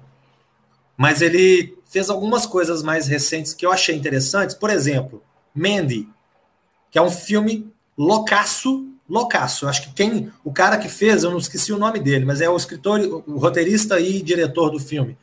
Mas 0.97 1.23
ele 1.23 1.77
fez 1.91 2.09
algumas 2.09 2.47
coisas 2.47 2.83
mais 2.83 3.07
recentes 3.07 3.53
que 3.53 3.67
eu 3.67 3.73
achei 3.73 3.97
interessantes. 3.97 4.55
Por 4.55 4.71
exemplo, 4.71 5.23
Mandy, 5.55 6.09
que 6.91 6.99
é 6.99 7.03
um 7.03 7.11
filme 7.11 7.71
loucaço 7.99 8.87
loucaço. 9.11 9.67
Acho 9.67 9.83
que 9.83 9.93
quem, 9.93 10.33
o 10.45 10.53
cara 10.53 10.79
que 10.79 10.89
fez, 10.89 11.25
eu 11.25 11.33
não 11.33 11.39
esqueci 11.39 11.73
o 11.73 11.79
nome 11.79 11.99
dele, 11.99 12.25
mas 12.25 12.41
é 12.41 12.49
o 12.49 12.57
escritor, 12.57 13.01
o 13.27 13.39
roteirista 13.39 13.99
e 13.99 14.23
diretor 14.23 14.71
do 14.71 14.79
filme. 14.79 15.19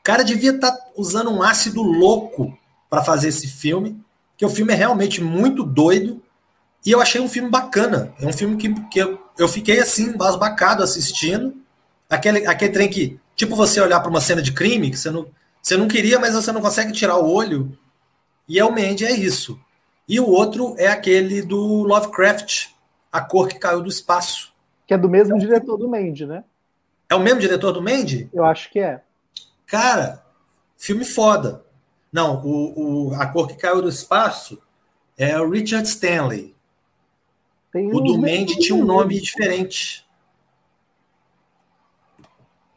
O 0.00 0.04
cara 0.04 0.22
devia 0.22 0.52
estar 0.52 0.70
tá 0.70 0.86
usando 0.96 1.30
um 1.30 1.42
ácido 1.42 1.82
louco 1.82 2.56
para 2.88 3.02
fazer 3.02 3.28
esse 3.28 3.48
filme, 3.48 4.00
que 4.36 4.46
o 4.46 4.48
filme 4.48 4.72
é 4.72 4.76
realmente 4.76 5.20
muito 5.20 5.64
doido. 5.64 6.22
E 6.86 6.92
eu 6.92 7.02
achei 7.02 7.20
um 7.20 7.28
filme 7.28 7.50
bacana. 7.50 8.14
É 8.20 8.26
um 8.26 8.32
filme 8.32 8.56
que, 8.56 8.72
que 8.88 9.00
eu, 9.00 9.20
eu 9.36 9.48
fiquei 9.48 9.80
assim, 9.80 10.16
basbacado 10.16 10.82
assistindo. 10.82 11.54
Aquele, 12.08 12.46
aquele 12.46 12.72
trem 12.72 12.88
que, 12.88 13.18
tipo, 13.34 13.56
você 13.56 13.80
olhar 13.80 13.98
para 14.00 14.08
uma 14.08 14.20
cena 14.20 14.40
de 14.40 14.52
crime, 14.52 14.90
que 14.90 14.96
você 14.96 15.10
não, 15.10 15.26
você 15.68 15.76
não 15.76 15.86
queria, 15.86 16.18
mas 16.18 16.34
você 16.34 16.50
não 16.50 16.62
consegue 16.62 16.92
tirar 16.92 17.18
o 17.18 17.30
olho. 17.30 17.76
E 18.48 18.58
é 18.58 18.64
o 18.64 18.70
Mandy, 18.70 19.04
é 19.04 19.12
isso. 19.12 19.60
E 20.08 20.18
o 20.18 20.26
outro 20.26 20.74
é 20.78 20.88
aquele 20.88 21.42
do 21.42 21.82
Lovecraft, 21.82 22.68
a 23.12 23.20
Cor 23.20 23.48
que 23.48 23.58
Caiu 23.58 23.82
do 23.82 23.88
Espaço. 23.90 24.54
Que 24.86 24.94
é 24.94 24.98
do 24.98 25.10
mesmo 25.10 25.36
é 25.36 25.38
diretor 25.38 25.76
do 25.76 25.86
Mandy, 25.86 26.24
né? 26.24 26.42
É 27.06 27.14
o 27.14 27.20
mesmo 27.20 27.40
diretor 27.40 27.72
do 27.72 27.82
Mandy? 27.82 28.30
Eu 28.32 28.44
acho 28.44 28.70
que 28.70 28.78
é. 28.78 29.02
Cara, 29.66 30.24
filme 30.78 31.04
foda. 31.04 31.62
Não, 32.10 32.42
o, 32.42 33.10
o 33.10 33.14
A 33.16 33.26
Cor 33.26 33.46
que 33.46 33.56
Caiu 33.56 33.82
do 33.82 33.90
Espaço 33.90 34.58
é 35.18 35.38
o 35.38 35.50
Richard 35.50 35.86
Stanley. 35.86 36.54
Tem 37.70 37.94
o 37.94 38.00
do 38.00 38.16
Mandy 38.16 38.58
tinha 38.58 38.74
um 38.74 38.86
nome 38.86 39.20
diferente. 39.20 40.06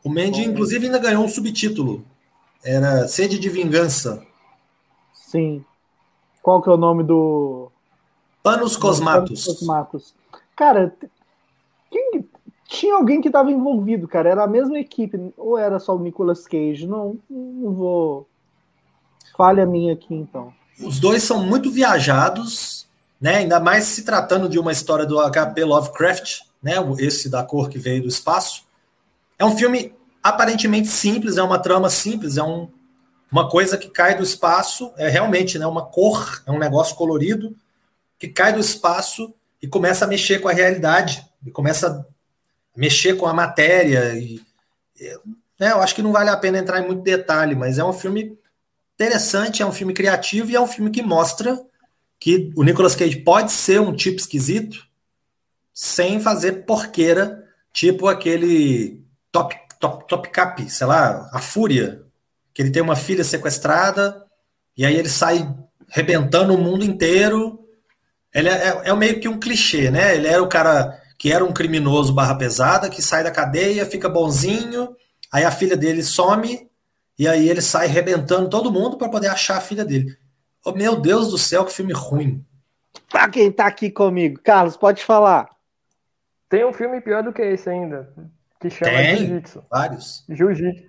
O 0.03 0.09
Mandy, 0.09 0.43
inclusive, 0.43 0.88
ainda 0.88 0.99
ganhou 0.99 1.24
um 1.24 1.30
subtítulo. 1.30 2.11
Era 2.64 3.07
Sede 3.07 3.39
de 3.39 3.49
Vingança. 3.49 4.26
Sim. 5.14 5.64
Qual 6.41 6.62
que 6.62 6.70
é 6.70 6.74
o 6.74 6.78
nome 6.78 7.03
do. 7.03 7.72
Panos 8.43 8.76
Cosmatos. 8.76 9.45
Panos 9.45 9.59
Cosmatos. 9.59 10.16
Cara, 10.55 10.95
quem, 11.89 12.26
tinha 12.68 12.95
alguém 12.95 13.22
que 13.22 13.28
estava 13.28 13.51
envolvido, 13.51 14.07
cara. 14.07 14.30
Era 14.30 14.43
a 14.43 14.47
mesma 14.47 14.80
equipe. 14.80 15.34
Ou 15.38 15.57
era 15.57 15.80
só 15.80 15.95
o 15.95 15.99
Nicolas 15.99 16.47
Cage? 16.47 16.88
Não, 16.88 17.18
não 17.30 17.74
vou. 17.74 18.28
Falha 19.36 19.66
minha 19.66 19.93
aqui, 19.93 20.14
então. 20.14 20.53
Os 20.80 20.99
dois 20.99 21.24
são 21.24 21.43
muito 21.43 21.72
viajados, 21.72 22.88
né? 23.20 23.38
Ainda 23.38 23.59
mais 23.59 23.86
se 23.86 24.03
tratando 24.03 24.49
de 24.49 24.57
uma 24.57 24.72
história 24.72 25.05
do 25.05 25.20
HP 25.20 25.64
Lovecraft, 25.64 26.39
né? 26.62 26.76
Esse 26.97 27.30
da 27.30 27.43
cor 27.43 27.70
que 27.70 27.78
veio 27.78 28.01
do 28.01 28.07
espaço. 28.07 28.64
É 29.38 29.45
um 29.45 29.55
filme 29.55 29.93
aparentemente 30.22 30.88
simples, 30.88 31.38
é 31.38 31.43
uma 31.43 31.59
trama 31.59 31.89
simples, 31.89 32.38
é 32.38 32.43
um, 32.43 32.69
uma 33.32 33.49
coisa 33.49 33.78
que 33.78 33.89
cai 33.89 34.15
do 34.15 34.24
espaço, 34.24 34.91
é 34.97 35.07
realmente 35.09 35.57
né, 35.57 35.65
uma 35.65 35.86
cor, 35.86 36.43
é 36.45 36.51
um 36.51 36.59
negócio 36.59 36.95
colorido 36.95 37.55
que 38.19 38.28
cai 38.28 38.53
do 38.53 38.59
espaço 38.59 39.34
e 39.61 39.67
começa 39.67 40.05
a 40.05 40.07
mexer 40.07 40.39
com 40.39 40.47
a 40.47 40.53
realidade, 40.53 41.26
e 41.45 41.49
começa 41.49 41.88
a 41.88 42.80
mexer 42.80 43.15
com 43.15 43.26
a 43.26 43.34
matéria. 43.34 44.13
E, 44.15 44.41
né, 45.59 45.72
eu 45.72 45.82
acho 45.82 45.95
que 45.95 46.01
não 46.01 46.11
vale 46.11 46.30
a 46.30 46.38
pena 46.38 46.59
entrar 46.59 46.80
em 46.80 46.86
muito 46.86 47.01
detalhe, 47.01 47.55
mas 47.55 47.78
é 47.78 47.84
um 47.84 47.93
filme 47.93 48.38
interessante, 48.93 49.63
é 49.63 49.65
um 49.65 49.72
filme 49.72 49.93
criativo 49.93 50.51
e 50.51 50.55
é 50.55 50.61
um 50.61 50.67
filme 50.67 50.91
que 50.91 51.01
mostra 51.01 51.59
que 52.19 52.51
o 52.55 52.63
Nicolas 52.63 52.95
Cage 52.95 53.17
pode 53.17 53.51
ser 53.51 53.82
um 53.82 53.95
tipo 53.95 54.17
esquisito 54.17 54.86
sem 55.74 56.19
fazer 56.19 56.65
porqueira, 56.65 57.43
tipo 57.74 58.07
aquele 58.07 59.03
top, 59.32 59.55
top, 59.82 60.07
top 60.07 60.29
cap, 60.29 60.69
sei 60.69 60.88
lá, 60.88 61.29
a 61.34 61.39
Fúria, 61.39 62.03
que 62.53 62.61
ele 62.61 62.71
tem 62.71 62.82
uma 62.82 62.95
filha 62.95 63.23
sequestrada 63.23 64.25
e 64.77 64.86
aí 64.86 64.95
ele 64.95 65.09
sai 65.09 65.53
rebentando 65.89 66.53
o 66.53 66.57
mundo 66.57 66.86
inteiro. 66.86 67.59
Ele 68.34 68.47
é, 68.47 68.69
é, 68.69 68.89
é 68.89 68.95
meio 68.95 69.19
que 69.19 69.27
um 69.27 69.39
clichê, 69.39 69.91
né? 69.91 70.15
Ele 70.15 70.27
era 70.27 70.41
o 70.41 70.47
cara 70.47 70.97
que 71.17 71.32
era 71.32 71.43
um 71.43 71.51
criminoso 71.51 72.13
barra 72.13 72.36
pesada, 72.36 72.89
que 72.89 73.01
sai 73.01 73.23
da 73.23 73.32
cadeia, 73.32 73.86
fica 73.86 74.09
bonzinho, 74.09 74.95
aí 75.32 75.43
a 75.43 75.51
filha 75.51 75.77
dele 75.77 76.01
some, 76.01 76.67
e 77.17 77.27
aí 77.27 77.47
ele 77.47 77.61
sai 77.61 77.86
rebentando 77.88 78.49
todo 78.49 78.71
mundo 78.71 78.97
para 78.97 79.09
poder 79.09 79.27
achar 79.27 79.57
a 79.57 79.61
filha 79.61 79.86
dele. 79.86 80.17
Oh, 80.65 80.71
meu 80.71 80.99
Deus 80.99 81.29
do 81.29 81.38
céu, 81.38 81.65
que 81.65 81.73
filme 81.73 81.93
ruim. 81.93 82.43
Pra 83.09 83.29
quem 83.29 83.51
tá 83.51 83.67
aqui 83.67 83.91
comigo, 83.91 84.39
Carlos, 84.43 84.77
pode 84.77 85.03
falar. 85.03 85.47
Tem 86.49 86.65
um 86.65 86.73
filme 86.73 86.99
pior 87.01 87.21
do 87.23 87.34
que 87.34 87.41
esse 87.41 87.69
ainda, 87.69 88.11
que 88.62 88.70
chama 88.70 89.03
Jiu-Jitsu. 89.03 89.64
Vários. 89.70 90.26
Jiu-Jitsu. 90.30 90.88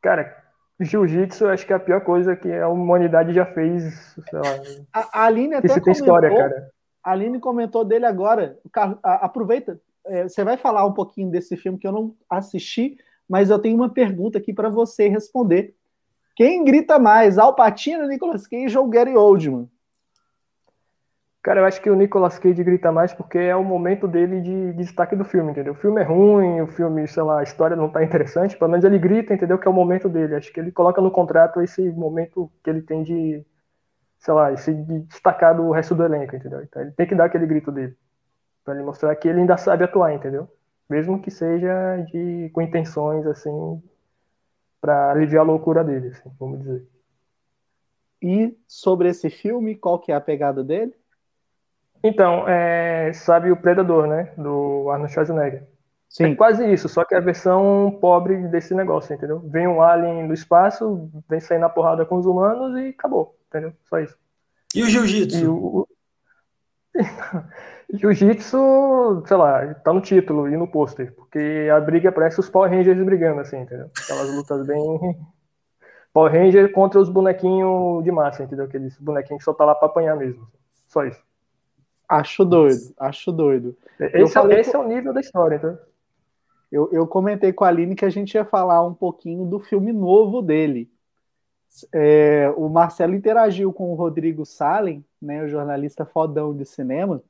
Cara, 0.00 0.34
Jiu-Jitsu 0.80 1.48
acho 1.48 1.66
que 1.66 1.72
é 1.72 1.76
a 1.76 1.80
pior 1.80 2.00
coisa 2.02 2.36
que 2.36 2.50
a 2.52 2.68
humanidade 2.68 3.34
já 3.34 3.44
fez, 3.44 4.14
sei 4.14 4.38
lá. 4.38 4.86
A, 4.92 5.20
a 5.20 5.24
Aline 5.26 5.54
até 5.54 5.66
Isso 5.66 5.74
tem 5.74 5.82
comentou, 5.82 6.04
história, 6.04 6.30
cara. 6.30 6.70
A 7.02 7.10
Aline 7.10 7.40
comentou 7.40 7.84
dele 7.84 8.06
agora. 8.06 8.56
Aproveita, 9.02 9.80
é, 10.06 10.28
você 10.28 10.44
vai 10.44 10.56
falar 10.56 10.86
um 10.86 10.92
pouquinho 10.92 11.30
desse 11.30 11.56
filme 11.56 11.78
que 11.78 11.86
eu 11.86 11.92
não 11.92 12.14
assisti, 12.30 12.96
mas 13.28 13.50
eu 13.50 13.58
tenho 13.58 13.76
uma 13.76 13.90
pergunta 13.90 14.38
aqui 14.38 14.52
para 14.52 14.68
você 14.68 15.08
responder. 15.08 15.74
Quem 16.36 16.64
grita 16.64 17.00
mais, 17.00 17.36
Al 17.36 17.54
Pacino, 17.54 18.06
Nicolas 18.06 18.46
Cage 18.46 18.78
ou 18.78 18.88
Gary 18.88 19.16
Oldman? 19.16 19.68
Cara, 21.48 21.60
eu 21.60 21.64
acho 21.64 21.80
que 21.80 21.88
o 21.88 21.94
Nicolas 21.94 22.38
Cage 22.38 22.62
grita 22.62 22.92
mais 22.92 23.14
porque 23.14 23.38
é 23.38 23.56
o 23.56 23.64
momento 23.64 24.06
dele 24.06 24.42
de, 24.42 24.72
de 24.74 24.84
destaque 24.84 25.16
do 25.16 25.24
filme, 25.24 25.50
entendeu? 25.50 25.72
O 25.72 25.76
filme 25.76 25.98
é 25.98 26.04
ruim, 26.04 26.60
o 26.60 26.66
filme, 26.66 27.08
sei 27.08 27.22
lá, 27.22 27.40
a 27.40 27.42
história 27.42 27.74
não 27.74 27.88
tá 27.88 28.04
interessante, 28.04 28.54
pelo 28.54 28.70
menos 28.70 28.84
ele 28.84 28.98
grita, 28.98 29.32
entendeu? 29.32 29.58
Que 29.58 29.66
é 29.66 29.70
o 29.70 29.72
momento 29.72 30.10
dele. 30.10 30.34
Acho 30.34 30.52
que 30.52 30.60
ele 30.60 30.70
coloca 30.70 31.00
no 31.00 31.10
contrato 31.10 31.62
esse 31.62 31.80
momento 31.92 32.52
que 32.62 32.68
ele 32.68 32.82
tem 32.82 33.02
de, 33.02 33.42
sei 34.18 34.34
lá, 34.34 34.52
esse 34.52 34.74
de 34.74 35.00
destacar 35.04 35.56
do 35.56 35.70
resto 35.70 35.94
do 35.94 36.04
elenco, 36.04 36.36
entendeu? 36.36 36.62
Então 36.62 36.82
ele 36.82 36.90
tem 36.90 37.06
que 37.06 37.14
dar 37.14 37.24
aquele 37.24 37.46
grito 37.46 37.72
dele. 37.72 37.96
Pra 38.62 38.74
ele 38.74 38.84
mostrar 38.84 39.16
que 39.16 39.26
ele 39.26 39.40
ainda 39.40 39.56
sabe 39.56 39.84
atuar, 39.84 40.12
entendeu? 40.12 40.46
Mesmo 40.86 41.18
que 41.18 41.30
seja 41.30 41.96
de, 42.12 42.50
com 42.52 42.60
intenções, 42.60 43.26
assim, 43.26 43.82
para 44.82 45.12
aliviar 45.12 45.44
a 45.44 45.46
loucura 45.46 45.82
dele, 45.82 46.08
assim, 46.08 46.30
vamos 46.38 46.58
dizer. 46.58 46.86
E 48.20 48.54
sobre 48.66 49.08
esse 49.08 49.30
filme, 49.30 49.74
qual 49.74 49.98
que 49.98 50.12
é 50.12 50.14
a 50.14 50.20
pegada 50.20 50.62
dele? 50.62 50.92
Então, 52.02 52.48
é, 52.48 53.12
sabe 53.12 53.50
o 53.50 53.56
Predador, 53.56 54.06
né? 54.06 54.32
Do 54.36 54.88
Arnold 54.90 55.12
Schwarzenegger. 55.12 55.66
Sim. 56.08 56.32
É 56.32 56.34
quase 56.34 56.72
isso, 56.72 56.88
só 56.88 57.04
que 57.04 57.14
é 57.14 57.18
a 57.18 57.22
versão 57.22 57.98
pobre 58.00 58.36
desse 58.48 58.74
negócio, 58.74 59.14
entendeu? 59.14 59.40
Vem 59.40 59.68
um 59.68 59.82
alien 59.82 60.26
do 60.26 60.32
espaço, 60.32 61.10
vem 61.28 61.38
sair 61.38 61.58
na 61.58 61.68
porrada 61.68 62.06
com 62.06 62.16
os 62.16 62.24
humanos 62.24 62.78
e 62.78 62.88
acabou, 62.88 63.36
entendeu? 63.48 63.72
Só 63.84 64.00
isso. 64.00 64.16
E 64.74 64.82
o 64.82 64.88
jiu-jitsu? 64.88 65.52
O... 65.52 65.88
Jiu-jitsu, 67.92 69.22
sei 69.26 69.36
lá, 69.36 69.74
tá 69.74 69.92
no 69.92 70.00
título 70.00 70.48
e 70.48 70.56
no 70.56 70.68
pôster, 70.68 71.14
porque 71.14 71.68
a 71.74 71.80
briga 71.80 72.12
parece 72.12 72.40
os 72.40 72.48
Power 72.48 72.70
Rangers 72.70 73.02
brigando, 73.02 73.40
assim, 73.40 73.58
entendeu? 73.58 73.88
Aquelas 74.04 74.34
lutas 74.34 74.66
bem. 74.66 74.80
Power 76.12 76.32
Ranger 76.32 76.72
contra 76.72 76.98
os 76.98 77.08
bonequinhos 77.08 78.02
de 78.02 78.10
massa, 78.10 78.42
entendeu? 78.42 78.64
Aqueles 78.64 78.98
bonequinhos 78.98 79.40
que 79.40 79.44
só 79.44 79.54
tá 79.54 79.64
lá 79.64 79.74
pra 79.74 79.86
apanhar 79.86 80.16
mesmo. 80.16 80.46
Só 80.88 81.04
isso. 81.04 81.22
Acho 82.08 82.44
doido, 82.44 82.94
acho 82.98 83.30
doido. 83.30 83.76
Esse, 84.00 84.38
é, 84.38 84.60
esse 84.60 84.74
é, 84.74 84.78
o 84.78 84.88
nível 84.88 85.12
da 85.12 85.20
história, 85.20 85.56
então. 85.56 85.78
Eu, 86.70 86.90
eu 86.92 87.06
comentei 87.06 87.52
com 87.52 87.64
a 87.64 87.68
Aline 87.68 87.94
que 87.94 88.04
a 88.04 88.10
gente 88.10 88.34
ia 88.34 88.44
falar 88.44 88.86
um 88.86 88.94
pouquinho 88.94 89.44
do 89.44 89.58
filme 89.58 89.92
novo 89.92 90.42
dele. 90.42 90.90
É, 91.92 92.52
o 92.56 92.68
Marcelo 92.68 93.14
interagiu 93.14 93.72
com 93.72 93.90
o 93.90 93.94
Rodrigo 93.94 94.44
Salem, 94.44 95.04
né, 95.20 95.42
o 95.42 95.48
jornalista 95.48 96.04
fodão 96.04 96.54
de 96.54 96.64
cinema, 96.64 97.22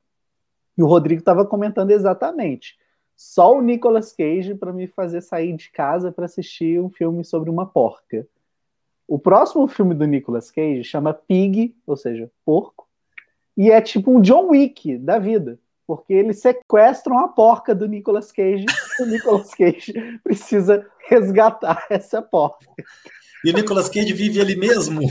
e 0.77 0.83
o 0.83 0.87
Rodrigo 0.87 1.19
estava 1.19 1.45
comentando 1.45 1.91
exatamente. 1.91 2.77
Só 3.15 3.57
o 3.57 3.61
Nicolas 3.61 4.13
Cage 4.13 4.55
para 4.55 4.71
me 4.71 4.87
fazer 4.87 5.21
sair 5.21 5.53
de 5.55 5.69
casa 5.71 6.09
para 6.09 6.25
assistir 6.25 6.79
um 6.79 6.89
filme 6.89 7.25
sobre 7.25 7.49
uma 7.49 7.65
porca. 7.65 8.25
O 9.05 9.19
próximo 9.19 9.67
filme 9.67 9.93
do 9.93 10.05
Nicolas 10.05 10.49
Cage 10.51 10.83
chama 10.85 11.13
Pig, 11.13 11.75
ou 11.85 11.97
seja, 11.97 12.31
porco, 12.45 12.88
e 13.59 13.69
é 13.69 13.81
tipo 13.81 14.09
um 14.09 14.21
John 14.21 14.51
Wick 14.51 14.97
da 14.99 15.19
vida, 15.19 15.59
porque 15.85 16.13
eles 16.13 16.39
sequestram 16.39 17.19
a 17.19 17.27
porca 17.27 17.75
do 17.75 17.89
Nicolas 17.89 18.31
Cage, 18.31 18.65
e 18.65 19.03
o 19.03 19.05
Nicolas 19.05 19.53
Cage 19.53 19.91
precisa 20.23 20.87
resgatar 21.09 21.85
essa 21.91 22.21
porca. 22.21 22.65
E 23.43 23.51
o 23.51 23.53
Nicolas 23.53 23.89
Cage 23.89 24.13
vive 24.13 24.39
ele 24.39 24.55
mesmo? 24.55 25.01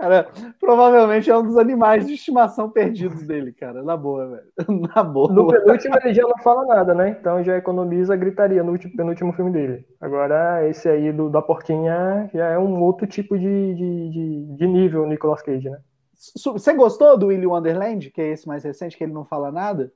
Cara, 0.00 0.28
provavelmente 0.58 1.30
é 1.30 1.38
um 1.38 1.44
dos 1.44 1.56
animais 1.56 2.04
de 2.04 2.14
estimação 2.14 2.68
perdidos 2.68 3.22
dele, 3.22 3.52
cara. 3.52 3.80
Na 3.82 3.96
boa, 3.96 4.26
velho. 4.26 4.90
Na 4.94 5.04
boa. 5.04 5.32
No 5.32 5.46
penúltimo 5.46 5.96
ele 6.02 6.12
já 6.12 6.22
não 6.22 6.38
fala 6.42 6.66
nada, 6.66 6.92
né? 6.92 7.16
Então 7.20 7.42
já 7.44 7.56
economiza 7.56 8.14
a 8.14 8.16
gritaria 8.16 8.64
no 8.64 8.72
último, 8.72 8.96
penúltimo 8.96 9.32
filme 9.32 9.52
dele. 9.52 9.86
Agora, 10.00 10.68
esse 10.68 10.88
aí 10.88 11.12
do, 11.12 11.30
da 11.30 11.40
porquinha 11.40 12.28
já 12.34 12.48
é 12.48 12.58
um 12.58 12.82
outro 12.82 13.06
tipo 13.06 13.38
de, 13.38 13.74
de, 13.74 14.10
de, 14.10 14.56
de 14.56 14.66
nível 14.66 15.06
Nicolas 15.06 15.42
Cage, 15.42 15.70
né? 15.70 15.78
Você 16.44 16.74
gostou 16.74 17.16
do 17.16 17.28
Willy 17.28 17.46
Wonderland, 17.46 18.10
que 18.10 18.20
é 18.20 18.28
esse 18.28 18.46
mais 18.46 18.62
recente, 18.62 18.94
que 18.94 19.04
ele 19.04 19.12
não 19.12 19.24
fala 19.24 19.50
nada? 19.50 19.90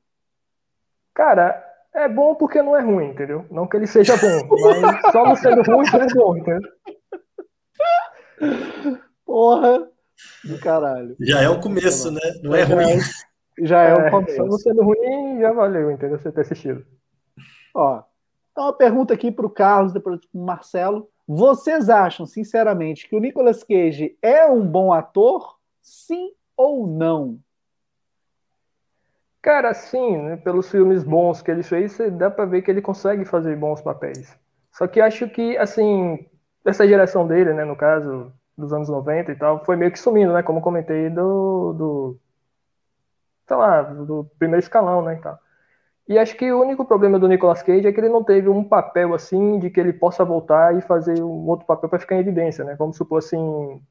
Cara, 1.13 1.63
é 1.93 2.09
bom 2.09 2.35
porque 2.35 2.63
não 2.63 2.75
é 2.75 2.81
ruim, 2.81 3.11
entendeu? 3.11 3.45
Não 3.51 3.67
que 3.67 3.77
ele 3.77 3.87
seja 3.87 4.17
bom, 4.17 4.57
mas 4.81 5.13
só 5.13 5.25
não 5.25 5.37
sendo 5.37 5.63
ruim 5.63 5.87
é 5.87 6.15
bom, 6.15 6.37
entendeu? 6.37 6.73
Porra 9.27 9.87
do 10.45 10.59
caralho. 10.61 11.15
Já 11.21 11.43
é 11.43 11.49
o 11.49 11.61
começo, 11.61 12.11
né? 12.11 12.21
Não 12.43 12.55
é 12.55 12.63
ruim. 12.63 12.99
Já 13.59 13.83
é, 13.83 13.95
o 13.95 14.11
começo. 14.11 14.37
Só 14.37 14.45
não 14.47 14.59
sendo 14.59 14.83
ruim, 14.83 15.41
já 15.41 15.53
valeu, 15.53 15.91
entendeu? 15.91 16.19
Você 16.19 16.33
ter 16.33 16.41
assistido. 16.41 16.87
Ó, 17.75 18.03
então 18.51 18.65
uma 18.65 18.73
pergunta 18.73 19.13
aqui 19.13 19.31
para 19.31 19.47
o 19.47 19.51
Carlos, 19.51 19.93
depois 19.93 20.21
para 20.25 20.41
o 20.41 20.45
Marcelo. 20.45 21.09
Vocês 21.29 21.91
acham, 21.91 22.25
sinceramente, 22.25 23.09
que 23.09 23.15
o 23.15 23.21
Nicolas 23.21 23.63
Cage 23.63 24.17
é 24.23 24.47
um 24.47 24.67
bom 24.67 24.93
ator 24.93 25.59
Sim 25.85 26.33
ou 26.57 26.87
não? 26.87 27.39
Cara, 29.43 29.75
sim, 29.75 30.17
né? 30.17 30.37
pelos 30.39 30.71
filmes 30.71 31.05
bons 31.05 31.43
que 31.43 31.51
ele 31.51 31.63
fez, 31.63 31.99
dá 32.13 32.31
para 32.31 32.47
ver 32.47 32.63
que 32.63 32.71
ele 32.71 32.81
consegue 32.81 33.27
fazer 33.27 33.55
bons 33.55 33.83
papéis. 33.83 34.35
Só 34.73 34.87
que 34.89 34.99
acho 34.99 35.29
que, 35.29 35.59
assim, 35.59 36.27
essa 36.65 36.89
geração 36.89 37.27
dele, 37.27 37.53
né, 37.53 37.65
no 37.67 37.77
caso, 37.77 38.33
dos 38.57 38.73
anos 38.73 38.89
90 38.89 39.33
e 39.33 39.37
tal, 39.37 39.63
foi 39.63 39.77
meio 39.77 39.93
que 39.93 39.99
sumindo, 39.99 40.33
né, 40.33 40.43
como 40.43 40.63
comentei, 40.63 41.11
do, 41.11 41.75
do 41.75 42.21
sei 43.47 43.57
lá, 43.57 43.83
do 43.83 44.25
primeiro 44.39 44.63
escalão, 44.65 45.03
né, 45.03 45.17
e 45.17 45.21
tal. 45.21 45.39
E 46.09 46.19
acho 46.19 46.37
que 46.37 46.53
o 46.53 46.61
único 46.63 46.85
problema 46.87 47.19
do 47.19 47.29
Nicolas 47.29 47.63
Cage 47.63 47.87
é 47.87 47.93
que 47.93 48.01
ele 48.01 48.09
não 48.09 48.25
teve 48.25 48.49
um 48.49 48.65
papel, 48.65 49.15
assim, 49.15 49.59
de 49.59 49.71
que 49.71 49.81
ele 49.81 49.93
possa 49.93 50.25
voltar 50.25 50.77
e 50.77 50.83
fazer 50.83 51.23
um 51.23 51.47
outro 51.49 51.67
papel 51.67 51.91
para 51.91 51.99
ficar 51.99 52.17
em 52.17 52.21
evidência, 52.21 52.65
né, 52.65 52.77
como 52.77 52.95
supor, 52.95 53.19
assim, 53.19 53.83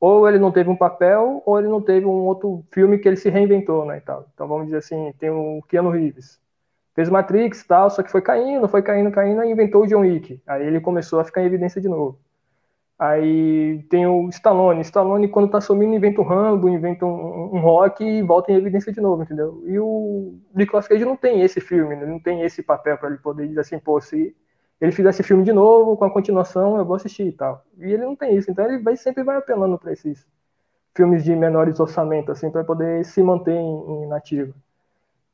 ou 0.00 0.28
ele 0.28 0.38
não 0.38 0.52
teve 0.52 0.70
um 0.70 0.76
papel, 0.76 1.42
ou 1.46 1.58
ele 1.58 1.68
não 1.68 1.80
teve 1.80 2.06
um 2.06 2.26
outro 2.26 2.64
filme 2.70 2.98
que 2.98 3.08
ele 3.08 3.16
se 3.16 3.30
reinventou, 3.30 3.84
né, 3.84 3.98
e 3.98 4.00
tal. 4.00 4.26
Então 4.34 4.46
vamos 4.46 4.66
dizer 4.66 4.78
assim, 4.78 5.12
tem 5.18 5.30
o 5.30 5.62
Keanu 5.68 5.90
Reeves. 5.90 6.40
Fez 6.94 7.10
Matrix 7.10 7.60
e 7.60 7.66
tal, 7.68 7.90
só 7.90 8.02
que 8.02 8.10
foi 8.10 8.22
caindo, 8.22 8.68
foi 8.68 8.82
caindo, 8.82 9.10
caindo, 9.10 9.42
e 9.44 9.50
inventou 9.50 9.82
o 9.82 9.86
John 9.86 10.00
Wick. 10.00 10.40
Aí 10.46 10.66
ele 10.66 10.80
começou 10.80 11.20
a 11.20 11.24
ficar 11.24 11.42
em 11.42 11.46
evidência 11.46 11.80
de 11.80 11.88
novo. 11.88 12.18
Aí 12.98 13.82
tem 13.90 14.06
o 14.06 14.28
Stallone. 14.30 14.80
Stallone, 14.80 15.28
quando 15.28 15.50
tá 15.50 15.60
sumindo, 15.60 15.94
inventa 15.94 16.22
um 16.22 16.24
Rambo, 16.24 16.68
inventa 16.68 17.04
um, 17.04 17.54
um 17.54 17.60
rock 17.60 18.02
e 18.02 18.22
volta 18.22 18.50
em 18.50 18.56
evidência 18.56 18.90
de 18.90 19.00
novo, 19.00 19.22
entendeu? 19.22 19.62
E 19.66 19.78
o 19.78 20.38
Nicolas 20.54 20.88
Cage 20.88 21.04
não 21.04 21.16
tem 21.16 21.42
esse 21.42 21.60
filme, 21.60 21.94
né? 21.94 22.06
não 22.06 22.18
tem 22.18 22.40
esse 22.42 22.62
papel 22.62 22.96
para 22.96 23.10
ele 23.10 23.18
poder 23.18 23.46
dizer 23.46 23.60
assim, 23.60 23.78
pô, 23.78 24.00
se 24.00 24.34
ele 24.80 24.92
fizesse 24.92 25.22
filme 25.22 25.42
de 25.42 25.52
novo, 25.52 25.96
com 25.96 26.04
a 26.04 26.10
continuação, 26.10 26.76
eu 26.76 26.84
vou 26.84 26.96
assistir 26.96 27.26
e 27.26 27.32
tal. 27.32 27.64
E 27.78 27.84
ele 27.84 28.04
não 28.04 28.16
tem 28.16 28.36
isso, 28.36 28.50
então 28.50 28.64
ele 28.64 28.78
vai, 28.82 28.96
sempre 28.96 29.22
vai 29.22 29.36
apelando 29.36 29.78
para 29.78 29.92
esses 29.92 30.26
filmes 30.94 31.24
de 31.24 31.34
menores 31.34 31.80
orçamento, 31.80 32.32
assim, 32.32 32.50
para 32.50 32.64
poder 32.64 33.04
se 33.04 33.22
manter 33.22 33.54
em, 33.54 34.04
em 34.04 34.06
nativo. 34.06 34.54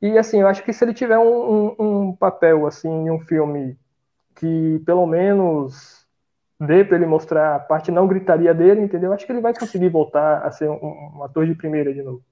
E 0.00 0.18
assim, 0.18 0.40
eu 0.40 0.48
acho 0.48 0.64
que 0.64 0.72
se 0.72 0.84
ele 0.84 0.92
tiver 0.92 1.18
um, 1.18 1.74
um, 1.78 2.08
um 2.08 2.16
papel 2.16 2.66
assim 2.66 2.88
em 2.88 3.10
um 3.10 3.20
filme 3.20 3.78
que 4.34 4.80
pelo 4.84 5.06
menos 5.06 6.04
dê 6.58 6.84
para 6.84 6.96
ele 6.96 7.06
mostrar 7.06 7.54
a 7.54 7.58
parte 7.60 7.92
não 7.92 8.08
gritaria 8.08 8.52
dele, 8.52 8.80
entendeu? 8.80 9.12
Acho 9.12 9.24
que 9.24 9.30
ele 9.30 9.40
vai 9.40 9.54
conseguir 9.54 9.88
voltar 9.88 10.44
a 10.44 10.50
ser 10.50 10.68
um, 10.68 11.16
um 11.16 11.22
ator 11.22 11.46
de 11.46 11.54
primeira 11.54 11.94
de 11.94 12.02
novo. 12.02 12.22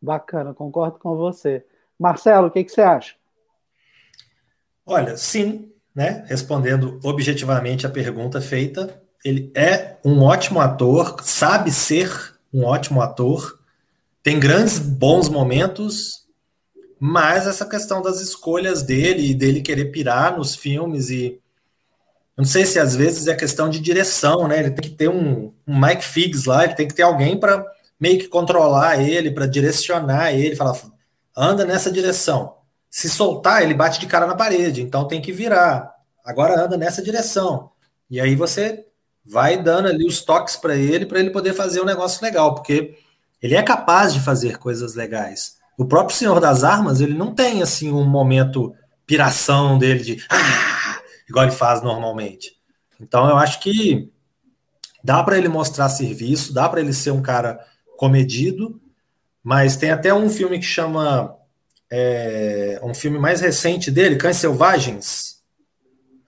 Bacana, 0.00 0.54
concordo 0.54 0.98
com 0.98 1.14
você. 1.16 1.64
Marcelo, 1.98 2.48
o 2.48 2.50
que, 2.50 2.64
que 2.64 2.72
você 2.72 2.82
acha? 2.82 3.16
Olha, 4.86 5.16
sim, 5.16 5.70
né? 5.94 6.24
Respondendo 6.26 7.00
objetivamente 7.02 7.86
a 7.86 7.90
pergunta 7.90 8.40
feita, 8.40 9.00
ele 9.24 9.50
é 9.54 9.96
um 10.04 10.22
ótimo 10.22 10.60
ator, 10.60 11.16
sabe 11.22 11.70
ser 11.70 12.34
um 12.52 12.64
ótimo 12.64 13.00
ator, 13.00 13.58
tem 14.22 14.38
grandes 14.38 14.78
bons 14.78 15.28
momentos, 15.28 16.24
mas 17.00 17.46
essa 17.46 17.66
questão 17.66 18.02
das 18.02 18.20
escolhas 18.20 18.82
dele 18.82 19.30
e 19.30 19.34
dele 19.34 19.60
querer 19.60 19.86
pirar 19.86 20.36
nos 20.36 20.54
filmes 20.54 21.10
e 21.10 21.38
não 22.36 22.44
sei 22.44 22.66
se 22.66 22.78
às 22.78 22.96
vezes 22.96 23.28
é 23.28 23.34
questão 23.34 23.70
de 23.70 23.78
direção, 23.78 24.48
né? 24.48 24.58
Ele 24.58 24.70
tem 24.70 24.90
que 24.90 24.96
ter 24.96 25.08
um, 25.08 25.52
um 25.66 25.80
Mike 25.80 26.04
Figs 26.04 26.46
lá, 26.46 26.64
ele 26.64 26.74
tem 26.74 26.88
que 26.88 26.94
ter 26.94 27.02
alguém 27.02 27.38
para 27.38 27.64
meio 27.98 28.18
que 28.18 28.26
controlar 28.26 29.00
ele, 29.00 29.30
para 29.30 29.46
direcionar 29.46 30.32
ele, 30.32 30.56
falar, 30.56 30.76
anda 31.36 31.64
nessa 31.64 31.92
direção. 31.92 32.56
Se 32.94 33.10
soltar, 33.10 33.64
ele 33.64 33.74
bate 33.74 33.98
de 33.98 34.06
cara 34.06 34.24
na 34.24 34.36
parede, 34.36 34.80
então 34.80 35.08
tem 35.08 35.20
que 35.20 35.32
virar. 35.32 35.92
Agora 36.24 36.64
anda 36.64 36.76
nessa 36.76 37.02
direção. 37.02 37.72
E 38.08 38.20
aí 38.20 38.36
você 38.36 38.86
vai 39.26 39.60
dando 39.60 39.88
ali 39.88 40.06
os 40.06 40.22
toques 40.22 40.54
para 40.54 40.76
ele, 40.76 41.04
para 41.04 41.18
ele 41.18 41.30
poder 41.30 41.54
fazer 41.54 41.80
um 41.80 41.84
negócio 41.84 42.22
legal, 42.22 42.54
porque 42.54 42.96
ele 43.42 43.56
é 43.56 43.62
capaz 43.64 44.14
de 44.14 44.20
fazer 44.20 44.58
coisas 44.58 44.94
legais. 44.94 45.56
O 45.76 45.84
próprio 45.84 46.16
Senhor 46.16 46.38
das 46.38 46.62
Armas, 46.62 47.00
ele 47.00 47.14
não 47.14 47.34
tem 47.34 47.64
assim 47.64 47.90
um 47.90 48.04
momento 48.04 48.72
piração 49.04 49.76
dele 49.76 50.04
de 50.04 50.24
ah! 50.30 51.00
igual 51.28 51.46
ele 51.46 51.52
faz 51.52 51.82
normalmente. 51.82 52.52
Então 53.00 53.28
eu 53.28 53.36
acho 53.36 53.58
que 53.58 54.08
dá 55.02 55.20
para 55.24 55.36
ele 55.36 55.48
mostrar 55.48 55.88
serviço, 55.88 56.54
dá 56.54 56.68
para 56.68 56.80
ele 56.80 56.92
ser 56.92 57.10
um 57.10 57.20
cara 57.20 57.58
comedido, 57.96 58.80
mas 59.42 59.76
tem 59.76 59.90
até 59.90 60.14
um 60.14 60.30
filme 60.30 60.60
que 60.60 60.64
chama 60.64 61.36
é, 61.96 62.80
um 62.82 62.92
filme 62.92 63.20
mais 63.20 63.40
recente 63.40 63.88
dele, 63.88 64.16
Cães 64.16 64.38
Selvagens, 64.38 65.40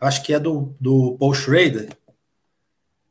acho 0.00 0.22
que 0.22 0.32
é 0.32 0.38
do, 0.38 0.76
do 0.80 1.16
Paul 1.18 1.34
Schrader, 1.34 1.88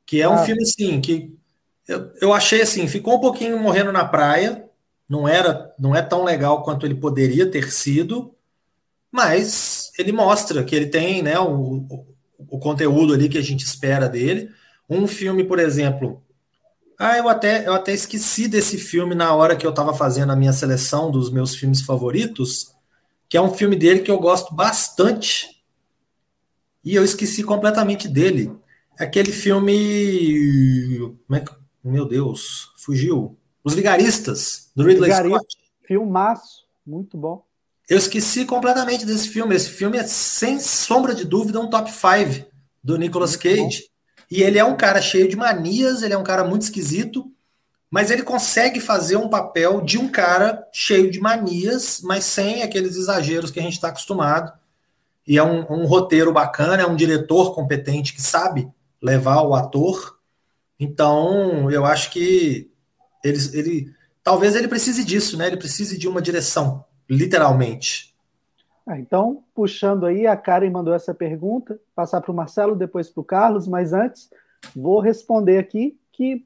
que 0.06 0.22
é 0.22 0.30
um 0.30 0.36
ah. 0.36 0.46
filme 0.46 0.64
assim 0.64 1.02
que 1.02 1.38
eu, 1.86 2.14
eu 2.22 2.34
achei 2.34 2.62
assim, 2.62 2.88
ficou 2.88 3.16
um 3.16 3.20
pouquinho 3.20 3.60
morrendo 3.60 3.92
na 3.92 4.06
praia, 4.06 4.70
não 5.08 5.28
era, 5.28 5.76
não 5.78 5.94
é 5.94 6.02
tão 6.02 6.24
legal 6.24 6.64
quanto 6.64 6.86
ele 6.86 6.96
poderia 6.96 7.46
ter 7.46 7.70
sido, 7.74 8.34
mas 9.12 9.92
ele 10.00 10.14
mostra 10.14 10.64
que 10.64 10.74
ele 10.74 10.88
tem, 10.88 11.22
né, 11.22 11.38
o, 11.38 12.06
o 12.38 12.58
conteúdo 12.58 13.14
ali 13.14 13.28
que 13.28 13.38
a 13.38 13.44
gente 13.44 13.66
espera 13.66 14.08
dele. 14.08 14.50
Um 14.90 15.08
filme, 15.08 15.44
por 15.44 15.60
exemplo, 15.60 16.24
ah, 16.98 17.18
eu 17.18 17.28
até, 17.28 17.68
eu 17.68 17.74
até 17.74 17.94
esqueci 17.94 18.48
desse 18.48 18.78
filme 18.78 19.14
na 19.14 19.34
hora 19.34 19.56
que 19.56 19.66
eu 19.66 19.70
estava 19.70 19.94
fazendo 19.94 20.32
a 20.32 20.36
minha 20.36 20.54
seleção 20.54 21.12
dos 21.12 21.30
meus 21.30 21.56
filmes 21.56 21.82
favoritos, 21.82 22.74
que 23.28 23.36
é 23.36 23.42
um 23.42 23.54
filme 23.54 23.76
dele 23.76 24.00
que 24.00 24.12
eu 24.12 24.18
gosto 24.18 24.54
bastante. 24.56 25.62
E 26.84 26.96
eu 26.96 27.04
esqueci 27.04 27.44
completamente 27.44 28.08
dele. 28.08 28.52
Aquele 28.98 29.32
filme. 29.32 31.14
É 31.32 31.40
que... 31.40 31.52
Meu 31.84 32.08
Deus, 32.08 32.72
fugiu. 32.78 33.38
Os 33.64 33.74
Vigaristas, 33.74 34.72
do 34.76 34.84
Ridley 34.84 35.10
Vigarista, 35.10 35.38
Scott. 35.38 35.58
Filmaço, 35.88 36.66
muito 36.86 37.18
bom. 37.18 37.44
Eu 37.90 37.98
esqueci 37.98 38.46
completamente 38.46 39.06
desse 39.06 39.30
filme. 39.30 39.56
Esse 39.56 39.70
filme 39.70 39.98
é, 39.98 40.04
sem 40.04 40.60
sombra 40.60 41.14
de 41.14 41.26
dúvida, 41.26 41.60
um 41.60 41.70
top 41.70 41.92
5 41.92 42.46
do 42.84 42.98
Nicolas 42.98 43.36
Cage. 43.36 43.90
E 44.30 44.42
ele 44.42 44.58
é 44.58 44.66
um 44.66 44.76
cara 44.76 45.02
cheio 45.02 45.30
de 45.30 45.36
manias, 45.36 46.02
ele 46.02 46.14
é 46.14 46.18
um 46.18 46.24
cara 46.24 46.44
muito 46.44 46.64
esquisito, 46.64 47.32
mas 47.90 48.12
ele 48.12 48.24
consegue 48.24 48.80
fazer 48.80 49.18
um 49.18 49.30
papel 49.30 49.82
de 49.82 49.98
um 49.98 50.10
cara 50.10 50.68
cheio 50.74 51.12
de 51.12 51.20
manias, 51.20 52.02
mas 52.04 52.26
sem 52.26 52.64
aqueles 52.64 52.96
exageros 52.96 53.52
que 53.52 53.60
a 53.60 53.64
gente 53.64 53.74
está 53.74 53.90
acostumado. 53.90 54.52
E 55.28 55.38
é 55.38 55.44
um, 55.44 55.60
um, 55.72 55.86
roteiro 55.86 56.32
bacana, 56.32 56.84
é 56.84 56.86
um 56.86 56.96
diretor 56.96 57.54
competente 57.54 58.14
que 58.14 58.22
sabe 58.22 58.68
levar 59.02 59.42
o 59.42 59.54
ator. 59.54 60.18
Então, 60.80 61.70
eu 61.72 61.86
acho 61.86 62.12
que 62.12 62.70
ele, 63.24 63.40
ele 63.54 63.94
talvez 64.24 64.56
ele 64.56 64.68
precise 64.68 65.04
disso, 65.04 65.38
né? 65.38 65.48
Ele 65.48 65.58
precise 65.58 65.98
de 65.98 66.08
uma 66.08 66.22
direção, 66.22 66.84
literalmente. 67.10 68.15
Ah, 68.88 69.00
então, 69.00 69.44
puxando 69.54 70.06
aí, 70.06 70.28
a 70.28 70.38
Karen 70.38 70.70
mandou 70.70 70.94
essa 70.94 71.14
pergunta, 71.14 71.80
passar 71.96 72.22
para 72.22 72.32
o 72.32 72.36
Marcelo, 72.36 72.76
depois 72.76 73.10
para 73.10 73.22
o 73.22 73.24
Carlos, 73.24 73.68
mas 73.68 73.94
antes 73.94 74.30
vou 74.76 75.00
responder 75.00 75.58
aqui 75.58 75.98
que 76.12 76.46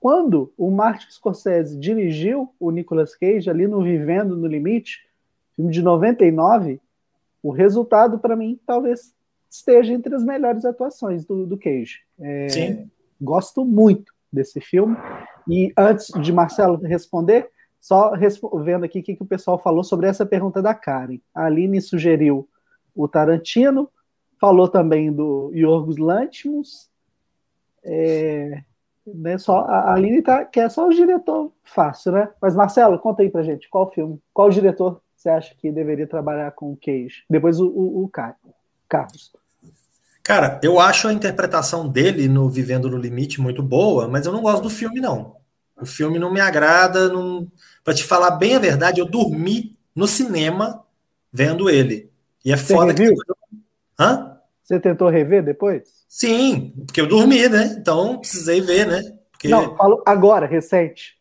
quando 0.00 0.52
o 0.56 0.70
Martin 0.70 1.10
Scorsese 1.10 1.78
dirigiu 1.78 2.52
o 2.58 2.70
Nicolas 2.70 3.14
Cage 3.14 3.50
ali 3.50 3.66
no 3.66 3.82
Vivendo 3.82 4.36
no 4.36 4.46
Limite, 4.46 5.08
filme 5.54 5.72
de 5.72 5.82
99, 5.82 6.80
o 7.42 7.50
resultado 7.50 8.18
para 8.18 8.36
mim 8.36 8.58
talvez 8.66 9.14
esteja 9.50 9.92
entre 9.92 10.14
as 10.14 10.24
melhores 10.24 10.64
atuações 10.64 11.24
do, 11.24 11.46
do 11.46 11.58
Cage. 11.58 12.00
É, 12.18 12.48
Sim. 12.48 12.90
Gosto 13.20 13.64
muito 13.64 14.12
desse 14.32 14.60
filme. 14.60 14.96
E 15.48 15.72
antes 15.76 16.08
de 16.20 16.32
Marcelo 16.32 16.76
responder, 16.78 17.48
só 17.82 18.12
vendo 18.62 18.84
aqui 18.84 19.00
o 19.00 19.02
que, 19.02 19.16
que 19.16 19.22
o 19.24 19.26
pessoal 19.26 19.58
falou 19.58 19.82
sobre 19.82 20.06
essa 20.06 20.24
pergunta 20.24 20.62
da 20.62 20.72
Karen. 20.72 21.18
A 21.34 21.46
Aline 21.46 21.82
sugeriu 21.82 22.48
o 22.94 23.08
Tarantino, 23.08 23.90
falou 24.40 24.68
também 24.68 25.12
do 25.12 25.50
Yorgos 25.52 25.98
Lanthimos. 25.98 26.88
É, 27.84 28.62
né, 29.04 29.36
só, 29.36 29.62
a 29.62 29.94
Aline 29.94 30.22
tá, 30.22 30.44
quer 30.44 30.70
só 30.70 30.86
o 30.86 30.94
diretor 30.94 31.52
fácil, 31.64 32.12
né? 32.12 32.30
Mas, 32.40 32.54
Marcelo, 32.54 33.00
conta 33.00 33.22
aí 33.22 33.28
pra 33.28 33.42
gente, 33.42 33.68
qual 33.68 33.90
filme, 33.90 34.16
qual 34.32 34.48
diretor 34.48 35.02
você 35.16 35.28
acha 35.28 35.52
que 35.56 35.72
deveria 35.72 36.06
trabalhar 36.06 36.52
com 36.52 36.70
o 36.70 36.76
Cage? 36.76 37.24
Depois 37.28 37.58
o, 37.58 37.66
o, 37.66 38.04
o 38.04 38.08
Carlos. 38.88 39.32
Cara, 40.22 40.60
eu 40.62 40.78
acho 40.78 41.08
a 41.08 41.12
interpretação 41.12 41.88
dele 41.88 42.28
no 42.28 42.48
Vivendo 42.48 42.88
no 42.88 42.96
Limite 42.96 43.40
muito 43.40 43.60
boa, 43.60 44.06
mas 44.06 44.24
eu 44.24 44.32
não 44.32 44.40
gosto 44.40 44.62
do 44.62 44.70
filme, 44.70 45.00
não. 45.00 45.41
O 45.82 45.86
filme 45.86 46.18
não 46.18 46.32
me 46.32 46.40
agrada, 46.40 47.08
não 47.08 47.46
para 47.84 47.94
te 47.94 48.04
falar 48.04 48.32
bem 48.32 48.54
a 48.54 48.60
verdade, 48.60 49.00
eu 49.00 49.06
dormi 49.06 49.76
no 49.94 50.06
cinema 50.06 50.84
vendo 51.32 51.68
ele. 51.68 52.10
E 52.44 52.52
é 52.52 52.56
Você 52.56 52.74
foda 52.74 52.92
reviu? 52.92 53.14
que. 53.14 53.58
Hã? 53.98 54.38
Você 54.62 54.78
tentou 54.78 55.08
rever 55.08 55.42
depois? 55.44 56.04
Sim, 56.08 56.72
porque 56.86 57.00
eu 57.00 57.06
dormi, 57.06 57.48
né? 57.48 57.76
Então 57.78 58.18
precisei 58.18 58.60
ver, 58.60 58.86
né? 58.86 59.02
Porque... 59.30 59.48
Não, 59.48 59.76
falo 59.76 60.02
agora, 60.06 60.46
recente. 60.46 61.20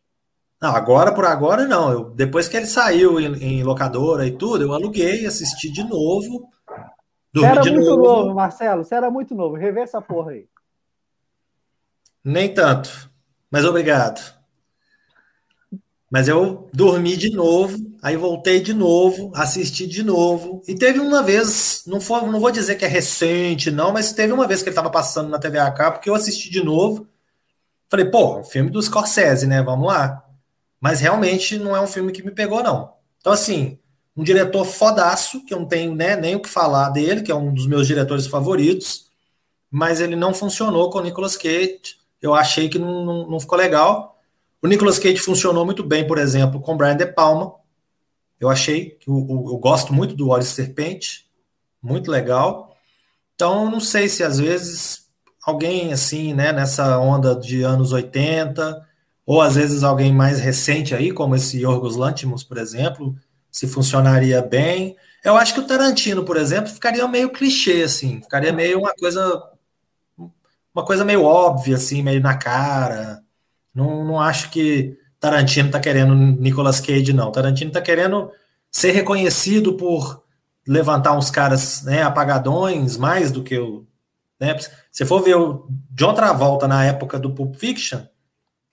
Não, 0.61 0.75
agora 0.75 1.11
por 1.11 1.25
agora 1.25 1.65
não. 1.65 1.91
Eu, 1.91 2.03
depois 2.11 2.47
que 2.47 2.55
ele 2.55 2.67
saiu 2.67 3.19
em, 3.19 3.33
em 3.43 3.63
locadora 3.63 4.27
e 4.27 4.31
tudo, 4.31 4.63
eu 4.63 4.73
aluguei, 4.73 5.25
assisti 5.25 5.71
de 5.71 5.83
novo. 5.83 6.47
Você 7.33 7.45
era 7.45 7.63
muito 7.63 7.89
novo. 7.89 8.03
novo, 8.03 8.35
Marcelo. 8.35 8.83
Você 8.83 8.93
era 8.93 9.09
muito 9.09 9.33
novo. 9.33 9.55
Rever 9.55 9.83
essa 9.83 10.01
porra 10.01 10.31
aí. 10.31 10.47
Nem 12.23 12.53
tanto. 12.53 13.09
Mas 13.49 13.65
obrigado. 13.65 14.21
Mas 16.11 16.27
eu 16.27 16.69
dormi 16.73 17.15
de 17.15 17.29
novo, 17.29 17.77
aí 18.03 18.17
voltei 18.17 18.59
de 18.59 18.73
novo, 18.73 19.31
assisti 19.33 19.87
de 19.87 20.03
novo. 20.03 20.61
E 20.67 20.75
teve 20.75 20.99
uma 20.99 21.23
vez, 21.23 21.83
não, 21.87 21.99
não 22.29 22.39
vou 22.41 22.51
dizer 22.51 22.75
que 22.75 22.83
é 22.83 22.87
recente, 22.87 23.71
não, 23.71 23.93
mas 23.93 24.11
teve 24.11 24.33
uma 24.33 24.45
vez 24.45 24.61
que 24.61 24.67
ele 24.67 24.73
estava 24.73 24.89
passando 24.89 25.29
na 25.29 25.39
TV 25.39 25.57
AK, 25.57 25.93
porque 25.93 26.09
eu 26.09 26.15
assisti 26.15 26.49
de 26.49 26.61
novo. 26.61 27.07
Falei, 27.89 28.07
pô, 28.07 28.43
filme 28.43 28.69
do 28.69 28.81
Scorsese, 28.81 29.47
né? 29.47 29.63
Vamos 29.63 29.87
lá. 29.87 30.21
Mas 30.81 30.99
realmente 30.99 31.57
não 31.57 31.73
é 31.73 31.79
um 31.79 31.87
filme 31.87 32.11
que 32.11 32.23
me 32.23 32.31
pegou, 32.31 32.61
não. 32.61 32.93
Então, 33.19 33.31
assim, 33.31 33.79
um 34.15 34.23
diretor 34.23 34.65
fodaço, 34.65 35.45
que 35.45 35.53
eu 35.53 35.59
não 35.59 35.67
tenho 35.67 35.95
né, 35.95 36.17
nem 36.17 36.35
o 36.35 36.41
que 36.41 36.49
falar 36.49 36.89
dele, 36.89 37.21
que 37.21 37.31
é 37.31 37.35
um 37.35 37.53
dos 37.53 37.67
meus 37.67 37.87
diretores 37.87 38.27
favoritos, 38.27 39.05
mas 39.69 40.01
ele 40.01 40.17
não 40.17 40.33
funcionou 40.33 40.89
com 40.89 40.99
o 40.99 41.03
Nicolas 41.03 41.37
Cage. 41.37 41.79
Eu 42.21 42.33
achei 42.33 42.67
que 42.67 42.77
não, 42.77 43.05
não, 43.05 43.29
não 43.29 43.39
ficou 43.39 43.57
legal. 43.57 44.10
O 44.61 44.67
Nicolas 44.67 44.99
Cage 44.99 45.17
funcionou 45.17 45.65
muito 45.65 45.83
bem, 45.83 46.05
por 46.05 46.17
exemplo, 46.17 46.61
com 46.61 46.77
Brian 46.77 46.95
De 46.95 47.05
Palma. 47.05 47.55
Eu 48.39 48.49
achei 48.49 48.91
que 48.91 49.09
eu, 49.09 49.15
eu, 49.17 49.57
gosto 49.57 49.93
muito 49.93 50.15
do 50.15 50.29
Olhos 50.29 50.47
Serpente, 50.49 51.25
muito 51.81 52.11
legal. 52.11 52.75
Então, 53.35 53.69
não 53.69 53.79
sei 53.79 54.07
se 54.07 54.23
às 54.23 54.37
vezes 54.39 55.07
alguém 55.43 55.91
assim, 55.91 56.33
né, 56.33 56.51
nessa 56.51 56.99
onda 56.99 57.35
de 57.35 57.63
anos 57.63 57.91
80, 57.91 58.87
ou 59.25 59.41
às 59.41 59.55
vezes 59.55 59.83
alguém 59.83 60.13
mais 60.13 60.39
recente 60.39 60.93
aí, 60.93 61.11
como 61.11 61.35
esse 61.35 61.59
Yorgos 61.59 61.95
Lanthimos, 61.95 62.43
por 62.43 62.57
exemplo, 62.57 63.15
se 63.51 63.67
funcionaria 63.67 64.41
bem. 64.41 64.95
Eu 65.23 65.37
acho 65.37 65.53
que 65.53 65.59
o 65.59 65.67
Tarantino, 65.67 66.23
por 66.23 66.37
exemplo, 66.37 66.71
ficaria 66.71 67.07
meio 67.07 67.31
clichê, 67.31 67.83
assim, 67.83 68.21
ficaria 68.21 68.53
meio 68.53 68.79
uma 68.79 68.93
coisa 68.93 69.49
uma 70.73 70.85
coisa 70.85 71.03
meio 71.03 71.23
óbvia, 71.23 71.75
assim, 71.75 72.01
meio 72.01 72.21
na 72.21 72.37
cara. 72.37 73.21
Não, 73.73 74.03
não 74.03 74.19
acho 74.19 74.49
que 74.49 74.97
Tarantino 75.19 75.67
está 75.67 75.79
querendo 75.79 76.15
Nicolas 76.15 76.79
Cage, 76.79 77.13
não. 77.13 77.31
Tarantino 77.31 77.69
está 77.69 77.81
querendo 77.81 78.31
ser 78.69 78.91
reconhecido 78.91 79.73
por 79.73 80.23
levantar 80.67 81.17
uns 81.17 81.29
caras 81.29 81.83
né, 81.83 82.01
apagadões, 82.03 82.97
mais 82.97 83.31
do 83.31 83.43
que 83.43 83.57
o. 83.57 83.85
Né? 84.39 84.57
Se 84.91 85.05
for 85.05 85.21
ver 85.21 85.35
o 85.35 85.67
John 85.91 86.13
Travolta 86.13 86.67
na 86.67 86.83
época 86.85 87.19
do 87.19 87.33
Pulp 87.33 87.55
Fiction, 87.55 88.01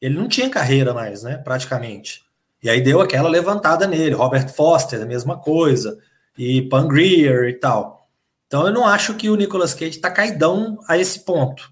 ele 0.01 0.17
não 0.17 0.29
tinha 0.29 0.49
carreira 0.49 0.95
mais, 0.95 1.23
né? 1.23 1.37
Praticamente. 1.37 2.23
E 2.63 2.71
aí 2.71 2.81
deu 2.81 3.01
aquela 3.01 3.29
levantada 3.29 3.87
nele. 3.87 4.15
Robert 4.15 4.49
Foster, 4.49 5.03
a 5.03 5.07
mesma 5.07 5.37
coisa. 5.37 5.99
E 6.37 6.63
Pangreer 6.63 7.49
e 7.49 7.55
tal. 7.55 8.09
Então 8.47 8.67
eu 8.67 8.73
não 8.73 8.87
acho 8.87 9.15
que 9.15 9.29
o 9.29 9.37
Nicolas 9.37 9.75
Cage 9.75 9.97
está 9.97 10.11
caidão 10.11 10.79
a 10.89 10.97
esse 10.97 11.21
ponto. 11.25 11.71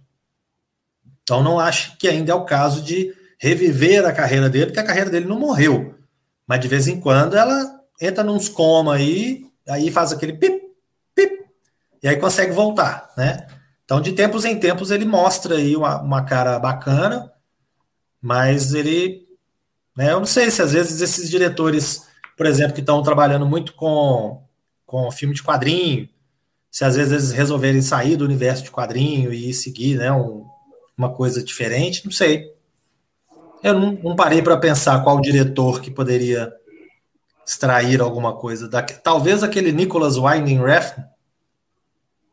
Então 1.26 1.42
não 1.42 1.58
acho 1.58 1.96
que 1.98 2.06
ainda 2.06 2.30
é 2.30 2.34
o 2.36 2.44
caso 2.44 2.80
de 2.80 3.12
reviver 3.36 4.06
a 4.06 4.12
carreira 4.12 4.48
dele, 4.48 4.66
porque 4.66 4.78
a 4.78 4.86
carreira 4.86 5.10
dele 5.10 5.26
não 5.26 5.36
morreu. 5.36 5.96
Mas 6.46 6.60
de 6.60 6.68
vez 6.68 6.86
em 6.86 7.00
quando 7.00 7.36
ela 7.36 7.80
entra 8.00 8.22
nos 8.22 8.48
coma 8.48 8.94
aí, 8.94 9.44
aí 9.68 9.90
faz 9.90 10.12
aquele 10.12 10.34
pip, 10.34 10.62
pip, 11.16 11.44
e 12.00 12.06
aí 12.06 12.16
consegue 12.16 12.52
voltar, 12.52 13.12
né? 13.18 13.44
Então, 13.84 14.00
de 14.00 14.12
tempos 14.12 14.44
em 14.44 14.56
tempos, 14.56 14.92
ele 14.92 15.04
mostra 15.04 15.56
aí 15.56 15.74
uma, 15.74 16.00
uma 16.00 16.24
cara 16.24 16.60
bacana, 16.60 17.32
mas 18.22 18.72
ele. 18.72 19.26
Né, 19.96 20.12
eu 20.12 20.20
não 20.20 20.26
sei 20.26 20.48
se 20.48 20.62
às 20.62 20.72
vezes 20.74 21.00
esses 21.00 21.28
diretores, 21.28 22.06
por 22.36 22.46
exemplo, 22.46 22.74
que 22.74 22.80
estão 22.80 23.02
trabalhando 23.02 23.46
muito 23.46 23.72
com, 23.74 24.44
com 24.84 25.10
filme 25.10 25.34
de 25.34 25.42
quadrinho, 25.42 26.08
se 26.70 26.84
às 26.84 26.94
vezes 26.94 27.12
eles 27.12 27.32
resolverem 27.32 27.82
sair 27.82 28.16
do 28.16 28.24
universo 28.24 28.62
de 28.62 28.70
quadrinho 28.70 29.32
e 29.32 29.52
seguir 29.52 29.96
né, 29.96 30.12
um, 30.12 30.46
uma 30.96 31.12
coisa 31.12 31.42
diferente, 31.42 32.04
não 32.04 32.12
sei. 32.12 32.52
Eu 33.62 33.74
não, 33.74 33.92
não 33.92 34.16
parei 34.16 34.42
para 34.42 34.56
pensar 34.56 35.02
qual 35.02 35.20
diretor 35.20 35.80
que 35.80 35.90
poderia 35.90 36.52
extrair 37.46 38.00
alguma 38.00 38.36
coisa. 38.36 38.68
Da, 38.68 38.82
talvez 38.82 39.42
aquele 39.42 39.72
Nicholas 39.72 40.16
Winding 40.16 40.62
Refn. 40.62 41.02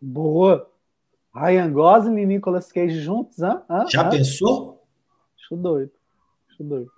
Boa. 0.01 0.69
Ryan 1.35 1.71
Gosling 1.71 2.21
e 2.21 2.25
Nicolas 2.25 2.71
Cage 2.71 2.99
juntos, 2.99 3.39
hein? 3.39 3.59
Já 3.89 4.07
pensou? 4.07 4.83
Acho 5.37 5.55
doido. 5.55 5.91
Acho 6.49 6.63
doido. 6.63 6.91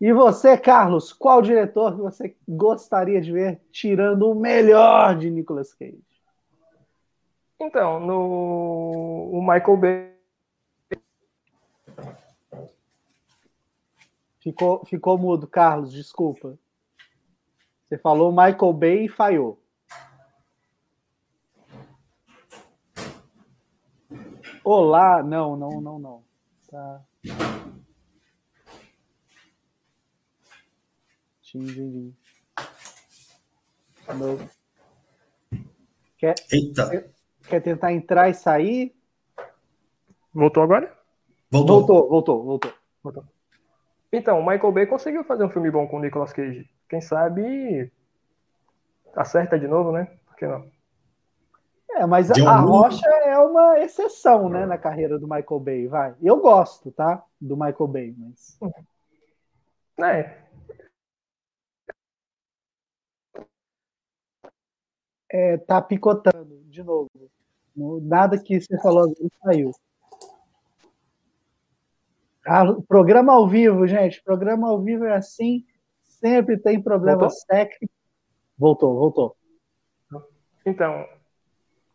E 0.00 0.12
você, 0.12 0.56
Carlos, 0.56 1.12
qual 1.12 1.42
diretor 1.42 1.96
que 1.96 2.00
você 2.00 2.36
gostaria 2.48 3.20
de 3.20 3.32
ver 3.32 3.60
tirando 3.72 4.30
o 4.30 4.34
melhor 4.34 5.18
de 5.18 5.28
Nicolas 5.28 5.74
Cage? 5.74 5.98
Então, 7.60 7.98
no 7.98 9.30
o 9.32 9.40
Michael 9.42 9.76
Bay. 9.76 10.17
Ficou, 14.48 14.82
ficou 14.86 15.18
mudo, 15.18 15.46
Carlos, 15.46 15.92
desculpa. 15.92 16.58
Você 17.86 17.98
falou 17.98 18.30
Michael 18.30 18.72
Bay 18.72 19.04
e 19.04 19.08
falhou. 19.08 19.62
Olá, 24.64 25.22
não, 25.22 25.54
não, 25.54 25.82
não, 25.82 25.98
não. 25.98 26.24
Tá. 26.70 27.04
Tim, 31.42 32.14
Quer, 36.16 36.34
Eita. 36.50 37.12
Quer 37.46 37.60
tentar 37.60 37.92
entrar 37.92 38.30
e 38.30 38.34
sair? 38.34 38.96
Voltou 40.32 40.62
agora? 40.62 40.98
Voltou, 41.50 41.80
voltou, 41.80 42.08
voltou. 42.08 42.44
voltou. 42.44 42.72
voltou. 43.02 43.37
Então, 44.12 44.40
o 44.40 44.46
Michael 44.46 44.72
Bay 44.72 44.86
conseguiu 44.86 45.22
fazer 45.24 45.44
um 45.44 45.50
filme 45.50 45.70
bom 45.70 45.86
com 45.86 45.98
o 45.98 46.00
Nicolas 46.00 46.32
Cage. 46.32 46.68
Quem 46.88 47.00
sabe 47.00 47.92
acerta 49.14 49.58
de 49.58 49.66
novo, 49.66 49.92
né? 49.92 50.06
Por 50.26 50.36
que 50.36 50.46
não? 50.46 50.70
É, 51.90 52.06
mas 52.06 52.30
a, 52.30 52.34
a 52.50 52.56
Rocha 52.60 53.08
é 53.24 53.38
uma 53.38 53.80
exceção, 53.80 54.48
né, 54.48 54.64
na 54.66 54.78
carreira 54.78 55.18
do 55.18 55.26
Michael 55.26 55.60
Bay, 55.60 55.86
vai. 55.88 56.14
Eu 56.22 56.38
gosto, 56.38 56.92
tá? 56.92 57.24
Do 57.40 57.56
Michael 57.56 57.88
Bay, 57.88 58.14
mas. 58.16 58.58
É. 60.00 60.48
É, 65.30 65.56
tá 65.58 65.82
picotando, 65.82 66.62
de 66.66 66.82
novo. 66.82 67.10
Nada 67.76 68.38
que 68.38 68.60
você 68.60 68.80
falou 68.80 69.12
saiu. 69.42 69.72
Ah, 72.46 72.64
programa 72.86 73.32
ao 73.32 73.48
vivo, 73.48 73.86
gente. 73.86 74.22
Programa 74.22 74.68
ao 74.68 74.80
vivo 74.80 75.04
é 75.04 75.14
assim. 75.14 75.64
Sempre 76.02 76.58
tem 76.58 76.82
problemas 76.82 77.44
técnicos. 77.44 77.94
Voltou, 78.56 78.98
voltou. 78.98 79.36
Então, 80.64 81.06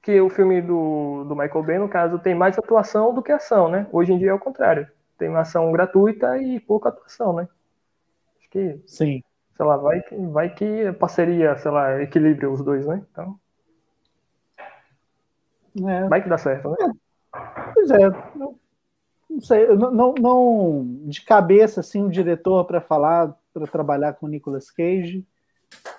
que 0.01 0.19
o 0.19 0.29
filme 0.29 0.61
do, 0.61 1.25
do 1.25 1.35
Michael 1.35 1.63
Bay, 1.63 1.79
no 1.79 1.89
caso, 1.89 2.19
tem 2.19 2.33
mais 2.33 2.57
atuação 2.57 3.13
do 3.13 3.21
que 3.21 3.31
ação, 3.31 3.69
né? 3.69 3.87
Hoje 3.91 4.13
em 4.13 4.17
dia 4.17 4.31
é 4.31 4.33
o 4.33 4.39
contrário. 4.39 4.87
Tem 5.17 5.29
uma 5.29 5.41
ação 5.41 5.71
gratuita 5.71 6.37
e 6.37 6.59
pouca 6.59 6.89
atuação, 6.89 7.33
né? 7.33 7.47
Acho 8.37 8.49
que. 8.49 8.81
Sim. 8.85 9.23
Sei 9.55 9.65
lá, 9.65 9.77
vai, 9.77 10.01
vai 10.31 10.49
que 10.53 10.87
a 10.87 10.93
parceria, 10.93 11.55
sei 11.57 11.71
lá, 11.71 12.01
equilibra 12.01 12.49
os 12.49 12.63
dois, 12.63 12.85
né? 12.85 13.05
Então. 13.11 13.39
É. 15.87 16.07
Vai 16.07 16.21
que 16.21 16.29
dá 16.29 16.37
certo, 16.37 16.69
né? 16.69 16.75
Pois 17.73 17.91
é. 17.91 17.97
Não, 19.33 19.41
sei, 19.41 19.67
não, 19.75 19.91
não, 19.91 20.13
não, 20.13 20.99
de 21.05 21.21
cabeça, 21.21 21.79
assim, 21.79 22.03
um 22.03 22.09
diretor 22.09 22.65
para 22.65 22.79
falar, 22.79 23.35
para 23.51 23.65
trabalhar 23.65 24.13
com 24.13 24.27
Nicolas 24.27 24.69
Cage. 24.69 25.25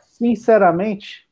Sinceramente, 0.03 1.29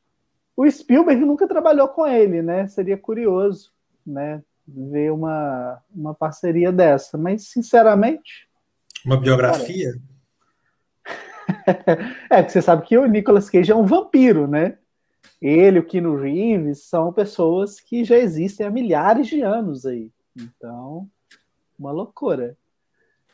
o 0.55 0.69
Spielberg 0.69 1.23
nunca 1.23 1.47
trabalhou 1.47 1.87
com 1.87 2.05
ele, 2.05 2.41
né? 2.41 2.67
Seria 2.67 2.97
curioso, 2.97 3.71
né? 4.05 4.43
Ver 4.67 5.11
uma, 5.11 5.81
uma 5.95 6.13
parceria 6.13 6.71
dessa. 6.71 7.17
Mas, 7.17 7.47
sinceramente. 7.47 8.49
Uma 9.05 9.17
biografia? 9.17 9.93
é, 12.29 12.43
que 12.43 12.51
você 12.51 12.61
sabe 12.61 12.85
que 12.85 12.97
o 12.97 13.05
Nicolas 13.05 13.49
Cage 13.49 13.71
é 13.71 13.75
um 13.75 13.85
vampiro, 13.85 14.45
né? 14.45 14.77
Ele, 15.41 15.79
o 15.79 15.85
Keanu 15.85 16.17
Reeves, 16.17 16.83
são 16.83 17.13
pessoas 17.13 17.79
que 17.79 18.03
já 18.03 18.17
existem 18.17 18.65
há 18.65 18.69
milhares 18.69 19.27
de 19.27 19.41
anos 19.41 19.85
aí. 19.85 20.11
Então, 20.35 21.07
uma 21.77 21.91
loucura. 21.91 22.57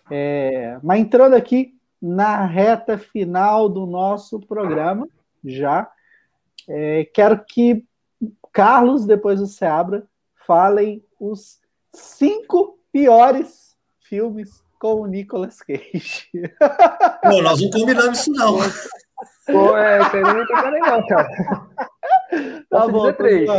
É, 0.10 0.80
mas 0.82 1.00
entrando 1.00 1.36
aqui 1.36 1.76
na 2.02 2.46
reta 2.46 2.98
final 2.98 3.70
do 3.70 3.86
nosso 3.86 4.40
programa, 4.40 5.08
já 5.44 5.90
é, 6.68 7.06
quero 7.14 7.44
que 7.46 7.86
Carlos, 8.52 9.06
depois 9.06 9.40
do 9.40 9.48
Seabra, 9.48 10.06
falem 10.46 11.04
os 11.20 11.60
cinco 11.94 12.80
piores 12.92 13.78
filmes 14.00 14.64
com 14.80 15.02
o 15.02 15.06
Nicolas 15.06 15.60
Cage. 15.62 16.30
Pô, 17.24 17.42
nós 17.42 17.62
não 17.62 17.70
combinamos 17.70 18.20
isso, 18.20 18.32
não. 18.32 18.58
Pô, 19.46 19.78
é, 19.78 20.00
você 20.00 20.22
não 20.22 20.48
tem 20.48 20.80
não, 20.82 21.08
cara. 21.08 21.30
Tá 22.70 22.88
bom, 22.88 23.12
três. 23.14 23.50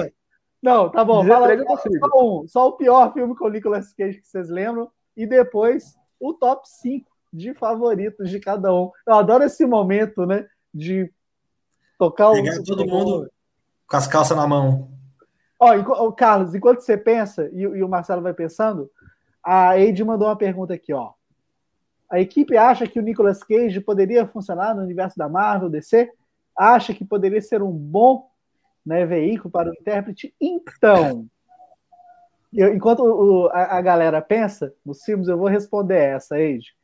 Não, 0.62 0.90
tá 0.90 1.04
bom. 1.04 1.24
Fala, 1.26 1.48
só, 1.64 2.22
um, 2.22 2.48
só 2.48 2.68
o 2.68 2.72
pior 2.72 3.12
filme 3.12 3.34
com 3.34 3.46
o 3.46 3.50
Nicolas 3.50 3.92
Cage 3.92 4.20
que 4.20 4.28
vocês 4.28 4.48
lembram. 4.48 4.90
E 5.16 5.26
depois 5.26 5.96
o 6.18 6.34
top 6.34 6.68
5 6.68 7.10
de 7.32 7.54
favoritos 7.54 8.28
de 8.28 8.40
cada 8.40 8.72
um. 8.74 8.90
Eu 9.06 9.14
adoro 9.14 9.44
esse 9.44 9.64
momento, 9.64 10.26
né? 10.26 10.46
De 10.72 11.12
Tocar 11.98 12.32
Pegar 12.32 12.60
o. 12.60 12.64
todo 12.64 12.86
mundo 12.86 13.30
com 13.86 13.96
as 13.96 14.06
calças 14.06 14.36
na 14.36 14.46
mão. 14.46 14.88
Ó, 15.58 15.76
oh, 15.76 16.12
Carlos, 16.12 16.54
enquanto 16.54 16.80
você 16.80 16.96
pensa, 16.96 17.50
e, 17.52 17.60
e, 17.60 17.82
o 17.82 17.88
Marcelo 17.88 18.22
vai 18.22 18.32
pensando, 18.32 18.90
a 19.44 19.78
Eide 19.78 20.02
mandou 20.02 20.28
uma 20.28 20.36
pergunta 20.36 20.72
aqui, 20.72 20.94
ó. 20.94 21.12
A 22.08 22.18
equipe 22.18 22.56
acha 22.56 22.86
que 22.86 22.98
o 22.98 23.02
Nicolas 23.02 23.42
Cage 23.42 23.80
poderia 23.80 24.26
funcionar 24.26 24.74
no 24.74 24.82
universo 24.82 25.18
da 25.18 25.28
Marvel, 25.28 25.68
DC? 25.68 26.10
Acha 26.56 26.94
que 26.94 27.04
poderia 27.04 27.42
ser 27.42 27.62
um 27.62 27.70
bom 27.70 28.29
né, 28.90 29.06
veículo 29.06 29.52
para 29.52 29.70
o 29.70 29.72
intérprete? 29.72 30.34
Então, 30.40 31.28
eu, 32.52 32.74
enquanto 32.74 33.04
o, 33.04 33.46
a, 33.52 33.78
a, 33.78 33.80
galera 33.80 34.20
pensa 34.20 34.74
nos 34.84 35.04
filmes, 35.04 35.28
eu 35.28 35.38
vou 35.38 35.46
responder 35.46 35.96
essa, 35.96 36.40
Eide. 36.40 36.74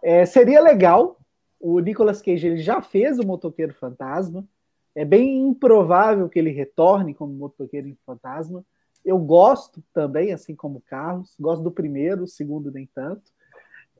É, 0.00 0.24
seria 0.24 0.60
legal 0.60 1.18
o 1.58 1.80
Nicolas 1.80 2.22
Cage 2.22 2.46
ele 2.46 2.58
já 2.58 2.80
fez 2.80 3.18
o 3.18 3.26
Motoqueiro 3.26 3.74
Fantasma. 3.74 4.46
É 4.94 5.04
bem 5.04 5.40
improvável 5.48 6.28
que 6.28 6.38
ele 6.38 6.50
retorne 6.50 7.14
como 7.14 7.32
Motoqueiro 7.32 7.96
Fantasma. 8.06 8.64
Eu 9.04 9.18
gosto 9.18 9.82
também, 9.92 10.32
assim 10.32 10.54
como 10.54 10.84
Carlos. 10.86 11.34
Gosto 11.40 11.64
do 11.64 11.72
primeiro, 11.72 12.22
o 12.22 12.28
segundo 12.28 12.70
nem 12.70 12.88
tanto. 12.94 13.32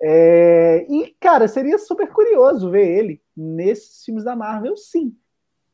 É... 0.01 0.87
E, 0.89 1.17
cara, 1.19 1.49
seria 1.49 1.79
super 1.79 2.09
curioso 2.13 2.71
ver 2.71 2.87
ele 2.87 3.21
nesses 3.37 4.05
filmes 4.05 4.23
da 4.23 4.37
Marvel, 4.37 4.77
sim. 4.77 5.17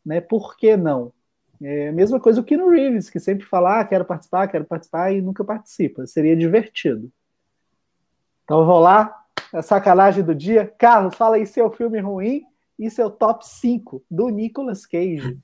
Né? 0.06 0.22
Por 0.22 0.56
que 0.56 0.74
não? 0.74 1.12
É 1.62 1.88
a 1.88 1.92
mesma 1.92 2.18
coisa 2.18 2.40
o 2.40 2.44
Keanu 2.44 2.70
Reeves, 2.70 3.10
que 3.10 3.20
sempre 3.20 3.44
fala, 3.44 3.80
ah, 3.80 3.84
quero 3.84 4.04
participar, 4.04 4.48
quero 4.48 4.64
participar, 4.64 5.12
e 5.12 5.20
nunca 5.20 5.44
participa. 5.44 6.06
Seria 6.06 6.34
divertido. 6.34 7.10
Então, 8.44 8.64
vou 8.64 8.80
lá, 8.80 9.14
a 9.52 9.62
sacanagem 9.62 10.24
do 10.24 10.34
dia. 10.34 10.72
Carlos, 10.78 11.14
fala 11.14 11.36
aí 11.36 11.46
seu 11.46 11.70
filme 11.70 12.00
ruim 12.00 12.42
e 12.78 12.90
seu 12.90 13.10
top 13.10 13.46
5 13.46 14.02
do 14.10 14.28
Nicolas 14.28 14.86
Cage. 14.86 15.38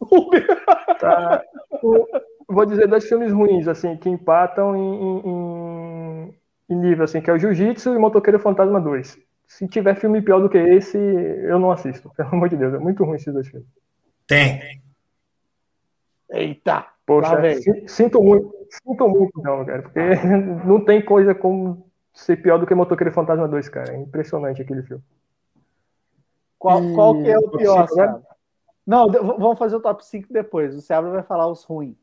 tá. 1.00 1.42
o, 1.82 2.06
vou 2.48 2.64
dizer 2.64 2.86
dois 2.86 3.08
filmes 3.08 3.32
ruins, 3.32 3.66
assim, 3.66 3.96
que 3.96 4.08
empatam 4.08 4.76
em, 4.76 5.20
em, 5.28 6.34
em 6.70 6.76
nível, 6.76 7.04
assim, 7.04 7.20
que 7.20 7.28
é 7.28 7.32
o 7.32 7.38
Jiu-Jitsu 7.38 7.94
e 7.94 7.98
Motoqueiro 7.98 8.38
Fantasma 8.38 8.80
2. 8.80 9.18
Se 9.48 9.66
tiver 9.66 9.96
filme 9.96 10.22
pior 10.22 10.40
do 10.40 10.48
que 10.48 10.58
esse, 10.58 10.96
eu 10.96 11.58
não 11.58 11.72
assisto. 11.72 12.08
Pelo 12.16 12.28
amor 12.30 12.48
de 12.48 12.56
Deus, 12.56 12.72
é 12.72 12.78
muito 12.78 13.02
ruim 13.04 13.16
esses 13.16 13.34
dois 13.34 13.48
filmes. 13.48 13.68
Tem. 14.28 14.80
Eita! 16.30 16.86
Poxa, 17.06 17.36
sinto 17.88 18.22
muito, 18.22 18.54
sinto 18.70 19.08
muito, 19.08 19.42
não, 19.42 19.64
cara, 19.64 19.82
porque 19.82 19.98
não 20.64 20.84
tem 20.84 21.04
coisa 21.04 21.34
como 21.34 21.90
ser 22.12 22.36
pior 22.36 22.58
do 22.58 22.66
que 22.66 22.74
Motoqueiro 22.74 23.12
Fantasma 23.12 23.48
2, 23.48 23.68
cara. 23.68 23.92
É 23.92 23.96
impressionante 23.96 24.62
aquele 24.62 24.82
filme. 24.82 25.02
Qual, 26.58 26.80
qual 26.94 27.22
que 27.22 27.30
é 27.30 27.38
o 27.38 27.50
pior, 27.50 27.88
sabe? 27.88 28.22
Não, 28.86 29.08
vamos 29.10 29.58
fazer 29.58 29.76
o 29.76 29.80
top 29.80 30.04
5 30.04 30.32
depois. 30.32 30.74
O 30.74 30.80
Seabra 30.80 31.10
vai 31.10 31.22
falar 31.22 31.46
os 31.46 31.64
ruins. 31.64 31.96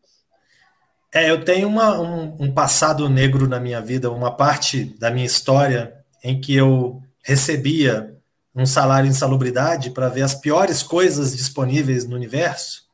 É, 1.13 1.29
eu 1.29 1.43
tenho 1.43 1.67
uma, 1.67 1.99
um, 1.99 2.35
um, 2.39 2.53
passado 2.53 3.07
negro 3.07 3.47
na 3.47 3.59
minha 3.59 3.79
vida, 3.79 4.11
uma 4.11 4.35
parte 4.35 4.83
da 4.99 5.09
minha 5.09 5.25
história 5.25 5.95
em 6.23 6.39
que 6.39 6.55
eu 6.55 7.01
recebia 7.23 8.15
um 8.53 8.65
salário 8.65 9.09
em 9.09 9.13
salubridade 9.13 9.91
para 9.91 10.09
ver 10.09 10.23
as 10.23 10.35
piores 10.35 10.83
coisas 10.83 11.35
disponíveis 11.35 12.07
no 12.07 12.15
universo. 12.15 12.86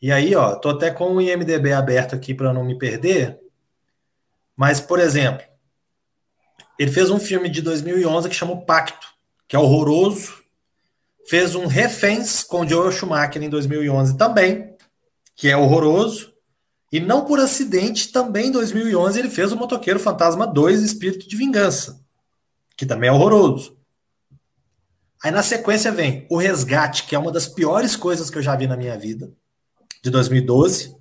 E 0.00 0.12
aí, 0.12 0.34
ó, 0.34 0.54
tô 0.54 0.70
até 0.70 0.90
com 0.90 1.14
o 1.14 1.20
IMDB 1.20 1.72
aberto 1.72 2.14
aqui 2.14 2.32
para 2.32 2.52
não 2.52 2.64
me 2.64 2.78
perder. 2.78 3.38
Mas, 4.56 4.80
por 4.80 4.98
exemplo, 5.00 5.44
ele 6.78 6.92
fez 6.92 7.10
um 7.10 7.18
filme 7.18 7.48
de 7.48 7.60
2011 7.60 8.28
que 8.28 8.34
chama 8.34 8.52
O 8.52 8.64
Pacto, 8.64 9.08
que 9.48 9.56
é 9.56 9.58
horroroso. 9.58 10.34
Fez 11.28 11.54
um 11.54 11.66
Reféns 11.66 12.42
com 12.42 12.66
Joel 12.66 12.92
Schumacher 12.92 13.42
em 13.42 13.50
2011 13.50 14.16
também, 14.16 14.76
que 15.34 15.48
é 15.48 15.56
horroroso. 15.56 16.32
E 16.90 17.00
não 17.00 17.24
por 17.24 17.38
acidente, 17.38 18.10
também 18.12 18.46
em 18.46 18.52
2011 18.52 19.18
ele 19.18 19.28
fez 19.28 19.52
o 19.52 19.56
Motoqueiro 19.56 20.00
Fantasma 20.00 20.46
2 20.46 20.82
Espírito 20.82 21.28
de 21.28 21.36
Vingança, 21.36 22.00
que 22.76 22.86
também 22.86 23.10
é 23.10 23.12
horroroso. 23.12 23.76
Aí 25.22 25.30
na 25.30 25.42
sequência 25.42 25.90
vem 25.90 26.26
O 26.30 26.36
Resgate, 26.36 27.02
que 27.02 27.14
é 27.14 27.18
uma 27.18 27.32
das 27.32 27.46
piores 27.46 27.94
coisas 27.96 28.30
que 28.30 28.38
eu 28.38 28.42
já 28.42 28.56
vi 28.56 28.66
na 28.66 28.76
minha 28.76 28.96
vida, 28.96 29.30
de 30.02 30.10
2012. 30.10 30.96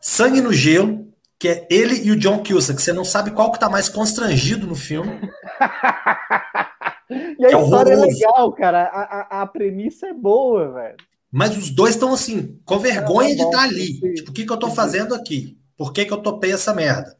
Sangue 0.00 0.40
no 0.40 0.52
Gelo, 0.52 1.12
que 1.38 1.48
é 1.48 1.66
ele 1.70 2.02
e 2.04 2.10
o 2.10 2.16
John 2.16 2.42
Cusack, 2.42 2.80
você 2.80 2.92
não 2.92 3.04
sabe 3.04 3.30
qual 3.30 3.52
que 3.52 3.60
tá 3.60 3.68
mais 3.68 3.88
constrangido 3.88 4.66
no 4.66 4.74
filme. 4.74 5.10
e 7.10 7.44
a 7.44 7.50
é 7.50 7.62
história 7.62 7.92
é 7.92 7.96
legal, 7.96 8.52
cara. 8.52 8.84
A, 8.84 9.02
a, 9.02 9.42
a 9.42 9.46
premissa 9.46 10.08
é 10.08 10.12
boa, 10.12 10.72
velho. 10.72 10.96
Mas 11.30 11.56
os 11.56 11.70
dois 11.70 11.94
estão 11.94 12.12
assim, 12.12 12.60
com 12.64 12.78
vergonha 12.78 13.32
é, 13.32 13.34
de 13.34 13.42
estar 13.42 13.58
tá 13.58 13.64
ali. 13.64 14.00
Tipo, 14.14 14.30
o 14.30 14.32
que, 14.32 14.46
que 14.46 14.52
eu 14.52 14.56
tô 14.56 14.70
fazendo 14.70 15.14
aqui? 15.14 15.58
Por 15.76 15.92
que, 15.92 16.04
que 16.04 16.12
eu 16.12 16.22
topei 16.22 16.52
essa 16.52 16.72
merda? 16.72 17.16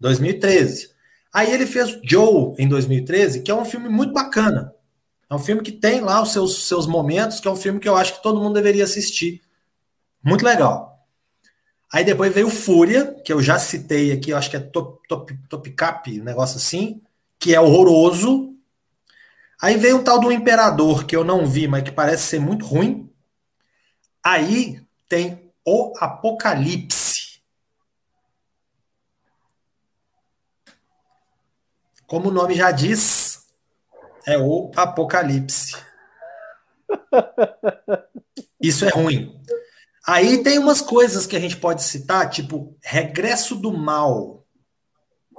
2013. 0.00 0.90
Aí 1.32 1.52
ele 1.52 1.64
fez 1.64 1.98
Joe 2.02 2.54
em 2.58 2.68
2013, 2.68 3.42
que 3.42 3.50
é 3.50 3.54
um 3.54 3.64
filme 3.64 3.88
muito 3.88 4.12
bacana. 4.12 4.74
É 5.30 5.34
um 5.34 5.38
filme 5.38 5.62
que 5.62 5.72
tem 5.72 6.00
lá 6.00 6.20
os 6.20 6.32
seus, 6.32 6.66
seus 6.66 6.86
momentos, 6.86 7.40
que 7.40 7.48
é 7.48 7.50
um 7.50 7.56
filme 7.56 7.80
que 7.80 7.88
eu 7.88 7.96
acho 7.96 8.16
que 8.16 8.22
todo 8.22 8.40
mundo 8.40 8.54
deveria 8.54 8.84
assistir. 8.84 9.40
Muito 10.22 10.44
legal. 10.44 10.92
Aí 11.92 12.04
depois 12.04 12.32
veio 12.32 12.48
Fúria, 12.48 13.14
que 13.22 13.32
eu 13.32 13.42
já 13.42 13.58
citei 13.58 14.12
aqui, 14.12 14.30
eu 14.30 14.38
acho 14.38 14.48
que 14.48 14.56
é 14.56 14.60
Top, 14.60 15.06
top, 15.06 15.36
top 15.48 15.70
Cap, 15.72 16.20
um 16.20 16.24
negócio 16.24 16.56
assim, 16.56 17.02
que 17.38 17.54
é 17.54 17.60
horroroso. 17.60 18.56
Aí 19.60 19.76
veio 19.76 19.98
um 19.98 20.04
tal 20.04 20.18
do 20.18 20.32
Imperador, 20.32 21.04
que 21.04 21.14
eu 21.14 21.22
não 21.22 21.46
vi, 21.46 21.68
mas 21.68 21.82
que 21.82 21.92
parece 21.92 22.22
ser 22.24 22.40
muito 22.40 22.64
ruim. 22.64 23.12
Aí 24.24 24.82
tem 25.08 25.52
o 25.66 25.92
Apocalipse. 25.98 27.42
Como 32.06 32.28
o 32.28 32.32
nome 32.32 32.54
já 32.54 32.70
diz, 32.70 33.46
é 34.26 34.38
o 34.38 34.70
Apocalipse. 34.76 35.76
Isso 38.60 38.84
é 38.84 38.90
ruim. 38.90 39.38
Aí 40.06 40.42
tem 40.42 40.58
umas 40.58 40.80
coisas 40.80 41.26
que 41.26 41.36
a 41.36 41.40
gente 41.40 41.56
pode 41.56 41.82
citar, 41.84 42.28
tipo 42.28 42.76
Regresso 42.82 43.54
do 43.54 43.72
Mal. 43.72 44.44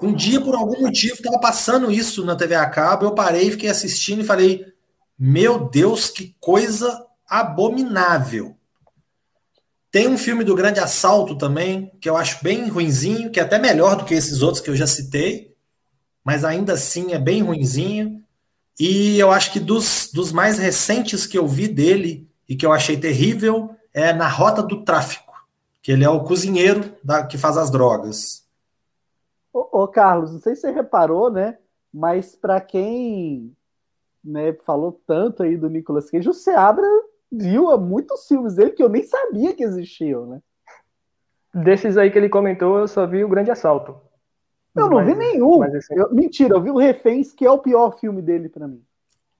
Um 0.01 0.14
dia, 0.14 0.39
por 0.41 0.55
algum 0.55 0.82
motivo, 0.82 1.16
estava 1.16 1.39
passando 1.39 1.91
isso 1.91 2.26
na 2.26 2.36
TV 2.36 2.55
a 2.55 2.70
cabo, 2.70 3.05
eu 3.05 3.14
parei, 3.14 3.51
fiquei 3.51 3.70
assistindo 3.70 4.22
e 4.22 4.26
falei: 4.26 4.66
Meu 5.18 5.70
Deus, 5.70 6.09
que 6.09 6.36
coisa 6.39 7.05
abominável. 7.28 8.55
Tem 9.91 10.07
um 10.07 10.18
filme 10.18 10.43
do 10.43 10.55
Grande 10.55 10.80
Assalto 10.80 11.38
também, 11.38 11.91
que 12.01 12.09
eu 12.09 12.18
acho 12.18 12.43
bem 12.43 12.68
ruinzinho, 12.68 13.30
que 13.30 13.39
é 13.39 13.43
até 13.43 13.59
melhor 13.59 13.95
do 13.95 14.05
que 14.05 14.14
esses 14.14 14.41
outros 14.41 14.64
que 14.64 14.70
eu 14.70 14.76
já 14.76 14.88
citei, 14.88 15.53
mas 16.24 16.43
ainda 16.43 16.74
assim 16.74 17.14
é 17.14 17.20
bem 17.20 17.43
ruinzinho. 17.43 18.24
E 18.80 19.20
eu 19.20 19.32
acho 19.32 19.51
que 19.51 19.59
dos, 19.59 20.09
dos 20.11 20.32
mais 20.32 20.57
recentes 20.57 21.28
que 21.28 21.38
eu 21.38 21.47
vi 21.47 21.68
dele 21.68 22.28
e 22.49 22.55
que 22.55 22.66
eu 22.66 22.72
achei 22.72 22.97
terrível 22.97 23.76
é 23.93 24.13
Na 24.13 24.27
Rota 24.27 24.63
do 24.63 24.83
Tráfico, 24.83 25.33
que 25.81 25.91
ele 25.91 26.03
é 26.03 26.09
o 26.09 26.23
cozinheiro 26.23 26.95
da, 27.03 27.25
que 27.25 27.37
faz 27.37 27.57
as 27.57 27.69
drogas. 27.69 28.43
Ô, 29.53 29.83
ô 29.83 29.87
Carlos, 29.87 30.31
não 30.31 30.39
sei 30.39 30.55
se 30.55 30.61
você 30.61 30.71
reparou, 30.71 31.29
né? 31.29 31.57
Mas 31.93 32.35
para 32.35 32.59
quem 32.59 33.55
né, 34.23 34.53
falou 34.65 34.99
tanto 35.05 35.43
aí 35.43 35.55
do 35.55 35.69
Nicolas 35.69 36.09
Cage, 36.09 36.29
o 36.29 36.33
Seabra 36.33 36.87
viu 37.31 37.77
muitos 37.77 38.27
filmes 38.27 38.55
dele 38.55 38.71
que 38.71 38.81
eu 38.81 38.89
nem 38.89 39.03
sabia 39.03 39.53
que 39.53 39.63
existiam, 39.63 40.25
né? 40.25 40.41
Desses 41.53 41.97
aí 41.97 42.09
que 42.09 42.17
ele 42.17 42.29
comentou, 42.29 42.79
eu 42.79 42.87
só 42.87 43.05
vi 43.05 43.23
o 43.23 43.29
Grande 43.29 43.51
Assalto. 43.51 43.95
Eu 44.75 44.89
não 44.89 44.97
mas, 44.97 45.05
vi 45.05 45.15
nenhum. 45.15 45.61
Assim... 45.61 45.93
Eu, 45.93 46.11
mentira, 46.11 46.55
eu 46.55 46.61
vi 46.61 46.71
o 46.71 46.77
Reféns, 46.77 47.31
que 47.31 47.45
é 47.45 47.51
o 47.51 47.59
pior 47.59 47.99
filme 47.99 48.23
dele 48.23 48.49
para 48.49 48.67
mim. 48.67 48.83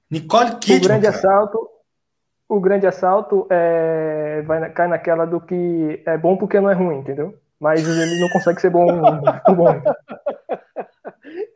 Nicole 0.08 0.56
Kidman. 0.58 0.78
O 0.78 0.82
Grande 0.82 1.06
cara. 1.06 1.16
Assalto. 1.16 1.68
O 2.48 2.60
Grande 2.60 2.86
Assalto 2.86 3.46
é, 3.50 4.42
vai, 4.42 4.70
cai 4.72 4.86
naquela 4.88 5.24
do 5.24 5.40
que 5.40 6.02
é 6.04 6.16
bom 6.18 6.36
porque 6.36 6.60
não 6.60 6.70
é 6.70 6.74
ruim, 6.74 6.98
entendeu? 6.98 7.34
Mas 7.58 7.86
ele 7.86 8.20
não 8.20 8.28
consegue 8.28 8.60
ser 8.60 8.70
bom. 8.70 8.86
bom. 9.56 9.82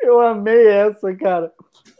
Eu 0.01 0.21
amei 0.21 0.67
essa, 0.67 1.15
cara. 1.15 1.53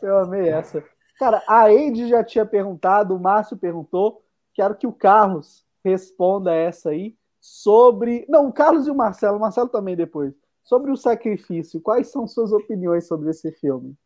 Eu 0.03 0.19
amei 0.19 0.49
essa. 0.49 0.83
Cara, 1.19 1.43
a 1.49 1.71
Eide 1.71 2.09
já 2.09 2.25
tinha 2.25 2.47
perguntado, 2.47 3.15
o 3.15 3.21
Márcio 3.21 3.57
perguntou. 3.57 4.23
Quero 4.55 4.75
que 4.77 4.87
o 4.87 4.93
Carlos 4.93 5.65
responda 5.85 6.55
essa 6.55 6.91
aí 6.91 7.15
sobre. 7.41 8.25
Não, 8.29 8.49
o 8.49 8.53
Carlos 8.53 8.87
e 8.87 8.91
o 8.91 8.95
Marcelo, 8.95 9.37
o 9.37 9.41
Marcelo 9.41 9.69
também 9.69 9.97
depois. 9.97 10.33
Sobre 10.63 10.91
o 10.91 10.97
sacrifício, 10.97 11.81
quais 11.81 12.09
são 12.09 12.27
suas 12.27 12.53
opiniões 12.53 13.07
sobre 13.07 13.31
esse 13.31 13.51
filme? 13.53 13.97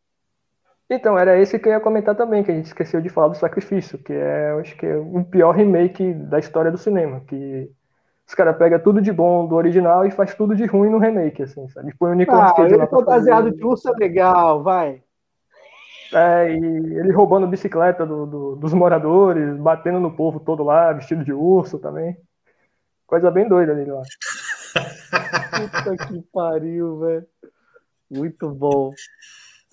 Então, 0.89 1.19
era 1.19 1.39
esse 1.39 1.59
que 1.59 1.69
eu 1.69 1.73
ia 1.73 1.81
comentar 1.81 2.15
também, 2.15 2.43
que 2.43 2.51
a 2.51 2.55
gente 2.55 2.67
esqueceu 2.67 3.01
de 3.01 3.09
falar 3.09 3.29
do 3.29 3.37
sacrifício, 3.37 3.99
que 3.99 4.13
é, 4.13 4.51
acho 4.61 4.77
que 4.77 4.87
é 4.87 4.97
o 4.97 5.25
pior 5.25 5.53
remake 5.53 6.13
da 6.13 6.39
história 6.39 6.71
do 6.71 6.77
cinema, 6.77 7.21
que 7.21 7.71
os 8.27 8.35
caras 8.35 8.57
pegam 8.57 8.79
tudo 8.79 9.01
de 9.01 9.13
bom 9.13 9.47
do 9.47 9.55
original 9.55 10.07
e 10.07 10.11
faz 10.11 10.35
tudo 10.35 10.55
de 10.55 10.67
ruim 10.67 10.91
no 10.91 10.99
remake, 10.99 11.43
assim, 11.43 11.69
sabe? 11.69 11.95
Põe 11.99 12.13
o 12.13 12.15
Nicolas 12.15 12.51
ah, 12.51 12.55
Cage 12.55 12.75
ele 12.75 12.87
fantasiado 12.87 13.51
de 13.51 13.65
urso 13.65 13.89
é 13.89 13.93
legal, 13.99 14.63
vai. 14.63 15.03
É, 16.13 16.53
e 16.53 16.57
ele 16.57 17.13
roubando 17.13 17.47
bicicleta 17.47 18.05
do, 18.05 18.27
do, 18.27 18.57
dos 18.57 18.75
moradores, 18.75 19.57
batendo 19.57 19.99
no 19.99 20.15
povo 20.15 20.39
todo 20.39 20.63
lá, 20.63 20.93
vestido 20.93 21.25
de 21.25 21.33
urso 21.33 21.79
também. 21.79 22.17
Coisa 23.07 23.31
bem 23.31 23.49
doida 23.49 23.73
ali 23.73 23.87
lá. 23.87 24.03
Puta 25.73 26.07
que 26.07 26.23
pariu, 26.33 26.99
velho. 27.01 27.27
Muito 28.11 28.51
bom. 28.51 28.93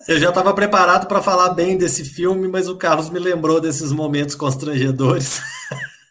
Eu 0.08 0.18
já 0.18 0.30
estava 0.30 0.54
preparado 0.54 1.06
para 1.06 1.22
falar 1.22 1.50
bem 1.50 1.76
desse 1.76 2.04
filme, 2.04 2.48
mas 2.48 2.68
o 2.68 2.76
Carlos 2.76 3.10
me 3.10 3.18
lembrou 3.18 3.60
desses 3.60 3.92
momentos 3.92 4.34
constrangedores. 4.34 5.42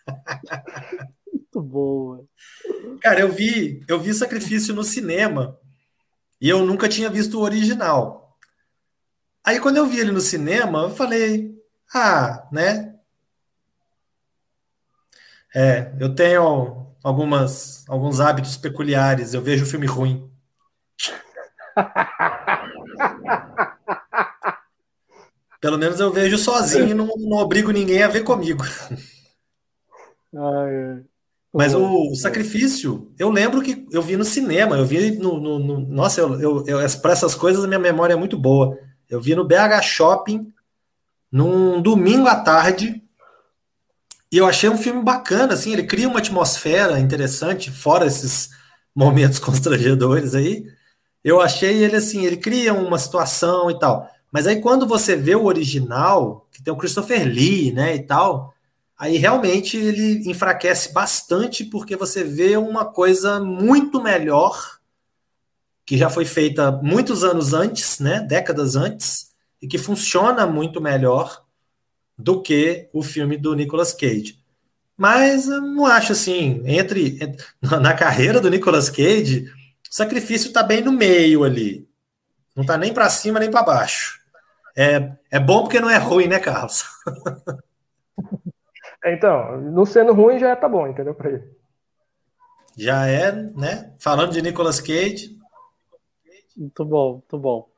Muito 1.33 1.61
bom. 1.61 2.25
Cara, 3.01 3.21
eu 3.21 3.31
vi, 3.31 3.83
eu 3.87 3.99
vi 3.99 4.13
Sacrifício 4.13 4.75
no 4.75 4.83
cinema 4.83 5.57
e 6.39 6.47
eu 6.47 6.63
nunca 6.65 6.87
tinha 6.87 7.09
visto 7.09 7.39
o 7.39 7.41
original. 7.41 8.37
Aí 9.43 9.59
quando 9.59 9.77
eu 9.77 9.87
vi 9.87 9.99
ele 9.99 10.11
no 10.11 10.21
cinema, 10.21 10.83
eu 10.83 10.91
falei, 10.91 11.55
ah, 11.93 12.47
né? 12.51 12.95
É, 15.55 15.91
eu 15.99 16.13
tenho 16.13 16.93
algumas, 17.03 17.83
alguns 17.89 18.19
hábitos 18.19 18.55
peculiares. 18.55 19.33
Eu 19.33 19.41
vejo 19.41 19.65
filme 19.65 19.87
ruim. 19.87 20.29
Pelo 25.59 25.77
menos 25.77 25.99
eu 25.99 26.11
vejo 26.11 26.37
sozinho 26.37 26.89
e 26.89 26.93
não, 26.93 27.07
não 27.17 27.37
obrigo 27.37 27.71
ninguém 27.71 28.01
a 28.01 28.07
ver 28.07 28.23
comigo. 28.23 28.63
Ah, 30.35 30.65
é. 30.67 30.99
Mas 31.51 31.73
o, 31.73 32.11
o, 32.11 32.15
sacrifício, 32.15 33.11
eu 33.17 33.31
lembro 33.31 33.61
que 33.61 33.87
eu 33.91 34.03
vi 34.03 34.15
no 34.15 34.23
cinema, 34.23 34.77
eu 34.77 34.85
vi 34.85 35.17
no. 35.17 35.39
no, 35.39 35.59
no 35.59 35.79
nossa, 35.79 36.21
eu, 36.21 36.39
eu, 36.39 36.67
eu 36.67 36.99
para 37.01 37.11
essas 37.11 37.33
coisas 37.33 37.63
a 37.63 37.67
minha 37.67 37.79
memória 37.79 38.13
é 38.13 38.17
muito 38.17 38.37
boa. 38.37 38.77
Eu 39.09 39.19
vi 39.19 39.33
no 39.33 39.43
BH 39.43 39.81
Shopping 39.81 40.53
num 41.31 41.81
domingo 41.81 42.27
à 42.27 42.35
tarde. 42.35 43.03
E 44.31 44.37
eu 44.37 44.45
achei 44.45 44.69
um 44.69 44.77
filme 44.77 45.01
bacana, 45.01 45.53
assim, 45.53 45.73
ele 45.73 45.83
cria 45.83 46.07
uma 46.07 46.19
atmosfera 46.19 46.99
interessante, 46.99 47.71
fora 47.71 48.05
esses 48.05 48.49
momentos 48.95 49.39
constrangedores 49.39 50.35
aí. 50.35 50.65
Eu 51.23 51.41
achei 51.41 51.83
ele 51.83 51.95
assim, 51.95 52.25
ele 52.25 52.37
cria 52.37 52.73
uma 52.73 52.99
situação 52.99 53.71
e 53.71 53.79
tal. 53.79 54.07
Mas 54.31 54.47
aí 54.47 54.61
quando 54.61 54.85
você 54.85 55.15
vê 55.15 55.35
o 55.35 55.45
original, 55.45 56.47
que 56.51 56.61
tem 56.61 56.73
o 56.73 56.77
Christopher 56.77 57.25
Lee, 57.25 57.71
né, 57.71 57.95
e 57.95 58.03
tal, 58.03 58.53
aí 58.97 59.17
realmente 59.17 59.77
ele 59.77 60.29
enfraquece 60.29 60.93
bastante 60.93 61.63
porque 61.63 61.95
você 61.95 62.23
vê 62.23 62.57
uma 62.57 62.85
coisa 62.85 63.39
muito 63.39 64.01
melhor 64.01 64.79
que 65.85 65.97
já 65.97 66.07
foi 66.07 66.23
feita 66.23 66.71
muitos 66.71 67.23
anos 67.23 67.51
antes, 67.51 67.99
né, 67.99 68.19
décadas 68.19 68.75
antes, 68.75 69.31
e 69.59 69.67
que 69.67 69.79
funciona 69.79 70.45
muito 70.45 70.79
melhor 70.79 71.43
do 72.15 72.41
que 72.41 72.87
o 72.93 73.01
filme 73.01 73.37
do 73.37 73.55
Nicolas 73.55 73.91
Cage. 73.91 74.37
Mas 74.95 75.47
eu 75.47 75.61
não 75.61 75.85
acho 75.85 76.11
assim, 76.11 76.61
entre, 76.65 77.17
entre 77.21 77.43
na 77.81 77.93
carreira 77.93 78.39
do 78.39 78.49
Nicolas 78.49 78.89
Cage, 78.89 79.45
o 79.89 79.95
sacrifício 79.95 80.49
está 80.49 80.61
bem 80.61 80.83
no 80.83 80.91
meio 80.91 81.43
ali. 81.43 81.87
Não 82.55 82.61
está 82.61 82.77
nem 82.77 82.93
para 82.93 83.09
cima 83.09 83.39
nem 83.39 83.49
para 83.49 83.63
baixo. 83.63 84.18
É, 84.79 85.11
é 85.29 85.39
bom 85.41 85.63
porque 85.63 85.81
não 85.81 85.89
é 85.89 85.97
ruim, 85.97 86.27
né, 86.27 86.39
Carlos? 86.39 86.85
então, 89.03 89.59
não 89.59 89.85
sendo 89.85 90.13
ruim 90.13 90.39
já 90.39 90.55
tá 90.55 90.69
bom, 90.69 90.87
entendeu? 90.87 91.13
Para 91.13 91.31
ele. 91.31 91.43
Já 92.77 93.05
é, 93.05 93.29
né? 93.33 93.93
Falando 93.99 94.31
de 94.31 94.41
Nicolas 94.41 94.79
Cage. 94.79 95.37
Muito 96.55 96.85
bom, 96.85 97.11
muito 97.15 97.37
bom. 97.37 97.69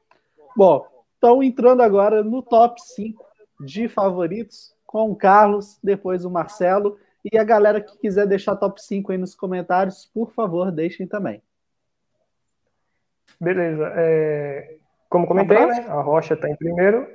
Bom, 0.56 0.88
então 1.18 1.42
entrando 1.42 1.82
agora 1.82 2.24
no 2.24 2.44
top 2.44 2.80
5 2.80 3.26
de 3.62 3.90
favoritos, 3.90 4.76
com 4.86 5.10
o 5.10 5.16
Carlos, 5.16 5.80
depois 5.84 6.24
o 6.24 6.30
Marcelo. 6.30 7.00
E 7.26 7.36
a 7.36 7.44
galera 7.44 7.82
que 7.82 7.98
quiser 7.98 8.28
deixar 8.28 8.56
top 8.56 8.80
5 8.80 9.12
aí 9.12 9.18
nos 9.18 9.34
comentários, 9.34 10.06
por 10.14 10.32
favor, 10.34 10.72
deixem 10.72 11.08
também. 11.08 11.42
Beleza. 13.40 13.92
É... 13.96 14.81
Como 15.12 15.28
comentei, 15.28 15.66
né? 15.66 15.86
a 15.90 16.02
Rocha 16.02 16.36
está 16.36 16.50
em 16.50 16.56
primeiro, 16.56 17.06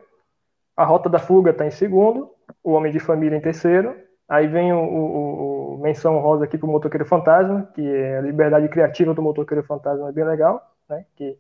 a 0.76 0.84
Rota 0.84 1.09
da 1.09 1.18
Fuga 1.18 1.51
está 1.51 1.66
em 1.66 1.70
segundo, 1.70 2.30
o 2.62 2.72
Homem 2.72 2.92
de 2.92 3.01
Família 3.01 3.38
em 3.38 3.40
terceiro. 3.40 3.97
Aí 4.28 4.47
vem 4.47 4.70
o, 4.70 4.78
o, 4.78 5.76
o 5.76 5.78
menção 5.78 6.18
rosa 6.18 6.44
aqui 6.44 6.59
para 6.59 6.68
o 6.68 6.70
Motoqueiro 6.70 7.07
Fantasma, 7.07 7.70
que 7.74 7.80
é 7.80 8.18
a 8.18 8.20
liberdade 8.20 8.68
criativa 8.68 9.14
do 9.14 9.22
Motoqueiro 9.22 9.64
Fantasma 9.64 10.11
é 10.11 10.12
bem 10.12 10.24
legal, 10.24 10.61
né? 10.90 11.07
Que 11.16 11.38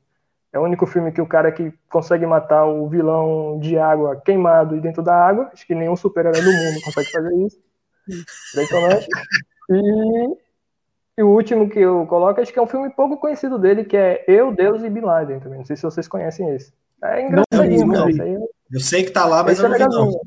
é 0.50 0.58
o 0.58 0.62
único 0.62 0.86
filme 0.86 1.12
que 1.12 1.20
o 1.20 1.26
cara 1.26 1.52
que 1.52 1.70
consegue 1.90 2.24
matar 2.24 2.64
o 2.64 2.88
vilão 2.88 3.58
de 3.58 3.78
água 3.78 4.16
queimado 4.24 4.76
e 4.76 4.80
dentro 4.80 5.02
da 5.02 5.14
água. 5.14 5.50
Acho 5.52 5.66
que 5.66 5.74
nenhum 5.74 5.94
super-herói 5.94 6.40
do 6.40 6.50
mundo 6.50 6.80
consegue 6.82 7.10
fazer 7.10 7.34
isso. 7.44 7.58
E, 9.68 10.36
e, 11.16 11.22
o 11.22 11.28
último 11.28 11.68
que 11.68 11.78
eu 11.78 12.06
coloco, 12.06 12.40
acho 12.40 12.52
que 12.52 12.58
é 12.58 12.62
um 12.62 12.66
filme 12.66 12.90
pouco 12.90 13.16
conhecido 13.16 13.58
dele, 13.58 13.84
que 13.84 13.96
é 13.96 14.24
Eu, 14.26 14.54
Deus 14.54 14.82
e 14.82 14.90
Bin 14.90 15.00
Laden 15.00 15.40
também. 15.40 15.58
Não 15.58 15.64
sei 15.64 15.76
se 15.76 15.82
vocês 15.82 16.06
conhecem 16.06 16.54
esse. 16.54 16.72
É 17.02 17.22
engraçadinho, 17.22 17.86
não, 17.86 18.08
não, 18.08 18.16
não. 18.16 18.48
Eu 18.70 18.80
sei 18.80 19.04
que 19.04 19.10
tá 19.10 19.24
lá, 19.26 19.42
mas 19.42 19.58
eu 19.58 19.68
não 19.68 19.76
é 19.76 19.78
vi 19.78 19.84
não. 19.84 20.20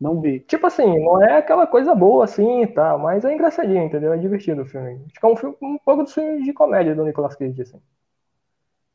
Não 0.00 0.20
vi. 0.20 0.40
Tipo 0.40 0.66
assim, 0.66 1.04
não 1.04 1.22
é 1.22 1.36
aquela 1.36 1.66
coisa 1.66 1.94
boa 1.94 2.24
assim 2.24 2.62
e 2.62 2.66
tal, 2.66 2.98
mas 2.98 3.22
é 3.24 3.34
engraçadinho, 3.34 3.84
entendeu? 3.84 4.12
É 4.14 4.16
divertido 4.16 4.62
o 4.62 4.66
filme. 4.66 5.04
Acho 5.06 5.20
que 5.20 5.26
é 5.26 5.28
um, 5.28 5.36
filme, 5.36 5.56
um 5.60 5.78
pouco 5.78 6.04
do 6.04 6.10
filme 6.10 6.42
de 6.42 6.52
comédia 6.54 6.94
do 6.94 7.04
Nicolas 7.04 7.36
Cage, 7.36 7.60
assim. 7.60 7.80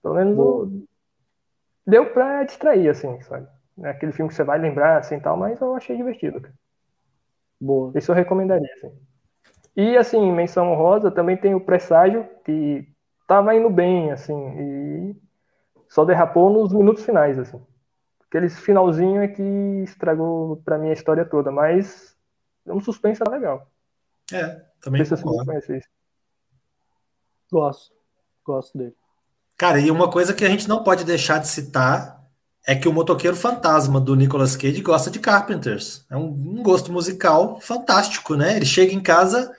Pelo 0.01 0.15
menos 0.15 0.37
o... 0.37 0.83
deu 1.85 2.11
pra 2.11 2.43
distrair, 2.43 2.89
assim, 2.89 3.21
sabe? 3.21 3.47
É 3.83 3.89
aquele 3.89 4.13
filme 4.13 4.29
que 4.29 4.35
você 4.35 4.43
vai 4.43 4.57
lembrar, 4.57 4.97
assim, 4.97 5.19
tal, 5.19 5.37
mas 5.37 5.61
eu 5.61 5.75
achei 5.75 5.95
divertido, 5.95 6.41
cara. 6.41 6.53
Boa. 7.61 7.91
Isso 7.95 8.11
eu 8.11 8.15
recomendaria, 8.15 8.69
assim. 8.77 8.91
E, 9.75 9.97
assim, 9.97 10.31
menção 10.31 10.73
rosa, 10.75 11.11
também 11.11 11.35
tem 11.35 11.53
o 11.53 11.59
Presságio, 11.59 12.27
que 12.45 12.87
tava 13.27 13.55
indo 13.55 13.69
bem, 13.69 14.11
assim, 14.11 14.33
e 14.33 15.15
só 15.89 16.05
derrapou 16.05 16.49
nos 16.49 16.71
minutos 16.71 17.03
finais, 17.03 17.37
assim. 17.37 17.61
Aquele 18.27 18.49
finalzinho 18.49 19.21
é 19.21 19.27
que 19.27 19.41
estragou 19.83 20.57
pra 20.57 20.77
mim 20.77 20.89
a 20.89 20.93
história 20.93 21.25
toda, 21.25 21.51
mas 21.51 22.15
é 22.65 22.73
um 22.73 22.79
suspense 22.79 23.21
legal. 23.29 23.69
É, 24.31 24.61
também 24.81 24.99
Não 24.99 25.05
sei 25.05 25.17
se 25.17 25.23
você 25.23 25.45
conhece 25.45 25.77
isso. 25.77 25.87
Gosto. 27.51 27.93
Gosto 28.43 28.77
dele. 28.77 28.95
Cara, 29.57 29.79
e 29.79 29.89
uma 29.89 30.09
coisa 30.09 30.33
que 30.33 30.43
a 30.43 30.49
gente 30.49 30.67
não 30.67 30.83
pode 30.83 31.03
deixar 31.03 31.39
de 31.39 31.47
citar 31.47 32.23
é 32.67 32.75
que 32.75 32.87
o 32.87 32.93
motoqueiro 32.93 33.37
fantasma 33.37 34.01
do 34.01 34.15
Nicolas 34.15 34.55
Cage 34.55 34.81
gosta 34.81 35.09
de 35.09 35.19
Carpenters. 35.19 36.05
É 36.09 36.17
um, 36.17 36.27
um 36.27 36.63
gosto 36.63 36.91
musical 36.91 37.59
fantástico, 37.61 38.35
né? 38.35 38.55
Ele 38.55 38.65
chega 38.65 38.93
em 38.93 38.99
casa, 38.99 39.55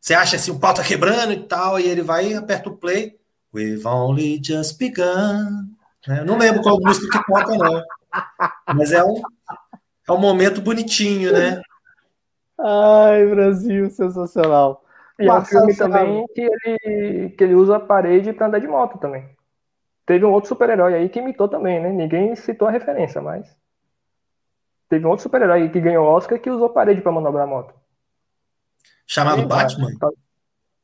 você 0.00 0.14
acha 0.14 0.36
assim, 0.36 0.50
o 0.50 0.58
pau 0.58 0.72
tá 0.72 0.82
quebrando 0.82 1.32
e 1.32 1.42
tal, 1.44 1.78
e 1.78 1.88
ele 1.88 2.02
vai 2.02 2.28
e 2.28 2.34
aperta 2.34 2.68
o 2.68 2.76
play. 2.76 3.18
We've 3.54 3.86
only 3.86 4.40
just 4.42 4.78
begun. 4.78 5.74
É, 6.06 6.20
eu 6.20 6.24
não 6.24 6.38
lembro 6.38 6.62
qual 6.62 6.80
música 6.80 7.18
que 7.18 7.32
toca, 7.32 7.56
não. 7.56 7.82
Mas 8.74 8.92
é 8.92 9.02
um, 9.02 9.20
é 10.08 10.12
um 10.12 10.18
momento 10.18 10.60
bonitinho, 10.60 11.32
né? 11.32 11.60
Ai, 12.58 13.26
Brasil, 13.26 13.90
sensacional. 13.90 14.84
E 15.18 15.26
é 15.26 15.32
um 15.32 15.44
filme 15.44 15.74
também 15.76 16.26
que 16.34 16.40
ele, 16.40 17.30
que 17.30 17.44
ele 17.44 17.54
usa 17.54 17.76
a 17.76 17.80
parede 17.80 18.32
para 18.32 18.46
andar 18.46 18.60
de 18.60 18.68
moto 18.68 18.98
também. 18.98 19.28
Teve 20.06 20.24
um 20.24 20.32
outro 20.32 20.48
super-herói 20.48 20.94
aí 20.94 21.08
que 21.08 21.18
imitou 21.18 21.48
também, 21.48 21.80
né? 21.80 21.90
Ninguém 21.90 22.34
citou 22.36 22.68
a 22.68 22.70
referência, 22.70 23.20
mas. 23.20 23.46
Teve 24.88 25.04
um 25.04 25.10
outro 25.10 25.24
super-herói 25.24 25.68
que 25.68 25.80
ganhou 25.80 26.06
Oscar 26.06 26.38
que 26.38 26.48
usou 26.48 26.70
parede 26.70 27.02
para 27.02 27.12
manobrar 27.12 27.44
a 27.44 27.46
moto. 27.46 27.74
Chamado 29.08 29.40
e, 29.40 29.46
Batman? 29.46 29.90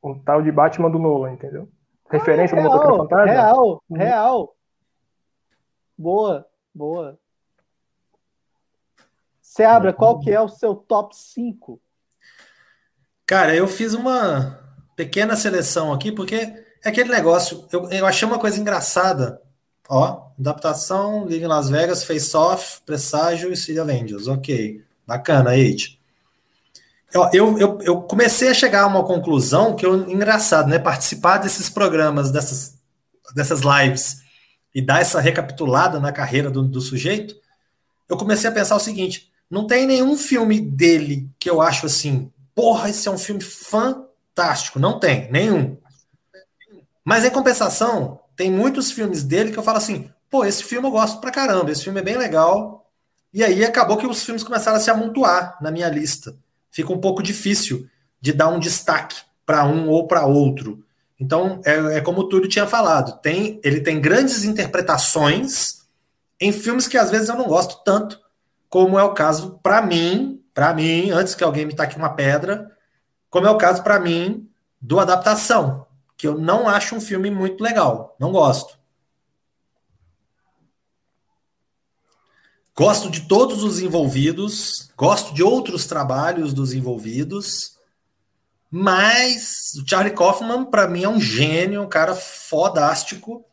Um 0.03 0.19
tal 0.19 0.43
de 0.43 0.51
Batman 0.51 0.91
do 0.91 0.99
Nolan, 0.99 1.33
entendeu? 1.33 1.69
Referência 2.11 2.57
ah, 2.57 2.61
real, 2.61 2.71
do 2.71 2.77
Motoqueiro 2.77 3.03
Fantasma? 3.03 3.33
Real, 3.33 3.85
uhum. 3.89 3.97
real. 3.99 4.57
Boa, 5.97 6.47
boa. 6.75 7.19
Seabra, 9.43 9.91
uhum. 9.91 9.97
qual 9.97 10.21
que 10.21 10.31
é 10.31 10.41
o 10.41 10.49
seu 10.49 10.75
top 10.75 11.15
5? 11.15 11.81
Cara, 13.27 13.55
eu 13.55 13.69
fiz 13.69 13.93
uma 13.93 14.59
pequena 14.97 15.37
seleção 15.37 15.93
aqui, 15.93 16.11
porque 16.11 16.37
é 16.83 16.89
aquele 16.89 17.11
negócio, 17.11 17.67
eu, 17.71 17.91
eu 17.91 18.07
achei 18.07 18.27
uma 18.27 18.39
coisa 18.39 18.59
engraçada. 18.59 19.41
Ó, 19.87 20.31
adaptação, 20.39 21.27
Liga 21.27 21.45
em 21.45 21.49
Las 21.49 21.69
Vegas, 21.69 22.05
Face 22.05 22.35
Off, 22.35 22.81
Presságio 22.87 23.53
e 23.53 23.57
City 23.57 23.79
Avengers. 23.79 24.29
Ok, 24.29 24.83
bacana, 25.07 25.51
It. 25.51 25.99
Eu, 27.33 27.59
eu, 27.59 27.79
eu 27.81 28.03
comecei 28.03 28.49
a 28.49 28.55
chegar 28.55 28.83
a 28.83 28.87
uma 28.89 29.05
conclusão 29.05 29.77
que 29.77 29.87
eu, 29.87 30.11
engraçado, 30.11 30.69
né? 30.69 30.81
Participar 30.81 31.39
desses 31.39 31.71
programas, 31.71 32.33
dessas, 32.33 32.77
dessas 33.33 33.61
lives 33.61 34.17
e 34.75 34.83
dar 34.83 35.01
essa 35.01 35.21
recapitulada 35.21 36.01
na 36.01 36.11
carreira 36.11 36.51
do, 36.51 36.65
do 36.65 36.81
sujeito, 36.81 37.37
eu 38.09 38.17
comecei 38.17 38.51
a 38.51 38.53
pensar 38.53 38.75
o 38.75 38.81
seguinte: 38.81 39.31
não 39.49 39.65
tem 39.65 39.87
nenhum 39.87 40.17
filme 40.17 40.61
dele 40.61 41.31
que 41.39 41.49
eu 41.49 41.63
acho 41.63 41.87
assim, 41.87 42.33
porra, 42.53 42.91
esse 42.91 43.07
é 43.07 43.11
um 43.13 43.19
filme 43.19 43.41
fantástico. 43.41 44.81
Não 44.81 44.99
tem, 44.99 45.31
nenhum. 45.31 45.77
Mas 47.05 47.25
em 47.25 47.31
compensação, 47.31 48.19
tem 48.35 48.51
muitos 48.51 48.91
filmes 48.91 49.23
dele 49.23 49.53
que 49.53 49.59
eu 49.59 49.63
falo 49.63 49.79
assim, 49.79 50.11
pô, 50.29 50.45
esse 50.45 50.65
filme 50.65 50.89
eu 50.89 50.91
gosto 50.91 51.21
pra 51.21 51.31
caramba, 51.31 51.71
esse 51.71 51.85
filme 51.85 52.01
é 52.01 52.05
bem 52.05 52.17
legal. 52.17 52.91
E 53.33 53.45
aí 53.45 53.65
acabou 53.65 53.97
que 53.97 54.07
os 54.07 54.25
filmes 54.25 54.43
começaram 54.43 54.79
a 54.79 54.81
se 54.81 54.91
amontoar 54.91 55.57
na 55.61 55.71
minha 55.71 55.89
lista. 55.89 56.37
Fica 56.75 56.93
um 56.93 56.99
pouco 56.99 57.23
difícil 57.23 57.89
de 58.21 58.33
dar 58.33 58.49
um 58.49 58.59
destaque 58.59 59.15
para 59.47 59.65
um 59.65 59.89
ou 59.89 60.09
para 60.09 60.27
outro. 60.27 60.85
Então, 61.21 61.61
é, 61.65 61.99
é, 61.99 62.01
como 62.01 62.23
o 62.23 62.29
Túlio 62.29 62.49
tinha 62.49 62.67
falado, 62.67 63.21
tem, 63.21 63.61
ele 63.63 63.81
tem 63.81 64.01
grandes 64.01 64.43
interpretações 64.43 65.85
em 66.41 66.51
filmes 66.51 66.89
que 66.89 66.99
às 66.99 67.13
vezes 67.13 67.29
eu 67.29 67.37
não 67.37 67.47
gosto 67.47 67.85
tanto, 67.85 68.21
como 68.69 68.99
é 68.99 69.05
o 69.05 69.15
caso 69.15 69.61
para 69.63 69.81
mim, 69.83 70.43
para 70.53 70.75
mim, 70.75 71.13
antes 71.13 71.37
que 71.37 71.45
alguém 71.45 71.65
me 71.65 71.77
taque 71.77 71.97
uma 71.97 72.09
pedra, 72.09 72.69
como 73.31 73.47
é 73.47 73.51
o 73.51 73.57
caso 73.57 73.85
para 73.85 74.01
mim 74.01 74.49
do 74.81 74.99
Adaptação, 74.99 75.87
que 76.17 76.27
eu 76.27 76.37
não 76.37 76.69
acho 76.69 76.97
um 76.97 77.01
filme 77.01 77.31
muito 77.31 77.63
legal. 77.63 78.17
Não 78.19 78.33
gosto. 78.33 78.77
Gosto 82.77 83.09
de 83.09 83.23
todos 83.29 83.63
os 83.63 83.81
envolvidos, 83.81 84.91
gosto 84.97 85.33
de 85.33 85.43
outros 85.45 85.87
trabalhos 85.87 86.53
dos 86.53 86.73
envolvidos, 86.73 87.75
mas 88.69 89.73
o 89.81 89.89
Charlie 89.89 90.13
Kaufman, 90.13 90.65
para 90.65 90.89
mim, 90.89 91.05
é 91.05 91.09
um 91.09 91.21
gênio, 91.21 91.83
um 91.83 91.89
cara 91.89 92.17
fodástico, 92.17 93.45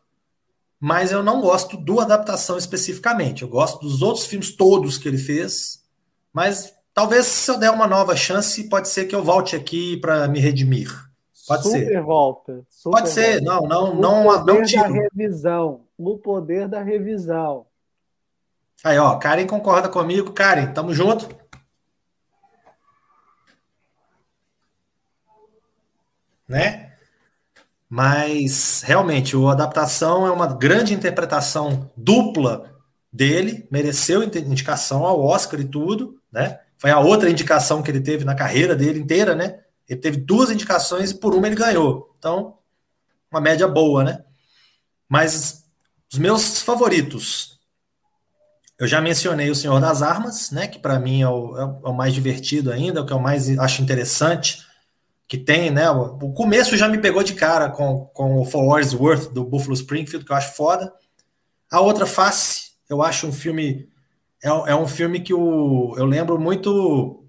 mas 0.80 1.12
eu 1.12 1.22
não 1.22 1.40
gosto 1.40 1.78
do 1.78 2.00
adaptação 2.00 2.58
especificamente. 2.58 3.44
Eu 3.44 3.48
gosto 3.48 3.80
dos 3.82 4.02
outros 4.02 4.26
filmes 4.26 4.56
todos 4.56 4.98
que 4.98 5.08
ele 5.08 5.20
fez, 5.20 5.84
mas 6.34 6.74
talvez 6.92 7.28
se 7.28 7.52
eu 7.52 7.60
der 7.60 7.70
uma 7.70 7.86
nova 7.86 8.16
chance, 8.16 8.68
pode 8.68 8.90
ser 8.90 9.06
que 9.06 9.14
eu 9.14 9.24
volte 9.24 9.56
aqui 9.56 9.98
para 9.98 10.28
me 10.28 10.40
redimir. 10.40 10.90
Pode 11.48 11.64
super 11.64 11.86
ser. 11.86 12.02
volta. 12.02 12.66
Super 12.68 12.98
Pode 12.98 13.10
ser, 13.10 13.44
volta. 13.44 13.68
não, 13.68 13.94
não, 13.94 13.96
não, 13.96 14.28
o 14.28 14.40
poder 14.40 14.54
não 14.54 14.64
tiro. 14.64 14.82
da 14.82 14.90
revisão. 14.90 15.82
O 15.96 16.18
poder 16.18 16.68
da 16.68 16.82
revisão. 16.82 17.68
Aí, 18.84 18.98
ó, 18.98 19.18
Karen 19.18 19.46
concorda 19.48 19.88
comigo. 19.90 20.34
Karen, 20.34 20.74
tamo 20.74 20.94
junto. 20.94 21.30
Né? 26.48 26.92
Mas 27.90 28.82
realmente, 28.84 29.36
a 29.36 29.52
adaptação 29.52 30.26
é 30.26 30.32
uma 30.32 30.48
grande 30.48 30.94
interpretação 30.94 31.92
dupla 31.96 32.82
dele, 33.12 33.68
mereceu 33.70 34.24
indicação 34.24 35.06
ao 35.06 35.22
Oscar 35.22 35.60
e 35.60 35.66
tudo, 35.66 36.20
né? 36.32 36.60
Foi 36.78 36.90
a 36.90 37.00
outra 37.00 37.30
indicação 37.30 37.84
que 37.84 37.92
ele 37.92 38.00
teve 38.00 38.24
na 38.24 38.34
carreira 38.34 38.76
dele 38.76 39.00
inteira, 39.00 39.36
né? 39.36 39.60
Ele 39.88 40.00
teve 40.00 40.18
duas 40.18 40.50
indicações 40.50 41.12
e 41.12 41.20
por 41.20 41.36
uma 41.36 41.46
ele 41.48 41.56
ganhou. 41.56 42.14
Então, 42.18 42.58
uma 43.30 43.42
média 43.42 43.68
boa, 43.68 44.04
né? 44.04 44.24
Mas 45.08 45.66
os 46.12 46.18
meus 46.18 46.62
favoritos, 46.62 47.60
eu 48.82 48.88
já 48.88 49.00
mencionei 49.00 49.48
o 49.48 49.54
Senhor 49.54 49.80
das 49.80 50.02
Armas, 50.02 50.50
né? 50.50 50.68
Que 50.68 50.80
para 50.80 51.00
mim 51.00 51.22
é 51.22 51.30
o, 51.30 51.56
é 51.56 51.66
o, 51.88 51.94
mais 51.94 52.16
divertido 52.16 52.72
ainda, 52.72 53.04
o 53.04 53.06
que 53.06 53.14
eu 53.14 53.20
mais 53.20 53.48
acho 53.60 53.80
interessante 53.80 54.66
que 55.28 55.38
tem, 55.38 55.70
né? 55.70 55.88
O 55.92 56.34
começo 56.34 56.76
já 56.76 56.88
me 56.88 56.98
pegou 56.98 57.22
de 57.22 57.36
cara 57.36 57.70
com, 57.70 58.08
com 58.08 58.42
o 58.42 58.44
For 58.44 58.66
Wars 58.66 58.92
Worth 58.92 59.32
do 59.34 59.46
Buffalo 59.46 59.76
Springfield, 59.76 60.26
que 60.26 60.32
eu 60.32 60.36
acho 60.36 60.56
foda. 60.56 60.92
A 61.70 61.80
outra 61.80 62.08
face, 62.08 62.72
eu 62.90 63.04
acho 63.04 63.28
um 63.28 63.32
filme. 63.32 63.88
É, 64.44 64.50
é 64.50 64.76
um 64.76 64.88
filme 64.88 65.20
que 65.20 65.34
o, 65.34 65.94
eu 65.96 66.06
lembro 66.08 66.40
muito. 66.40 67.24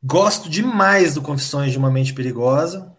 Gosto 0.00 0.48
demais 0.48 1.14
do 1.14 1.22
Confissões 1.22 1.72
de 1.72 1.78
uma 1.78 1.90
Mente 1.90 2.14
Perigosa. 2.14 2.96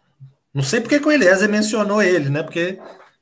Não 0.54 0.64
sei 0.64 0.82
porque 0.82 1.00
que 1.00 1.08
o 1.08 1.12
Eliezer 1.14 1.48
mencionou 1.48 2.02
ele, 2.02 2.30
né? 2.30 2.44
Porque 2.44 2.78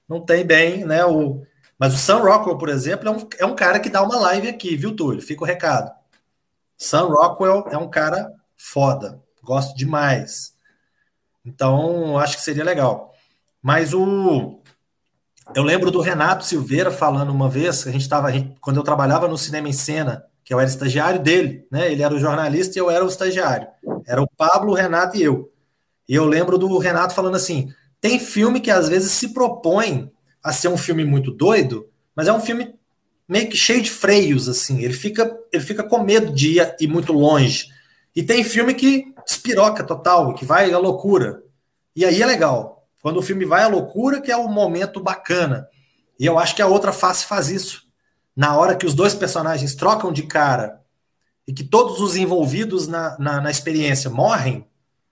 não 0.09 0.20
tem 0.20 0.43
bem, 0.43 0.84
né? 0.84 1.05
O, 1.05 1.43
mas 1.78 1.93
o 1.93 1.97
Sam 1.97 2.19
Rockwell, 2.19 2.57
por 2.57 2.69
exemplo, 2.69 3.07
é 3.07 3.11
um, 3.11 3.28
é 3.39 3.45
um 3.45 3.55
cara 3.55 3.80
que 3.80 3.89
dá 3.89 4.01
uma 4.01 4.17
live 4.17 4.47
aqui, 4.47 4.76
viu, 4.76 4.95
Túlio? 4.95 5.21
Fica 5.21 5.43
o 5.43 5.47
recado. 5.47 5.91
Sam 6.78 7.07
Rockwell 7.07 7.67
é 7.71 7.78
um 7.78 7.89
cara 7.89 8.32
foda. 8.55 9.21
Gosto 9.41 9.76
demais. 9.76 10.53
Então, 11.45 12.17
acho 12.17 12.38
que 12.38 12.43
seria 12.43 12.63
legal. 12.63 13.13
Mas 13.61 13.93
o. 13.93 14.59
Eu 15.53 15.63
lembro 15.63 15.91
do 15.91 15.99
Renato 15.99 16.45
Silveira 16.45 16.89
falando 16.89 17.30
uma 17.30 17.49
vez, 17.49 17.86
a 17.86 17.91
gente 17.91 18.01
estava, 18.01 18.30
quando 18.61 18.78
eu 18.78 18.84
trabalhava 18.84 19.28
no 19.28 19.38
Cinema 19.38 19.67
em 19.67 19.74
Cena, 19.74 20.26
que 20.43 20.53
eu 20.53 20.59
era 20.59 20.69
estagiário 20.69 21.21
dele, 21.21 21.67
né? 21.69 21.91
Ele 21.91 22.01
era 22.01 22.13
o 22.13 22.19
jornalista 22.19 22.78
e 22.78 22.80
eu 22.80 22.89
era 22.89 23.03
o 23.03 23.09
estagiário. 23.09 23.67
Era 24.05 24.21
o 24.21 24.28
Pablo, 24.28 24.71
o 24.71 24.76
Renato 24.76 25.17
e 25.17 25.24
eu. 25.24 25.51
E 26.07 26.15
eu 26.15 26.26
lembro 26.26 26.57
do 26.57 26.78
Renato 26.78 27.13
falando 27.13 27.36
assim: 27.36 27.74
tem 27.99 28.19
filme 28.19 28.61
que 28.61 28.71
às 28.71 28.88
vezes 28.88 29.11
se 29.11 29.34
propõe 29.34 30.11
a 30.44 30.52
ser 30.52 30.68
um 30.68 30.78
filme 30.78 31.06
muito 31.06 31.32
doido, 31.32 31.89
mas 32.16 32.28
é 32.28 32.34
um 32.34 32.41
filme 32.41 32.76
meio 33.28 33.50
que 33.50 33.56
cheio 33.56 33.82
de 33.82 33.89
freios, 33.89 34.50
assim. 34.50 34.82
Ele 34.82 34.94
fica, 34.94 35.36
ele 35.52 35.64
fica 35.64 35.84
com 35.84 36.04
medo 36.04 36.34
de 36.34 36.60
ir, 36.60 36.76
ir 36.80 36.88
muito 36.88 37.14
longe. 37.14 37.70
E 38.16 38.22
tem 38.22 38.44
filme 38.44 38.74
que 38.74 39.14
despiroca 39.26 39.84
total, 39.84 40.34
que 40.34 40.46
vai 40.46 40.72
à 40.72 40.78
loucura. 40.78 41.41
E 41.96 42.04
aí 42.04 42.22
é 42.22 42.26
legal. 42.26 42.86
Quando 43.02 43.18
o 43.18 43.22
filme 43.22 43.46
vai 43.46 43.64
à 43.64 43.68
loucura, 43.68 44.22
que 44.22 44.32
é 44.32 44.38
o 44.38 44.48
momento 44.48 45.00
bacana. 45.00 45.68
E 46.20 46.26
eu 46.26 46.38
acho 46.38 46.56
que 46.56 46.62
a 46.62 46.68
outra 46.68 46.91
face 46.91 47.26
faz 47.26 47.50
isso. 47.50 47.84
Na 48.36 48.56
hora 48.58 48.76
que 48.76 48.86
os 48.86 48.94
dois 48.94 49.14
personagens 49.14 49.76
trocam 49.76 50.12
de 50.12 50.24
cara 50.24 50.82
e 51.48 51.54
que 51.54 51.64
todos 51.64 52.00
os 52.00 52.16
envolvidos 52.16 52.88
na, 52.88 53.18
na, 53.20 53.41
na 53.41 53.52
experiência 53.52 54.10
morrem, 54.10 54.66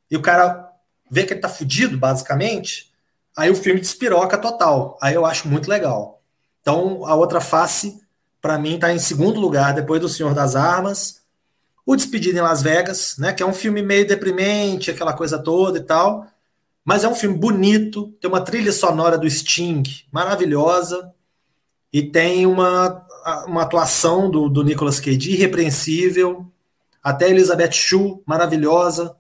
e 0.10 0.16
o 0.16 0.22
cara 0.22 0.70
vê 1.10 1.26
que 1.26 1.34
ele 1.34 1.42
tá 1.42 1.50
fudido, 1.50 1.98
basicamente, 1.98 2.91
aí 3.38 3.50
o 3.50 3.56
filme 3.56 3.80
despiroca 3.80 4.38
total. 4.38 4.98
Aí 5.02 5.14
eu 5.14 5.26
acho 5.26 5.48
muito 5.48 5.70
legal. 5.70 6.22
Então, 6.62 7.06
a 7.06 7.16
outra 7.16 7.42
face, 7.42 8.00
para 8.42 8.58
mim, 8.58 8.78
tá 8.78 8.94
em 8.94 9.00
segundo 9.00 9.40
lugar, 9.40 9.74
depois 9.74 10.02
do 10.02 10.10
Senhor 10.10 10.34
das 10.34 10.56
Armas 10.56 11.22
o 11.86 11.96
Despedido 11.96 12.38
em 12.38 12.42
Las 12.42 12.62
Vegas, 12.62 13.16
né, 13.18 13.34
que 13.34 13.44
é 13.44 13.46
um 13.46 13.54
filme 13.54 13.82
meio 13.82 14.08
deprimente, 14.08 14.92
aquela 14.92 15.14
coisa 15.14 15.38
toda 15.40 15.80
e 15.80 15.84
tal, 15.84 16.28
mas 16.86 17.04
é 17.04 17.08
um 17.08 17.16
filme 17.16 17.38
bonito, 17.38 18.14
tem 18.20 18.30
uma 18.30 18.42
trilha 18.42 18.72
sonora 18.72 19.18
do 19.18 19.30
Sting 19.30 19.84
maravilhosa 20.12 21.14
e 21.92 22.02
tem 22.02 22.46
uma, 22.46 23.06
uma 23.46 23.64
atuação 23.64 24.30
do, 24.30 24.50
do 24.50 24.64
Nicolas 24.64 25.00
Cage 25.00 25.32
irrepreensível, 25.32 26.46
até 27.04 27.30
Elizabeth 27.30 27.72
Shue 27.74 28.22
maravilhosa. 28.26 29.16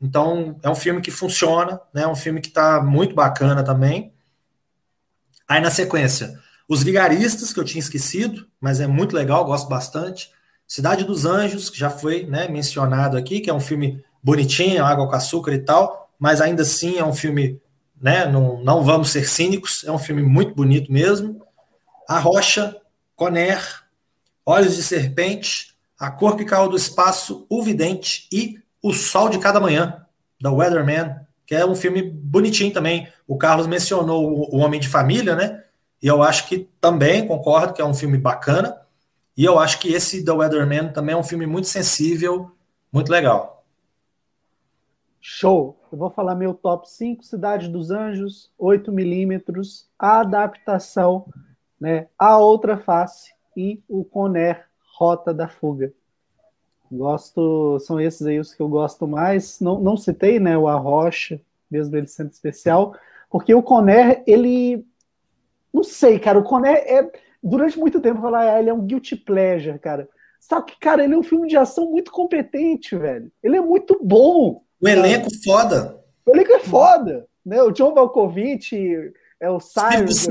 Então 0.00 0.58
é 0.62 0.70
um 0.70 0.74
filme 0.74 1.00
que 1.00 1.10
funciona, 1.10 1.80
né, 1.92 2.02
é 2.02 2.08
um 2.08 2.16
filme 2.16 2.40
que 2.40 2.48
está 2.48 2.82
muito 2.82 3.14
bacana 3.14 3.62
também. 3.62 4.12
Aí 5.46 5.60
na 5.60 5.70
sequência, 5.70 6.40
Os 6.68 6.82
Vigaristas, 6.82 7.52
que 7.52 7.60
eu 7.60 7.64
tinha 7.64 7.80
esquecido, 7.80 8.46
mas 8.60 8.80
é 8.80 8.86
muito 8.86 9.14
legal, 9.14 9.44
gosto 9.44 9.68
bastante. 9.68 10.30
Cidade 10.66 11.04
dos 11.04 11.26
Anjos, 11.26 11.68
que 11.68 11.78
já 11.78 11.90
foi 11.90 12.24
né, 12.24 12.48
mencionado 12.48 13.16
aqui, 13.16 13.40
que 13.40 13.50
é 13.50 13.54
um 13.54 13.60
filme 13.60 14.02
bonitinho, 14.22 14.84
água 14.84 15.08
com 15.08 15.14
açúcar 15.16 15.52
e 15.52 15.58
tal, 15.58 16.08
mas 16.18 16.40
ainda 16.40 16.62
assim 16.62 16.98
é 16.98 17.04
um 17.04 17.12
filme, 17.12 17.60
né, 18.00 18.26
não, 18.26 18.62
não 18.62 18.84
vamos 18.84 19.10
ser 19.10 19.28
cínicos, 19.28 19.82
é 19.84 19.90
um 19.90 19.98
filme 19.98 20.22
muito 20.22 20.54
bonito 20.54 20.92
mesmo. 20.92 21.44
A 22.08 22.18
Rocha, 22.18 22.76
Conner, 23.16 23.60
Olhos 24.46 24.76
de 24.76 24.82
Serpente, 24.82 25.74
A 25.98 26.10
Cor 26.10 26.36
que 26.36 26.44
Caiu 26.44 26.68
do 26.68 26.76
Espaço, 26.76 27.46
O 27.50 27.62
Vidente 27.62 28.28
e 28.30 28.59
O 28.82 28.92
Sol 28.92 29.28
de 29.28 29.38
Cada 29.38 29.60
Manhã, 29.60 30.06
da 30.40 30.50
Weatherman, 30.50 31.16
que 31.46 31.54
é 31.54 31.66
um 31.66 31.74
filme 31.74 32.02
bonitinho 32.02 32.72
também. 32.72 33.08
O 33.26 33.36
Carlos 33.36 33.66
mencionou 33.66 34.48
O 34.52 34.58
Homem 34.58 34.80
de 34.80 34.88
Família, 34.88 35.34
né? 35.34 35.64
E 36.02 36.06
eu 36.06 36.22
acho 36.22 36.48
que 36.48 36.68
também 36.80 37.26
concordo 37.26 37.74
que 37.74 37.82
é 37.82 37.84
um 37.84 37.94
filme 37.94 38.16
bacana. 38.16 38.76
E 39.36 39.44
eu 39.44 39.58
acho 39.58 39.78
que 39.78 39.92
esse 39.92 40.24
The 40.24 40.32
Weatherman 40.32 40.92
também 40.92 41.14
é 41.14 41.18
um 41.18 41.24
filme 41.24 41.46
muito 41.46 41.68
sensível, 41.68 42.50
muito 42.92 43.10
legal. 43.10 43.64
Show! 45.20 45.78
Eu 45.92 45.98
vou 45.98 46.10
falar 46.10 46.34
meu 46.34 46.54
top 46.54 46.88
5, 46.88 47.24
Cidade 47.24 47.68
dos 47.68 47.90
Anjos, 47.90 48.50
8 48.56 48.92
milímetros, 48.92 49.88
a 49.98 50.20
adaptação, 50.20 51.26
né, 51.80 52.06
a 52.18 52.38
outra 52.38 52.78
face 52.78 53.32
e 53.56 53.82
o 53.88 54.04
Conner, 54.04 54.66
Rota 54.96 55.34
da 55.34 55.48
Fuga. 55.48 55.92
Gosto, 56.90 57.78
são 57.80 58.00
esses 58.00 58.26
aí 58.26 58.40
os 58.40 58.52
que 58.52 58.60
eu 58.60 58.68
gosto 58.68 59.06
mais. 59.06 59.60
Não, 59.60 59.80
não 59.80 59.96
citei, 59.96 60.40
né, 60.40 60.58
o 60.58 60.66
Arrocha, 60.66 61.40
mesmo 61.70 61.96
ele 61.96 62.06
sendo 62.06 62.30
especial, 62.30 62.94
porque 63.30 63.54
o 63.54 63.62
Conner, 63.62 64.22
ele, 64.26 64.84
não 65.72 65.84
sei, 65.84 66.18
cara, 66.18 66.38
o 66.38 66.42
Conner 66.42 66.74
é 66.74 67.10
durante 67.42 67.78
muito 67.78 68.00
tempo 68.00 68.20
falar, 68.20 68.54
ah, 68.54 68.60
ele 68.60 68.70
é 68.70 68.74
um 68.74 68.84
guilty 68.84 69.16
pleasure, 69.16 69.78
cara. 69.78 70.08
Só 70.40 70.60
que, 70.60 70.78
cara, 70.80 71.04
ele 71.04 71.14
é 71.14 71.18
um 71.18 71.22
filme 71.22 71.46
de 71.46 71.56
ação 71.56 71.90
muito 71.90 72.10
competente, 72.10 72.96
velho. 72.96 73.30
Ele 73.42 73.56
é 73.56 73.60
muito 73.60 73.98
bom. 74.02 74.62
O 74.80 74.88
elenco 74.88 75.28
foda. 75.44 76.00
O 76.26 76.30
elenco 76.34 76.52
é 76.52 76.60
foda. 76.60 77.26
Né? 77.44 77.62
O 77.62 77.70
John 77.70 77.94
Malkovich, 77.94 78.74
é 79.38 79.50
o 79.50 79.60
Cyrus, 79.60 80.26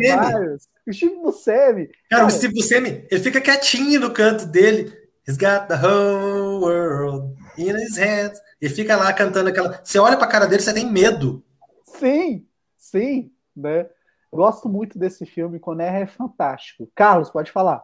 o 0.87 0.93
Steve 0.93 1.15
Buscemi. 1.15 1.87
Cara, 1.87 1.97
cara, 2.09 2.25
o 2.25 2.29
Steve 2.29 2.53
Buscemi, 2.53 3.05
ele 3.09 3.21
fica 3.21 3.39
quietinho 3.39 3.99
no 3.99 4.11
canto 4.11 4.45
dele. 4.45 4.97
The 5.37 5.75
whole 5.75 6.48
world 6.59 7.35
in 7.57 7.75
his 7.75 7.97
hands. 7.97 8.41
E 8.61 8.69
fica 8.69 8.95
lá 8.95 9.11
cantando 9.13 9.49
aquela. 9.49 9.79
Você 9.83 9.97
olha 9.99 10.17
pra 10.17 10.27
cara 10.27 10.45
dele, 10.45 10.61
você 10.61 10.73
tem 10.73 10.91
medo. 10.91 11.43
Sim, 11.83 12.45
sim, 12.77 13.31
né? 13.55 13.87
Gosto 14.31 14.69
muito 14.69 14.99
desse 14.99 15.25
filme, 15.25 15.59
Conner 15.59 15.93
é 15.95 16.05
fantástico. 16.05 16.89
Carlos, 16.93 17.29
pode 17.29 17.51
falar. 17.51 17.83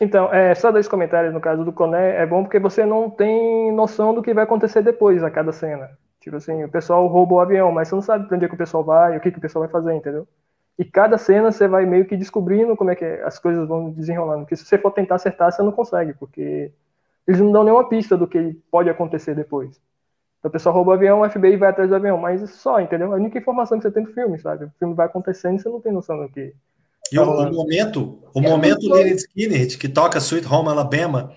Então, 0.00 0.32
é, 0.32 0.54
só 0.54 0.70
dois 0.70 0.88
comentários 0.88 1.32
no 1.32 1.40
caso 1.40 1.64
do 1.64 1.72
Conner. 1.72 2.14
É 2.14 2.26
bom 2.26 2.42
porque 2.42 2.58
você 2.58 2.84
não 2.84 3.10
tem 3.10 3.72
noção 3.72 4.14
do 4.14 4.22
que 4.22 4.34
vai 4.34 4.44
acontecer 4.44 4.82
depois 4.82 5.22
a 5.22 5.30
cada 5.30 5.52
cena. 5.52 5.90
Tipo 6.20 6.36
assim, 6.36 6.64
o 6.64 6.68
pessoal 6.68 7.06
roubou 7.06 7.38
o 7.38 7.40
avião, 7.40 7.70
mas 7.70 7.88
você 7.88 7.94
não 7.94 8.02
sabe 8.02 8.26
pra 8.26 8.36
onde 8.36 8.46
é 8.46 8.48
que 8.48 8.54
o 8.54 8.58
pessoal 8.58 8.82
vai, 8.82 9.16
o 9.16 9.20
que, 9.20 9.30
que 9.30 9.38
o 9.38 9.40
pessoal 9.40 9.62
vai 9.62 9.70
fazer, 9.70 9.94
entendeu? 9.94 10.26
E 10.78 10.84
cada 10.84 11.16
cena 11.16 11.50
você 11.50 11.66
vai 11.66 11.86
meio 11.86 12.04
que 12.04 12.16
descobrindo 12.16 12.76
como 12.76 12.90
é 12.90 12.96
que 12.96 13.04
as 13.04 13.38
coisas 13.38 13.66
vão 13.66 13.90
desenrolando. 13.90 14.40
Porque 14.40 14.56
se 14.56 14.64
você 14.64 14.76
for 14.76 14.90
tentar 14.90 15.14
acertar, 15.14 15.52
você 15.52 15.62
não 15.62 15.72
consegue, 15.72 16.12
porque 16.14 16.72
eles 17.26 17.40
não 17.40 17.52
dão 17.52 17.64
nenhuma 17.64 17.88
pista 17.88 18.16
do 18.16 18.26
que 18.26 18.56
pode 18.70 18.88
acontecer 18.88 19.34
depois. 19.34 19.80
Então, 20.38 20.48
o 20.48 20.50
pessoal 20.50 20.74
rouba 20.74 20.92
o 20.92 20.94
avião, 20.94 21.22
o 21.22 21.30
FBI 21.30 21.56
vai 21.56 21.70
atrás 21.70 21.88
do 21.88 21.96
avião, 21.96 22.16
mas 22.16 22.48
só, 22.50 22.80
entendeu? 22.80 23.12
A 23.12 23.16
única 23.16 23.38
informação 23.38 23.78
que 23.78 23.82
você 23.82 23.90
tem 23.90 24.04
do 24.04 24.12
filme, 24.12 24.38
sabe? 24.38 24.66
O 24.66 24.72
filme 24.78 24.94
vai 24.94 25.06
acontecendo 25.06 25.58
e 25.58 25.62
você 25.62 25.68
não 25.68 25.80
tem 25.80 25.92
noção 25.92 26.18
do 26.18 26.28
que. 26.28 26.54
E 27.12 27.16
tá 27.16 27.22
o, 27.22 27.50
o, 27.50 27.52
momento, 27.52 28.22
o 28.34 28.40
é 28.40 28.48
momento 28.48 28.88
Leonard 28.88 29.16
Skinner, 29.16 29.78
que 29.78 29.88
toca 29.88 30.18
Sweet 30.18 30.46
Home 30.46 30.68
Alabama, 30.68 31.32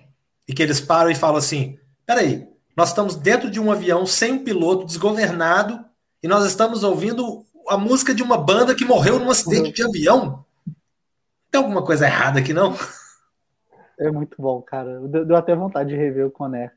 e 0.48 0.54
que 0.54 0.62
eles 0.62 0.80
param 0.82 1.10
e 1.10 1.16
falam 1.16 1.38
assim: 1.38 1.78
peraí, 2.06 2.48
nós 2.76 2.90
estamos 2.90 3.16
dentro 3.16 3.50
de 3.50 3.60
um 3.60 3.72
avião 3.72 4.06
sem 4.06 4.34
um 4.34 4.44
piloto, 4.44 4.86
desgovernado, 4.86 5.84
e 6.22 6.28
nós 6.28 6.46
estamos 6.46 6.84
ouvindo 6.84 7.44
a 7.68 7.78
música 7.78 8.14
de 8.14 8.24
uma 8.24 8.38
banda 8.38 8.76
que 8.76 8.86
morreu 8.86 9.20
num 9.20 9.30
acidente 9.30 9.72
de 9.72 9.84
avião. 9.84 10.44
Tem 11.52 11.62
alguma 11.62 11.84
coisa 11.84 12.06
errada 12.06 12.40
aqui, 12.40 12.54
não? 12.54 12.76
É 14.00 14.10
muito 14.10 14.42
bom, 14.42 14.62
cara. 14.62 15.00
Deu 15.02 15.36
até 15.36 15.54
vontade 15.54 15.90
de 15.90 15.96
rever 15.96 16.26
o 16.26 16.32
Conner. 16.32 16.74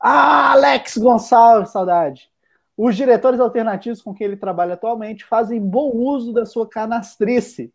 Ah, 0.00 0.52
Alex 0.52 0.98
Gonçalves, 0.98 1.70
saudade. 1.70 2.28
Os 2.76 2.96
diretores 2.96 3.40
alternativos 3.40 4.02
com 4.02 4.14
quem 4.14 4.26
ele 4.26 4.36
trabalha 4.36 4.74
atualmente 4.74 5.24
fazem 5.24 5.60
bom 5.60 5.90
uso 5.92 6.32
da 6.32 6.44
sua 6.44 6.68
canastrice. 6.68 7.72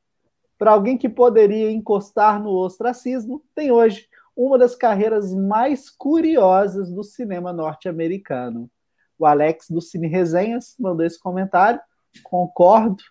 Para 0.58 0.72
alguém 0.72 0.98
que 0.98 1.10
poderia 1.10 1.72
encostar 1.72 2.42
no 2.42 2.52
ostracismo, 2.52 3.44
tem 3.56 3.72
hoje 3.72 4.08
uma 4.36 4.58
das 4.58 4.76
carreiras 4.76 5.34
mais 5.34 5.90
curiosas 5.90 6.92
do 6.92 7.04
cinema 7.04 7.52
norte-americano. 7.52 8.70
O 9.18 9.26
Alex 9.26 9.70
do 9.70 9.82
Cine 9.82 10.08
Resenhas 10.08 10.76
mandou 10.80 11.06
esse 11.06 11.20
comentário. 11.20 11.80
Concordo, 12.24 13.04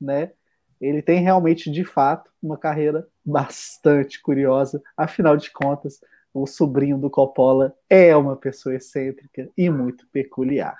né? 0.00 0.32
Ele 0.80 1.02
tem 1.02 1.20
realmente, 1.20 1.70
de 1.70 1.84
fato, 1.84 2.30
uma 2.42 2.56
carreira 2.56 3.06
bastante 3.24 4.20
curiosa. 4.20 4.82
Afinal 4.96 5.36
de 5.36 5.50
contas, 5.50 6.00
o 6.32 6.46
sobrinho 6.46 6.98
do 6.98 7.10
Coppola 7.10 7.74
é 7.88 8.14
uma 8.16 8.36
pessoa 8.36 8.74
excêntrica 8.74 9.48
e 9.56 9.68
muito 9.68 10.06
peculiar. 10.12 10.76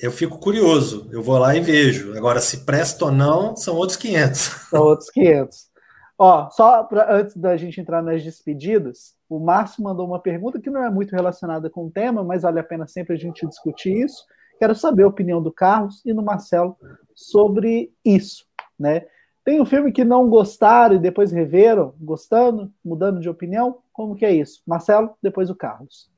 Eu 0.00 0.12
fico 0.12 0.38
curioso, 0.38 1.08
eu 1.10 1.22
vou 1.22 1.38
lá 1.38 1.56
e 1.56 1.60
vejo. 1.60 2.16
Agora, 2.16 2.40
se 2.40 2.66
presta 2.66 3.06
ou 3.06 3.10
não, 3.10 3.56
são 3.56 3.74
outros 3.76 3.96
500. 3.96 4.40
São 4.68 4.82
outros 4.82 5.10
500. 5.10 5.70
Ó, 6.18 6.50
só 6.50 6.82
pra, 6.84 7.14
antes 7.14 7.36
da 7.36 7.56
gente 7.56 7.80
entrar 7.80 8.02
nas 8.02 8.22
despedidas, 8.22 9.14
o 9.28 9.38
Márcio 9.38 9.82
mandou 9.82 10.06
uma 10.06 10.20
pergunta 10.20 10.60
que 10.60 10.70
não 10.70 10.82
é 10.82 10.90
muito 10.90 11.14
relacionada 11.14 11.68
com 11.68 11.86
o 11.86 11.90
tema, 11.90 12.22
mas 12.22 12.42
vale 12.42 12.58
a 12.58 12.64
pena 12.64 12.86
sempre 12.86 13.14
a 13.14 13.18
gente 13.18 13.46
discutir 13.46 14.04
isso. 14.04 14.24
Quero 14.58 14.74
saber 14.74 15.02
a 15.02 15.08
opinião 15.08 15.42
do 15.42 15.52
Carlos 15.52 16.02
e 16.04 16.14
do 16.14 16.22
Marcelo 16.22 16.76
sobre 17.14 17.92
isso, 18.04 18.44
né? 18.78 19.06
Tem 19.46 19.60
um 19.60 19.64
filme 19.64 19.92
que 19.92 20.04
não 20.04 20.28
gostaram 20.28 20.96
e 20.96 20.98
depois 20.98 21.30
reveram, 21.30 21.94
gostando, 22.00 22.68
mudando 22.84 23.20
de 23.20 23.28
opinião? 23.28 23.78
Como 23.92 24.16
que 24.16 24.26
é 24.26 24.32
isso? 24.34 24.60
Marcelo, 24.66 25.14
depois 25.22 25.48
o 25.48 25.54
Carlos. 25.54 26.10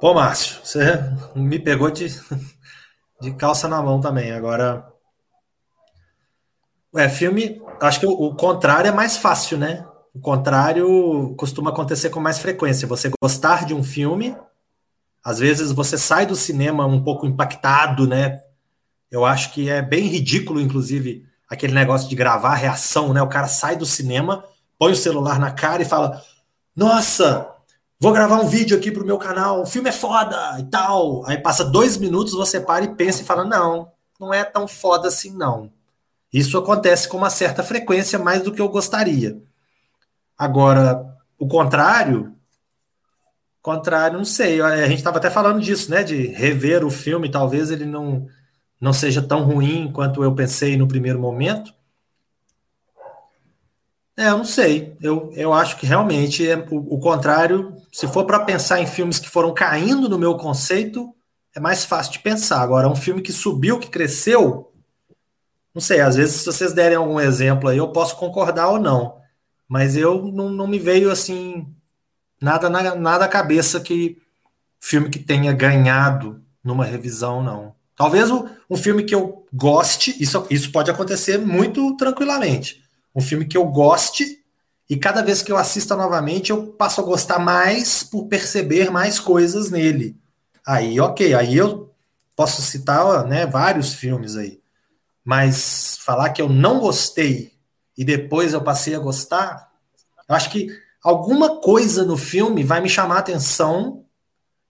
Pô, 0.00 0.14
Márcio, 0.14 0.64
você 0.64 0.98
me 1.36 1.58
pegou 1.58 1.90
de, 1.90 2.06
de 3.20 3.34
calça 3.34 3.68
na 3.68 3.82
mão 3.82 4.00
também. 4.00 4.32
Agora, 4.32 4.90
é, 6.96 7.06
filme, 7.06 7.60
acho 7.82 8.00
que 8.00 8.06
o, 8.06 8.12
o, 8.12 8.34
contrário 8.34 8.88
é 8.88 8.92
mais 8.92 9.18
fácil, 9.18 9.58
né? 9.58 9.86
O 10.14 10.20
contrário 10.20 11.34
costuma 11.36 11.68
acontecer 11.68 12.08
com 12.08 12.18
mais 12.18 12.38
frequência. 12.38 12.88
Você 12.88 13.10
gostar 13.22 13.66
de 13.66 13.74
um 13.74 13.82
filme, 13.82 14.34
às 15.22 15.38
vezes 15.38 15.70
você 15.70 15.98
sai 15.98 16.24
do 16.24 16.34
cinema 16.34 16.86
um 16.86 17.04
pouco 17.04 17.26
impactado, 17.26 18.06
né? 18.06 18.40
Eu 19.10 19.24
acho 19.24 19.52
que 19.52 19.68
é 19.68 19.82
bem 19.82 20.06
ridículo, 20.06 20.60
inclusive, 20.60 21.26
aquele 21.48 21.72
negócio 21.72 22.08
de 22.08 22.14
gravar 22.14 22.52
a 22.52 22.56
reação, 22.56 23.12
né? 23.12 23.20
O 23.20 23.28
cara 23.28 23.48
sai 23.48 23.76
do 23.76 23.84
cinema, 23.84 24.44
põe 24.78 24.92
o 24.92 24.96
celular 24.96 25.38
na 25.38 25.50
cara 25.50 25.82
e 25.82 25.86
fala: 25.86 26.22
Nossa, 26.76 27.48
vou 27.98 28.12
gravar 28.12 28.40
um 28.40 28.46
vídeo 28.46 28.76
aqui 28.76 28.92
pro 28.92 29.04
meu 29.04 29.18
canal, 29.18 29.62
o 29.62 29.66
filme 29.66 29.88
é 29.88 29.92
foda 29.92 30.56
e 30.60 30.64
tal. 30.64 31.26
Aí 31.26 31.38
passa 31.38 31.64
dois 31.64 31.96
minutos, 31.96 32.34
você 32.34 32.60
para 32.60 32.84
e 32.84 32.94
pensa 32.94 33.22
e 33.22 33.24
fala: 33.24 33.44
Não, 33.44 33.90
não 34.18 34.32
é 34.32 34.44
tão 34.44 34.68
foda 34.68 35.08
assim, 35.08 35.36
não. 35.36 35.72
Isso 36.32 36.56
acontece 36.56 37.08
com 37.08 37.16
uma 37.16 37.30
certa 37.30 37.64
frequência, 37.64 38.18
mais 38.18 38.42
do 38.42 38.52
que 38.52 38.60
eu 38.60 38.68
gostaria. 38.68 39.36
Agora, 40.38 41.04
o 41.36 41.48
contrário, 41.48 42.32
contrário, 43.60 44.18
não 44.18 44.24
sei. 44.24 44.60
A 44.60 44.86
gente 44.86 44.98
estava 44.98 45.18
até 45.18 45.28
falando 45.28 45.60
disso, 45.60 45.90
né? 45.90 46.04
De 46.04 46.28
rever 46.28 46.84
o 46.84 46.90
filme, 46.90 47.28
talvez 47.28 47.70
ele 47.72 47.84
não, 47.84 48.28
não 48.80 48.92
seja 48.92 49.20
tão 49.20 49.44
ruim 49.44 49.90
quanto 49.92 50.24
eu 50.24 50.34
pensei 50.34 50.76
no 50.76 50.88
primeiro 50.88 51.20
momento. 51.20 51.72
É, 54.16 54.28
eu 54.28 54.38
não 54.38 54.44
sei. 54.44 54.96
Eu, 55.00 55.30
eu 55.34 55.52
acho 55.52 55.76
que 55.76 55.86
realmente 55.86 56.48
é 56.48 56.56
o, 56.70 56.94
o 56.94 56.98
contrário. 56.98 57.76
Se 57.92 58.06
for 58.08 58.24
para 58.24 58.40
pensar 58.40 58.80
em 58.80 58.86
filmes 58.86 59.18
que 59.18 59.28
foram 59.28 59.52
caindo 59.52 60.08
no 60.08 60.18
meu 60.18 60.36
conceito, 60.36 61.14
é 61.54 61.60
mais 61.60 61.84
fácil 61.84 62.12
de 62.12 62.18
pensar. 62.20 62.60
Agora, 62.60 62.88
um 62.88 62.96
filme 62.96 63.22
que 63.22 63.32
subiu, 63.32 63.78
que 63.78 63.90
cresceu, 63.90 64.70
não 65.74 65.80
sei, 65.80 66.00
às 66.00 66.16
vezes, 66.16 66.36
se 66.36 66.46
vocês 66.46 66.72
derem 66.72 66.96
algum 66.96 67.20
exemplo 67.20 67.68
aí, 67.68 67.78
eu 67.78 67.92
posso 67.92 68.16
concordar 68.16 68.68
ou 68.68 68.78
não. 68.78 69.20
Mas 69.68 69.96
eu 69.96 70.24
não, 70.32 70.50
não 70.50 70.66
me 70.66 70.78
veio 70.78 71.10
assim 71.10 71.66
nada 72.40 72.68
na, 72.68 72.94
nada 72.96 73.24
à 73.24 73.28
cabeça 73.28 73.80
que 73.80 74.20
filme 74.80 75.08
que 75.08 75.18
tenha 75.18 75.52
ganhado 75.52 76.42
numa 76.62 76.84
revisão, 76.84 77.42
não. 77.42 77.74
Talvez 78.00 78.30
um 78.30 78.76
filme 78.78 79.02
que 79.02 79.14
eu 79.14 79.44
goste, 79.52 80.16
isso, 80.18 80.46
isso 80.48 80.72
pode 80.72 80.90
acontecer 80.90 81.36
muito 81.36 81.94
tranquilamente. 81.98 82.82
Um 83.14 83.20
filme 83.20 83.44
que 83.44 83.58
eu 83.58 83.66
goste 83.66 84.42
e 84.88 84.96
cada 84.96 85.20
vez 85.20 85.42
que 85.42 85.52
eu 85.52 85.58
assista 85.58 85.94
novamente 85.94 86.48
eu 86.48 86.68
passo 86.68 87.02
a 87.02 87.04
gostar 87.04 87.38
mais 87.38 88.02
por 88.02 88.26
perceber 88.26 88.90
mais 88.90 89.20
coisas 89.20 89.70
nele. 89.70 90.16
Aí, 90.66 90.98
ok, 90.98 91.34
aí 91.34 91.54
eu 91.54 91.92
posso 92.34 92.62
citar 92.62 93.26
né, 93.26 93.44
vários 93.44 93.92
filmes 93.92 94.34
aí. 94.34 94.62
Mas 95.22 95.98
falar 96.00 96.30
que 96.30 96.40
eu 96.40 96.48
não 96.48 96.80
gostei 96.80 97.52
e 97.98 98.02
depois 98.02 98.54
eu 98.54 98.62
passei 98.62 98.94
a 98.94 98.98
gostar, 98.98 99.70
eu 100.26 100.34
acho 100.34 100.48
que 100.48 100.68
alguma 101.04 101.60
coisa 101.60 102.02
no 102.02 102.16
filme 102.16 102.64
vai 102.64 102.80
me 102.80 102.88
chamar 102.88 103.16
a 103.16 103.18
atenção 103.18 104.06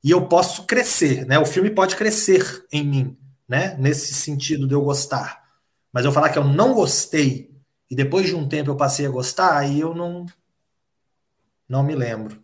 e 0.03 0.11
eu 0.11 0.27
posso 0.27 0.65
crescer, 0.65 1.25
né? 1.27 1.39
O 1.39 1.47
filme 1.47 1.71
pode 1.71 1.95
crescer 1.95 2.65
em 2.73 2.85
mim, 2.85 3.17
né? 3.51 3.77
Nesse 3.81 4.15
sentido 4.15 4.65
de 4.65 4.75
eu 4.75 4.81
gostar. 4.81 5.43
Mas 5.93 6.05
eu 6.05 6.13
falar 6.13 6.29
que 6.31 6.39
eu 6.39 6.45
não 6.45 6.73
gostei 6.73 7.51
e 7.91 7.97
depois 7.97 8.29
de 8.29 8.37
um 8.37 8.49
tempo 8.49 8.71
eu 8.71 8.77
passei 8.77 9.05
a 9.05 9.11
gostar, 9.11 9.59
aí 9.59 9.81
eu 9.81 9.93
não 9.93 10.25
não 11.69 11.83
me 11.83 11.97
lembro. 11.97 12.41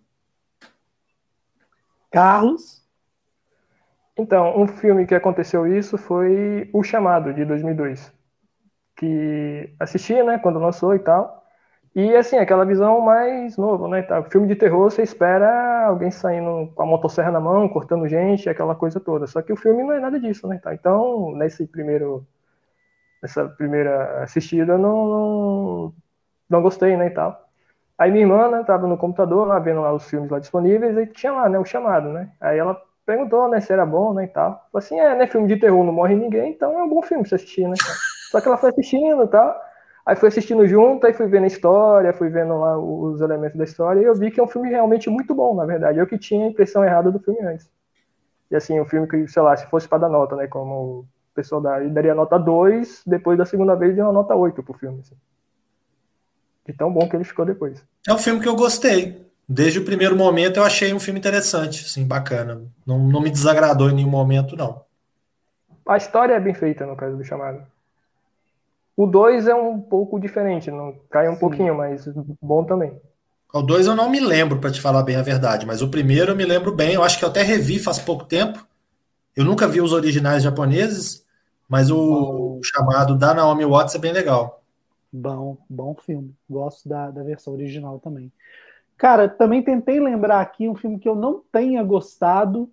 Carlos? 2.11 2.85
Então, 4.19 4.61
um 4.61 4.67
filme 4.67 5.07
que 5.07 5.15
aconteceu 5.15 5.67
isso 5.67 5.97
foi 5.97 6.69
O 6.73 6.83
Chamado, 6.83 7.33
de 7.33 7.45
2002. 7.45 8.13
Que 8.97 9.75
assisti, 9.79 10.21
né, 10.25 10.39
quando 10.39 10.59
lançou 10.59 10.93
e 10.95 10.99
tal. 10.99 11.46
E, 11.97 12.15
assim, 12.15 12.37
aquela 12.37 12.67
visão 12.67 13.01
mais 13.01 13.57
nova, 13.57 13.89
né, 13.89 14.03
tá? 14.03 14.23
Filme 14.25 14.47
de 14.47 14.55
terror, 14.55 14.91
você 14.91 15.03
espera 15.03 15.87
alguém 15.87 16.11
saindo 16.11 16.71
com 16.75 16.83
a 16.83 16.87
motosserra 16.87 17.31
na 17.31 17.41
mão, 17.41 17.67
cortando 17.71 18.07
gente, 18.07 18.51
aquela 18.51 18.75
coisa 18.75 19.01
toda. 19.01 19.27
Só 19.27 19.41
que 19.41 19.51
o 19.51 19.57
filme 19.57 19.83
não 19.83 19.93
é 19.93 19.99
nada 19.99 20.21
disso, 20.21 20.47
né, 20.47 20.61
tá? 20.63 20.75
Então, 20.75 21.33
nesse 21.35 21.67
primeiro... 21.67 22.27
Nessa 23.23 23.49
primeira 23.49 24.23
assistida, 24.23 24.77
não, 24.77 25.07
não, 25.07 25.95
não 26.51 26.63
gostei, 26.63 26.99
né, 26.99 27.07
e 27.07 27.11
tal. 27.11 27.49
Aí 27.97 28.11
minha 28.11 28.25
irmã, 28.25 28.51
né, 28.51 28.63
tava 28.63 28.87
no 28.87 28.99
computador 28.99 29.49
lá, 29.49 29.59
vendo 29.59 29.81
lá 29.81 29.91
os 29.91 30.07
filmes 30.09 30.31
lá 30.31 30.39
disponíveis, 30.39 30.99
e 30.99 31.07
tinha 31.07 31.33
lá, 31.33 31.49
né, 31.49 31.59
o 31.59 31.65
chamado, 31.65 32.11
né? 32.11 32.31
Aí 32.39 32.59
ela 32.59 32.79
perguntou, 33.07 33.49
né, 33.49 33.59
se 33.59 33.73
era 33.73 33.87
bom, 33.87 34.13
né, 34.13 34.25
e 34.25 34.29
tal. 34.29 34.69
Falei 34.71 34.85
assim, 34.87 35.01
é, 35.01 35.15
né, 35.15 35.27
filme 35.27 35.49
de 35.49 35.57
terror, 35.57 35.83
não 35.83 35.95
morre 35.95 36.15
ninguém, 36.15 36.51
então 36.51 36.79
é 36.79 36.83
um 36.83 36.89
bom 36.91 37.01
filme 37.01 37.23
pra 37.23 37.31
você 37.31 37.37
assistir, 37.37 37.67
né. 37.67 37.75
Só 38.31 38.39
que 38.39 38.49
ela 38.49 38.59
foi 38.59 38.69
assistindo 38.69 39.25
e 39.25 39.29
tal, 39.29 39.59
aí 40.07 40.17
foi 40.17 40.29
assistindo 40.29 40.67
junto, 40.67 41.07
aí 41.07 41.13
fui 41.13 41.27
vendo 41.27 41.45
a 41.45 41.49
história, 41.49 42.13
fui 42.13 42.29
vendo 42.29 42.59
lá 42.59 42.79
os 42.79 43.21
elementos 43.21 43.59
da 43.59 43.65
história, 43.65 44.01
e 44.01 44.05
eu 44.05 44.15
vi 44.15 44.31
que 44.31 44.39
é 44.39 44.43
um 44.43 44.49
filme 44.49 44.71
realmente 44.71 45.11
muito 45.11 45.35
bom, 45.35 45.55
na 45.55 45.67
verdade. 45.67 45.99
Eu 45.99 46.07
que 46.07 46.17
tinha 46.17 46.47
a 46.47 46.49
impressão 46.49 46.85
errada 46.85 47.11
do 47.11 47.19
filme 47.19 47.41
antes. 47.43 47.69
E 48.51 48.55
assim, 48.55 48.80
um 48.80 48.87
filme 48.87 49.09
que, 49.09 49.26
sei 49.26 49.43
lá, 49.43 49.57
se 49.57 49.67
fosse 49.67 49.89
para 49.89 49.99
dar 49.99 50.09
nota, 50.09 50.37
né, 50.37 50.47
como 50.47 51.01
o 51.01 51.07
pessoal 51.35 51.61
daria 51.61 52.14
nota 52.14 52.39
2, 52.39 53.03
depois 53.05 53.37
da 53.37 53.45
segunda 53.45 53.75
vez 53.75 53.95
deu 53.95 54.05
uma 54.05 54.13
nota 54.13 54.35
8 54.35 54.63
pro 54.63 54.79
filme, 54.79 55.01
assim. 55.01 55.17
De 56.64 56.72
tão 56.72 56.93
bom 56.93 57.09
que 57.09 57.17
ele 57.17 57.25
ficou 57.25 57.45
depois. 57.45 57.85
É 58.09 58.14
um 58.14 58.18
filme 58.18 58.41
que 58.41 58.49
eu 58.49 58.57
gostei 58.57 59.26
desde 59.49 59.79
o 59.79 59.85
primeiro 59.85 60.17
momento 60.17 60.57
eu 60.57 60.64
achei 60.64 60.93
um 60.93 61.01
filme 61.01 61.21
interessante, 61.21 61.85
assim, 61.85 62.07
bacana. 62.07 62.63
Não, 62.85 62.99
não 62.99 63.21
me 63.21 63.30
desagradou 63.30 63.91
em 63.91 63.95
nenhum 63.95 64.11
momento, 64.11 64.57
não. 64.57 64.85
A 65.87 65.97
história 65.97 66.35
é 66.35 66.41
bem 66.41 66.55
feita, 66.55 66.85
no 66.85 66.97
caso 66.97 67.17
do 67.17 67.25
chamado. 67.25 67.64
O 68.97 69.07
2 69.07 69.47
é 69.47 69.55
um 69.55 69.79
pouco 69.79 70.18
diferente, 70.18 70.71
não 70.71 70.95
cai 71.11 71.29
um 71.29 71.35
Sim. 71.35 71.41
pouquinho, 71.41 71.77
mas 71.77 72.09
bom 72.41 72.64
também. 72.64 72.99
O 73.53 73.63
2 73.63 73.87
eu 73.87 73.95
não 73.95 74.11
me 74.11 74.21
lembro, 74.21 74.59
para 74.59 74.71
te 74.71 74.81
falar 74.81 75.03
bem 75.03 75.17
a 75.17 75.23
verdade, 75.23 75.67
mas 75.67 75.83
o 75.83 75.89
primeiro 75.89 76.33
eu 76.33 76.37
me 76.37 76.45
lembro 76.45 76.75
bem. 76.75 76.95
Eu 76.95 77.03
acho 77.03 77.18
que 77.18 77.25
eu 77.25 77.29
até 77.29 77.43
revi 77.43 77.79
faz 77.79 77.99
pouco 77.99 78.25
tempo. 78.25 78.67
Eu 79.37 79.45
nunca 79.45 79.68
vi 79.68 79.81
os 79.81 79.93
originais 79.93 80.43
japoneses, 80.43 81.25
mas 81.68 81.91
o 81.91 82.59
chamado 82.64 83.17
da 83.17 83.35
Naomi 83.35 83.64
Watts 83.64 83.95
é 83.95 83.99
bem 83.99 84.13
legal. 84.13 84.63
Bom, 85.13 85.59
bom 85.68 85.95
filme. 85.95 86.35
Gosto 86.49 86.89
da, 86.89 87.11
da 87.11 87.23
versão 87.23 87.53
original 87.53 87.99
também. 87.99 88.33
Cara, 88.97 89.29
também 89.29 89.63
tentei 89.63 90.01
lembrar 90.01 90.41
aqui 90.41 90.68
um 90.68 90.75
filme 90.75 90.99
que 90.99 91.09
eu 91.09 91.14
não 91.14 91.43
tenha 91.53 91.83
gostado 91.83 92.71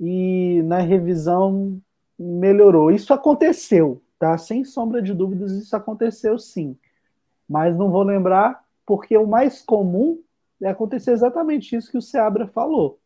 e 0.00 0.62
na 0.64 0.78
revisão 0.78 1.80
melhorou. 2.18 2.90
Isso 2.90 3.14
aconteceu, 3.14 4.02
tá? 4.18 4.36
Sem 4.36 4.64
sombra 4.64 5.00
de 5.00 5.14
dúvidas, 5.14 5.52
isso 5.52 5.74
aconteceu 5.76 6.38
sim. 6.38 6.76
Mas 7.48 7.76
não 7.76 7.90
vou 7.90 8.02
lembrar 8.02 8.64
porque 8.84 9.16
o 9.16 9.26
mais 9.26 9.62
comum 9.62 10.20
é 10.62 10.68
acontecer 10.68 11.12
exatamente 11.12 11.76
isso 11.76 11.90
que 11.90 11.98
o 11.98 12.02
Seabra 12.02 12.46
falou. 12.46 12.98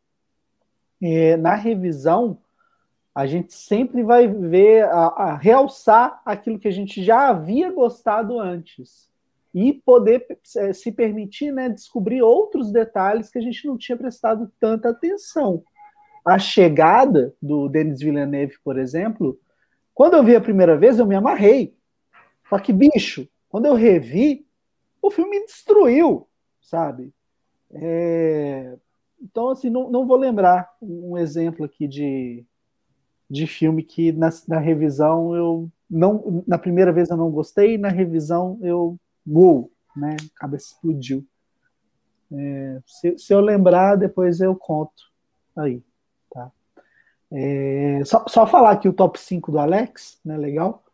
É, 1.01 1.37
na 1.37 1.55
revisão, 1.55 2.39
a 3.15 3.27
gente 3.27 3.53
sempre 3.53 4.03
vai 4.03 4.27
ver, 4.27 4.85
a, 4.85 5.07
a 5.09 5.37
realçar 5.37 6.23
aquilo 6.25 6.59
que 6.59 6.69
a 6.69 6.73
gente 6.73 7.03
já 7.03 7.29
havia 7.29 7.71
gostado 7.71 8.39
antes 8.39 9.11
e 9.55 9.73
poder 9.73 10.27
é, 10.57 10.73
se 10.73 10.91
permitir 10.91 11.53
né, 11.53 11.69
descobrir 11.69 12.23
outros 12.23 12.73
detalhes 12.73 13.29
que 13.29 13.39
a 13.39 13.43
gente 13.43 13.67
não 13.67 13.77
tinha 13.77 13.99
prestado 13.99 14.51
tanta 14.59 14.89
atenção. 14.89 15.63
A 16.25 16.39
chegada 16.39 17.35
do 17.43 17.69
Denis 17.69 18.01
Villeneuve, 18.01 18.55
por 18.65 18.79
exemplo, 18.79 19.39
quando 20.03 20.15
eu 20.15 20.25
vi 20.25 20.35
a 20.35 20.41
primeira 20.41 20.77
vez, 20.77 20.99
eu 20.99 21.07
me 21.07 21.15
amarrei. 21.15 21.77
Só 22.49 22.59
que, 22.59 22.73
bicho, 22.73 23.29
quando 23.49 23.67
eu 23.67 23.75
revi, 23.75 24.45
o 25.01 25.13
filme 25.13 25.39
me 25.39 25.47
destruiu, 25.47 26.27
sabe? 26.61 27.15
É... 27.71 28.77
então, 29.23 29.51
assim, 29.51 29.71
não, 29.71 29.89
não 29.93 30.05
vou 30.05 30.17
lembrar 30.17 30.69
um 30.83 31.17
exemplo 31.17 31.65
aqui 31.65 31.87
de, 31.87 32.45
de 33.31 33.47
filme 33.47 33.85
que 33.85 34.11
na, 34.11 34.29
na 34.49 34.59
revisão 34.59 35.37
eu 35.37 35.71
não. 35.89 36.43
Na 36.49 36.59
primeira 36.59 36.93
vez 36.93 37.09
eu 37.09 37.17
não 37.17 37.31
gostei, 37.31 37.79
na 37.79 37.89
revisão 37.89 38.59
eu. 38.61 38.99
Uou, 39.25 39.71
né? 39.95 40.17
A 40.35 40.41
cabeça 40.41 40.75
explodiu. 40.75 41.25
É, 42.33 42.81
se, 42.85 43.17
se, 43.19 43.33
eu 43.33 43.41
lembrar, 43.41 43.95
depois 43.95 44.41
eu 44.41 44.57
conto 44.57 45.05
aí. 45.55 45.81
É, 47.35 48.03
só, 48.05 48.25
só 48.29 48.47
falar 48.47 48.73
aqui 48.73 48.89
o 48.89 48.93
top 48.93 49.19
5 49.19 49.51
do 49.51 49.59
Alex, 49.59 50.21
né? 50.25 50.37
Legal. 50.37 50.85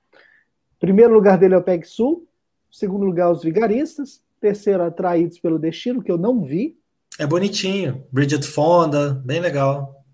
Primeiro 0.79 1.13
lugar 1.13 1.37
dele 1.37 1.55
é 1.55 1.59
o 1.59 1.63
Peg 1.63 1.85
Sul. 1.85 2.27
Segundo 2.71 3.05
lugar, 3.05 3.31
os 3.31 3.43
Vigaristas. 3.43 4.23
Terceiro, 4.41 4.85
Atraídos 4.85 5.39
pelo 5.41 5.59
Destino, 5.59 6.03
que 6.03 6.13
eu 6.13 6.17
não 6.17 6.45
vi. 6.45 6.79
É 7.19 7.27
bonitinho. 7.27 8.07
Bridget 8.13 8.47
Fonda, 8.47 9.15
bem 9.25 9.41
legal. 9.41 10.05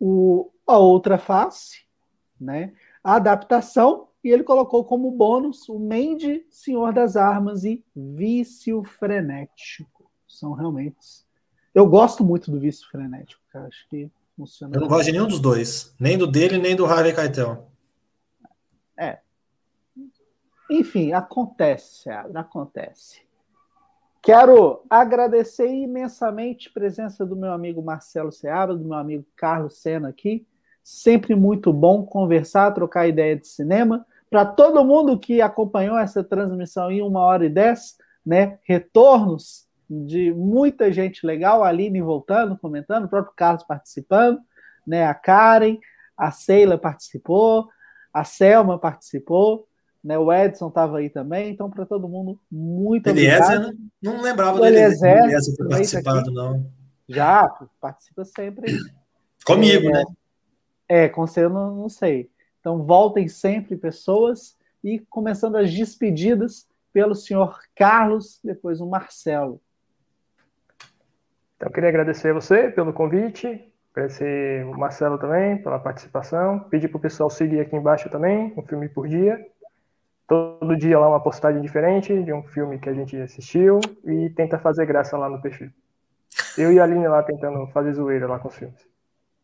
O, 0.00 0.50
a 0.66 0.78
outra 0.78 1.18
face, 1.18 1.82
né? 2.40 2.72
A 3.04 3.16
adaptação, 3.16 4.08
e 4.24 4.30
ele 4.30 4.42
colocou 4.42 4.82
como 4.84 5.10
bônus 5.10 5.68
o 5.68 5.78
Mandy, 5.78 6.44
Senhor 6.50 6.92
das 6.92 7.16
Armas 7.16 7.64
e 7.64 7.84
Vício 7.94 8.82
Frenético. 8.82 10.10
São 10.26 10.52
realmente. 10.52 10.96
Eu 11.74 11.86
gosto 11.86 12.24
muito 12.24 12.50
do 12.50 12.58
Vício 12.58 12.88
Frenético, 12.90 13.42
cara. 13.52 13.66
Acho 13.66 13.86
que 13.90 14.10
funciona. 14.36 14.76
Eu 14.76 14.80
não 14.80 14.88
gosto 14.88 15.06
de 15.06 15.12
nenhum 15.12 15.26
dos 15.26 15.40
dois. 15.40 15.94
Nem 15.98 16.18
do 16.18 16.26
dele, 16.26 16.58
nem 16.58 16.76
do 16.76 16.84
Harvey 16.84 17.14
Keitel. 17.14 17.68
É. 18.96 19.18
Enfim, 20.70 21.12
acontece, 21.12 22.10
acontece. 22.10 23.24
Quero 24.22 24.82
agradecer 24.90 25.68
imensamente 25.68 26.68
a 26.68 26.72
presença 26.72 27.24
do 27.24 27.36
meu 27.36 27.52
amigo 27.52 27.80
Marcelo 27.80 28.32
Seabra, 28.32 28.74
do 28.74 28.84
meu 28.84 28.98
amigo 28.98 29.24
Carlos 29.36 29.78
Sena 29.78 30.08
aqui. 30.08 30.44
Sempre 30.82 31.34
muito 31.34 31.72
bom 31.72 32.04
conversar, 32.04 32.72
trocar 32.72 33.06
ideia 33.06 33.36
de 33.36 33.46
cinema. 33.46 34.04
Para 34.28 34.44
todo 34.44 34.84
mundo 34.84 35.18
que 35.18 35.40
acompanhou 35.40 35.96
essa 35.96 36.24
transmissão 36.24 36.90
em 36.90 37.00
uma 37.02 37.20
hora 37.20 37.46
e 37.46 37.48
dez, 37.48 37.96
né? 38.24 38.58
Retornos 38.64 39.65
de 39.88 40.32
muita 40.32 40.92
gente 40.92 41.26
legal, 41.26 41.62
a 41.62 41.68
Aline 41.68 42.00
voltando, 42.00 42.58
comentando, 42.58 43.04
o 43.04 43.08
próprio 43.08 43.34
Carlos 43.36 43.62
participando, 43.62 44.40
né? 44.86 45.06
A 45.06 45.14
Karen, 45.14 45.78
a 46.16 46.30
Seila 46.30 46.78
participou, 46.78 47.68
a 48.12 48.24
Selma 48.24 48.78
participou. 48.78 49.68
Né, 50.04 50.16
o 50.16 50.32
Edson 50.32 50.68
estava 50.68 50.98
aí 50.98 51.10
também, 51.10 51.50
então 51.50 51.68
para 51.68 51.84
todo 51.84 52.08
mundo, 52.08 52.38
muito 52.48 53.08
Eliezer, 53.08 53.42
obrigado. 53.42 53.76
Não, 54.00 54.12
não 54.12 54.22
lembrava 54.22 54.60
dele 54.60 54.76
Eliezer, 54.76 55.24
Eliezer 55.24 55.56
ter 55.56 55.68
participado, 55.68 56.30
não. 56.30 56.70
Já, 57.08 57.48
participa 57.80 58.24
sempre. 58.24 58.78
Comigo, 59.44 59.88
é, 59.88 59.90
né? 59.90 60.04
É, 60.88 61.08
com 61.08 61.26
você 61.26 61.44
eu 61.44 61.50
não, 61.50 61.74
não 61.74 61.88
sei. 61.88 62.30
Então 62.60 62.84
voltem 62.84 63.26
sempre 63.26 63.76
pessoas 63.76 64.56
e 64.82 65.00
começando 65.10 65.56
as 65.56 65.72
despedidas 65.74 66.68
pelo 66.92 67.14
senhor 67.14 67.58
Carlos, 67.74 68.38
depois 68.44 68.80
o 68.80 68.86
Marcelo. 68.86 69.60
Então, 71.56 71.68
eu 71.68 71.72
queria 71.72 71.88
agradecer 71.88 72.30
a 72.30 72.34
você 72.34 72.70
pelo 72.70 72.92
convite, 72.92 73.72
agradecer 73.94 74.64
o 74.66 74.78
Marcelo 74.78 75.18
também 75.18 75.58
pela 75.62 75.78
participação, 75.78 76.60
pedir 76.60 76.88
para 76.88 76.98
o 76.98 77.00
pessoal 77.00 77.30
seguir 77.30 77.60
aqui 77.60 77.74
embaixo 77.74 78.08
também, 78.10 78.52
um 78.56 78.62
filme 78.62 78.88
por 78.88 79.08
dia 79.08 79.44
todo 80.26 80.76
dia 80.76 80.98
lá 80.98 81.08
uma 81.08 81.22
postagem 81.22 81.62
diferente 81.62 82.22
de 82.22 82.32
um 82.32 82.42
filme 82.42 82.78
que 82.78 82.88
a 82.88 82.94
gente 82.94 83.16
assistiu 83.16 83.80
e 84.04 84.30
tenta 84.30 84.58
fazer 84.58 84.84
graça 84.86 85.16
lá 85.16 85.28
no 85.28 85.40
perfil. 85.40 85.70
Eu 86.58 86.72
e 86.72 86.80
a 86.80 86.84
Aline 86.84 87.06
lá 87.06 87.22
tentando 87.22 87.66
fazer 87.68 87.92
zoeira 87.94 88.26
lá 88.26 88.38
com 88.38 88.48
os 88.48 88.56
filmes. 88.56 88.80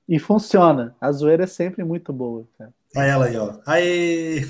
E 0.08 0.18
funciona. 0.18 0.96
A 1.00 1.12
zoeira 1.12 1.44
é 1.44 1.46
sempre 1.46 1.84
muito 1.84 2.12
boa. 2.12 2.46
Cara. 2.58 2.74
Olha 2.96 3.06
ela 3.06 3.26
aí, 3.26 3.36
ó. 3.36 3.58
Aí. 3.66 4.42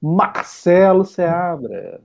Marcelo 0.00 1.04
Seabra. 1.04 2.00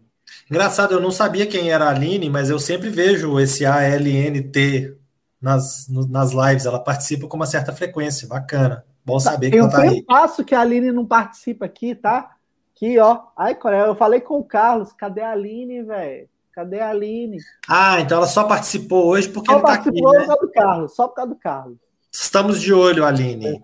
Engraçado, 0.49 0.93
eu 0.93 1.01
não 1.01 1.11
sabia 1.11 1.45
quem 1.45 1.71
era 1.71 1.85
a 1.85 1.89
Aline, 1.89 2.29
mas 2.29 2.49
eu 2.49 2.57
sempre 2.57 2.89
vejo 2.89 3.39
esse 3.39 3.65
ALNT 3.65 4.95
nas, 5.41 5.87
nas 5.89 6.31
lives. 6.31 6.65
Ela 6.65 6.79
participa 6.79 7.27
com 7.27 7.35
uma 7.35 7.45
certa 7.45 7.73
frequência. 7.73 8.27
Bacana. 8.27 8.85
Bom 9.05 9.19
saber 9.19 9.51
que 9.51 9.57
eu 9.57 9.69
tá 9.69 9.81
aí. 9.81 10.03
passo 10.03 10.43
que 10.43 10.53
a 10.53 10.61
Aline 10.61 10.91
não 10.91 11.05
participa 11.05 11.65
aqui, 11.65 11.95
tá? 11.95 12.35
Aqui, 12.75 12.99
ó. 12.99 13.21
Ai, 13.37 13.55
Coreia, 13.55 13.85
eu 13.85 13.95
falei 13.95 14.21
com 14.21 14.37
o 14.37 14.43
Carlos. 14.43 14.93
Cadê 14.93 15.21
a 15.21 15.31
Aline, 15.31 15.83
velho? 15.83 16.29
Cadê 16.53 16.79
a 16.79 16.89
Aline? 16.89 17.37
Ah, 17.69 18.01
então 18.01 18.17
ela 18.17 18.27
só 18.27 18.45
participou 18.45 19.05
hoje 19.05 19.29
porque 19.29 19.49
só 19.49 19.57
ele 19.57 19.65
tá 19.65 19.73
aqui, 19.73 19.91
né? 19.91 20.01
Só 20.01 20.11
por 20.11 20.25
causa 20.25 20.41
do 20.41 20.51
Carlos, 20.51 20.95
só 20.95 21.07
por 21.07 21.15
causa 21.15 21.29
do 21.29 21.39
Carlos. 21.39 21.77
Estamos 22.11 22.59
de 22.59 22.73
olho, 22.73 23.05
Aline. 23.05 23.63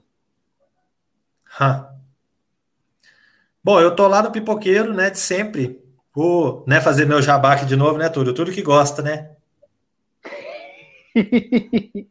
É. 1.60 1.85
Bom, 3.64 3.80
eu 3.80 3.95
tô 3.95 4.07
lá 4.07 4.22
no 4.22 4.31
pipoqueiro, 4.31 4.93
né, 4.93 5.10
de 5.10 5.19
sempre. 5.19 5.82
Vou, 6.14 6.64
né, 6.68 6.80
fazer 6.80 7.06
meu 7.06 7.22
jabá 7.22 7.53
aqui 7.53 7.65
de 7.65 7.76
novo, 7.76 7.98
né, 7.98 8.07
Túlio? 8.10 8.34
Tudo 8.34 8.52
que 8.52 8.61
gosta, 8.61 9.02
né? 9.02 9.31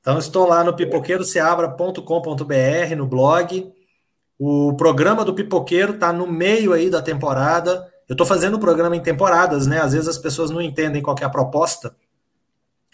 Então, 0.00 0.18
estou 0.20 0.46
lá 0.46 0.62
no 0.62 0.72
pipoqueiroseabra.com.br, 0.72 2.94
no 2.96 3.08
blog. 3.08 3.74
O 4.38 4.72
programa 4.74 5.24
do 5.24 5.34
Pipoqueiro 5.34 5.94
está 5.94 6.12
no 6.12 6.28
meio 6.28 6.72
aí 6.72 6.88
da 6.88 7.02
temporada. 7.02 7.92
Eu 8.08 8.12
estou 8.12 8.24
fazendo 8.24 8.54
o 8.54 8.60
programa 8.60 8.94
em 8.94 9.02
temporadas, 9.02 9.66
né? 9.66 9.80
Às 9.80 9.94
vezes 9.94 10.06
as 10.06 10.16
pessoas 10.16 10.52
não 10.52 10.62
entendem 10.62 11.02
qual 11.02 11.16
é 11.20 11.24
a 11.24 11.28
proposta, 11.28 11.96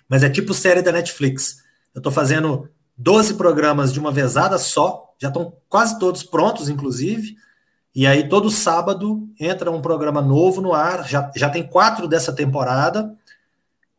mas 0.09 0.23
é 0.23 0.31
tipo 0.31 0.55
série 0.55 0.81
da 0.81 0.91
Netflix. 0.91 1.59
Eu 1.95 1.99
estou 1.99 2.11
fazendo 2.11 2.71
12 2.97 3.35
programas 3.35 3.93
de 3.93 4.01
uma 4.01 4.11
vezada 4.11 4.57
só, 4.57 5.13
já 5.19 5.29
estão 5.29 5.53
quase 5.69 5.99
todos 5.99 6.23
prontos, 6.23 6.71
inclusive. 6.71 7.37
E 7.95 8.07
aí, 8.07 8.27
todo 8.29 8.51
sábado, 8.51 9.29
entra 9.39 9.71
um 9.71 9.83
programa 9.83 10.23
novo 10.23 10.63
no 10.63 10.73
ar. 10.73 11.07
Já, 11.07 11.31
já 11.37 11.51
tem 11.51 11.63
quatro 11.63 12.09
dessa 12.09 12.33
temporada. 12.33 13.15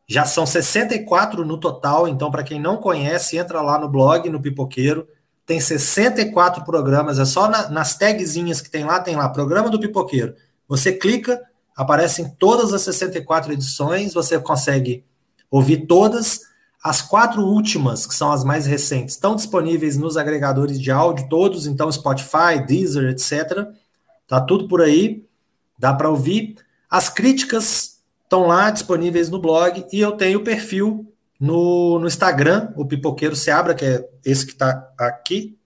Já 0.06 0.26
são 0.26 0.44
64 0.44 1.44
no 1.44 1.58
total, 1.58 2.06
então 2.06 2.30
para 2.30 2.42
quem 2.42 2.60
não 2.60 2.76
conhece, 2.76 3.38
entra 3.38 3.62
lá 3.62 3.78
no 3.78 3.88
blog, 3.88 4.28
no 4.28 4.40
Pipoqueiro. 4.40 5.08
Tem 5.46 5.60
64 5.60 6.64
programas, 6.64 7.18
é 7.18 7.24
só 7.24 7.48
na, 7.48 7.70
nas 7.70 7.96
tagzinhas 7.96 8.60
que 8.60 8.70
tem 8.70 8.84
lá, 8.84 9.00
tem 9.00 9.16
lá, 9.16 9.28
programa 9.28 9.70
do 9.70 9.78
Pipoqueiro. 9.78 10.34
Você 10.68 10.92
clica, 10.92 11.40
aparecem 11.76 12.34
todas 12.38 12.72
as 12.72 12.82
64 12.82 13.52
edições, 13.52 14.12
você 14.12 14.38
consegue 14.38 15.04
ouvir 15.50 15.86
todas. 15.86 16.40
As 16.82 17.00
quatro 17.00 17.42
últimas, 17.42 18.06
que 18.06 18.14
são 18.14 18.30
as 18.30 18.44
mais 18.44 18.66
recentes, 18.66 19.14
estão 19.14 19.34
disponíveis 19.34 19.96
nos 19.96 20.18
agregadores 20.18 20.78
de 20.78 20.90
áudio 20.90 21.28
todos, 21.30 21.66
então 21.66 21.90
Spotify, 21.90 22.62
Deezer, 22.66 23.08
etc. 23.10 23.68
Tá 24.26 24.40
tudo 24.40 24.66
por 24.68 24.80
aí, 24.80 25.24
dá 25.78 25.92
para 25.92 26.10
ouvir. 26.10 26.56
As 26.88 27.08
críticas 27.08 28.00
estão 28.22 28.46
lá 28.46 28.70
disponíveis 28.70 29.28
no 29.28 29.40
blog 29.40 29.84
e 29.92 30.00
eu 30.00 30.12
tenho 30.12 30.40
o 30.40 30.44
perfil 30.44 31.12
no, 31.38 31.98
no 31.98 32.06
Instagram, 32.06 32.72
o 32.76 32.86
Pipoqueiro 32.86 33.36
Seabra, 33.36 33.74
que 33.74 33.84
é 33.84 34.08
esse 34.24 34.46
que 34.46 34.52
está 34.52 34.90
aqui, 34.98 35.58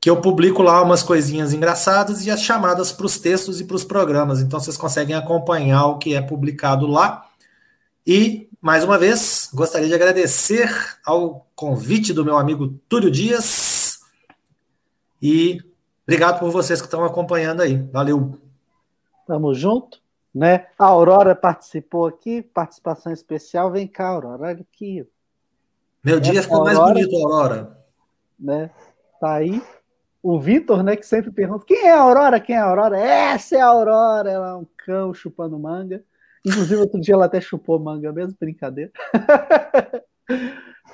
que 0.00 0.08
eu 0.08 0.20
publico 0.20 0.62
lá 0.62 0.80
umas 0.82 1.02
coisinhas 1.02 1.52
engraçadas 1.52 2.24
e 2.24 2.30
as 2.30 2.42
chamadas 2.42 2.92
para 2.92 3.06
os 3.06 3.18
textos 3.18 3.60
e 3.60 3.64
para 3.64 3.76
os 3.76 3.84
programas. 3.84 4.40
Então 4.40 4.60
vocês 4.60 4.76
conseguem 4.76 5.16
acompanhar 5.16 5.86
o 5.86 5.98
que 5.98 6.14
é 6.14 6.22
publicado 6.22 6.86
lá. 6.86 7.26
E, 8.06 8.48
mais 8.60 8.84
uma 8.84 8.96
vez, 8.96 9.50
gostaria 9.52 9.88
de 9.88 9.94
agradecer 9.94 10.70
ao 11.04 11.46
convite 11.54 12.12
do 12.12 12.24
meu 12.24 12.38
amigo 12.38 12.68
Túlio 12.88 13.10
Dias. 13.10 13.98
E 15.20 15.60
obrigado 16.08 16.40
por 16.40 16.50
vocês 16.50 16.80
que 16.80 16.86
estão 16.86 17.04
acompanhando 17.04 17.60
aí. 17.60 17.76
Valeu. 17.92 18.40
Tamo 19.26 19.52
junto. 19.52 20.00
Né? 20.34 20.66
A 20.78 20.86
Aurora 20.86 21.34
participou 21.34 22.06
aqui, 22.06 22.40
participação 22.40 23.12
especial. 23.12 23.70
Vem 23.70 23.86
cá, 23.86 24.08
Aurora, 24.08 24.42
olha 24.44 24.60
aqui. 24.60 25.06
Meu 26.02 26.18
dia 26.18 26.42
ficou 26.42 26.64
mais 26.64 26.78
bonito, 26.78 27.14
Aurora. 27.16 27.78
Né? 28.40 28.70
Tá 29.20 29.34
aí. 29.34 29.62
O 30.22 30.40
Vitor, 30.40 30.82
né, 30.82 30.96
que 30.96 31.06
sempre 31.06 31.30
pergunta: 31.30 31.66
quem 31.66 31.86
é 31.86 31.92
a 31.92 32.00
Aurora? 32.00 32.40
Quem 32.40 32.56
é 32.56 32.58
a 32.58 32.64
Aurora? 32.64 32.98
Essa 32.98 33.56
é 33.56 33.60
a 33.60 33.66
Aurora. 33.66 34.30
Ela 34.30 34.48
é 34.50 34.54
um 34.54 34.66
cão 34.76 35.12
chupando 35.12 35.58
manga. 35.58 36.02
Inclusive, 36.44 36.80
outro 36.80 37.00
dia 37.00 37.14
ela 37.14 37.26
até 37.26 37.40
chupou 37.40 37.78
manga 37.78 38.12
mesmo, 38.12 38.36
brincadeira. 38.40 38.90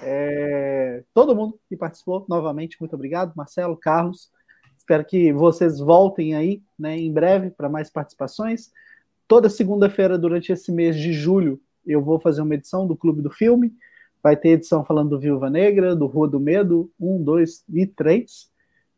é, 0.03 1.05
todo 1.13 1.37
mundo 1.37 1.59
que 1.69 1.77
participou, 1.77 2.25
novamente, 2.29 2.77
muito 2.81 2.95
obrigado. 2.95 3.33
Marcelo, 3.37 3.77
Carlos. 3.77 4.31
Espero 4.85 5.03
que 5.03 5.33
vocês 5.33 5.79
voltem 5.79 6.35
aí 6.35 6.63
né, 6.79 6.95
em 6.95 7.11
breve 7.11 7.49
para 7.49 7.71
mais 7.71 7.89
participações. 7.89 8.71
Toda 9.27 9.49
segunda-feira, 9.49 10.19
durante 10.19 10.53
esse 10.53 10.71
mês 10.71 10.95
de 10.95 11.11
julho, 11.11 11.59
eu 11.87 12.03
vou 12.03 12.21
fazer 12.21 12.43
uma 12.43 12.55
edição 12.55 12.87
do 12.87 12.95
Clube 12.95 13.23
do 13.23 13.31
Filme. 13.31 13.73
Vai 14.23 14.37
ter 14.37 14.51
edição 14.51 14.85
falando 14.85 15.09
do 15.09 15.19
Viúva 15.19 15.49
Negra, 15.49 15.97
do 15.97 16.05
Rua 16.05 16.29
do 16.29 16.39
Medo, 16.39 16.93
1, 17.01 17.25
2 17.25 17.65
e 17.73 17.87
três. 17.87 18.51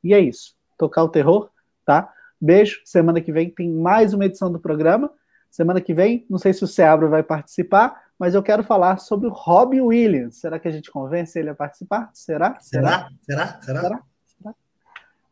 E 0.03 0.13
é 0.13 0.19
isso. 0.19 0.57
Tocar 0.77 1.05
o 1.05 1.09
terror, 1.09 1.51
tá? 1.85 2.13
Beijo. 2.41 2.81
Semana 2.85 3.21
que 3.21 3.31
vem 3.31 3.49
tem 3.49 3.71
mais 3.71 4.13
uma 4.13 4.25
edição 4.25 4.51
do 4.51 4.59
programa. 4.59 5.13
Semana 5.53 5.81
que 5.81 5.95
vem, 5.95 6.27
não 6.29 6.39
sei 6.39 6.53
se 6.53 6.65
o 6.65 6.67
Seabra 6.67 7.07
vai 7.07 7.23
participar, 7.23 8.07
mas 8.19 8.35
eu 8.35 8.43
quero 8.43 8.65
falar 8.65 8.99
sobre 8.99 9.29
o 9.29 9.33
Robbie 9.33 9.81
Williams. 9.81 10.41
Será 10.41 10.59
que 10.59 10.67
a 10.67 10.73
gente 10.73 10.91
convence 10.91 11.39
ele 11.39 11.51
a 11.51 11.55
participar? 11.55 12.11
Será? 12.13 12.59
Será? 12.59 12.89
Será? 12.91 13.09
Será? 13.23 13.63
Será? 13.63 13.81
Será? 13.83 14.03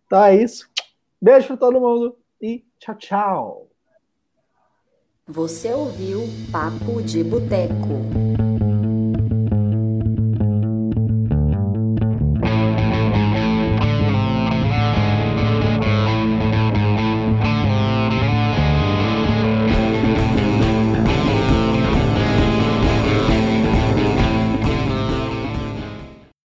Então 0.06 0.22
é 0.24 0.36
isso. 0.36 0.68
Beijo 1.20 1.46
para 1.46 1.56
todo 1.56 1.80
mundo 1.80 2.16
e 2.40 2.64
tchau, 2.78 2.94
tchau. 2.96 3.70
Você 5.26 5.72
ouviu 5.72 6.20
Papo 6.52 7.02
de 7.02 7.24
Boteco. 7.24 8.33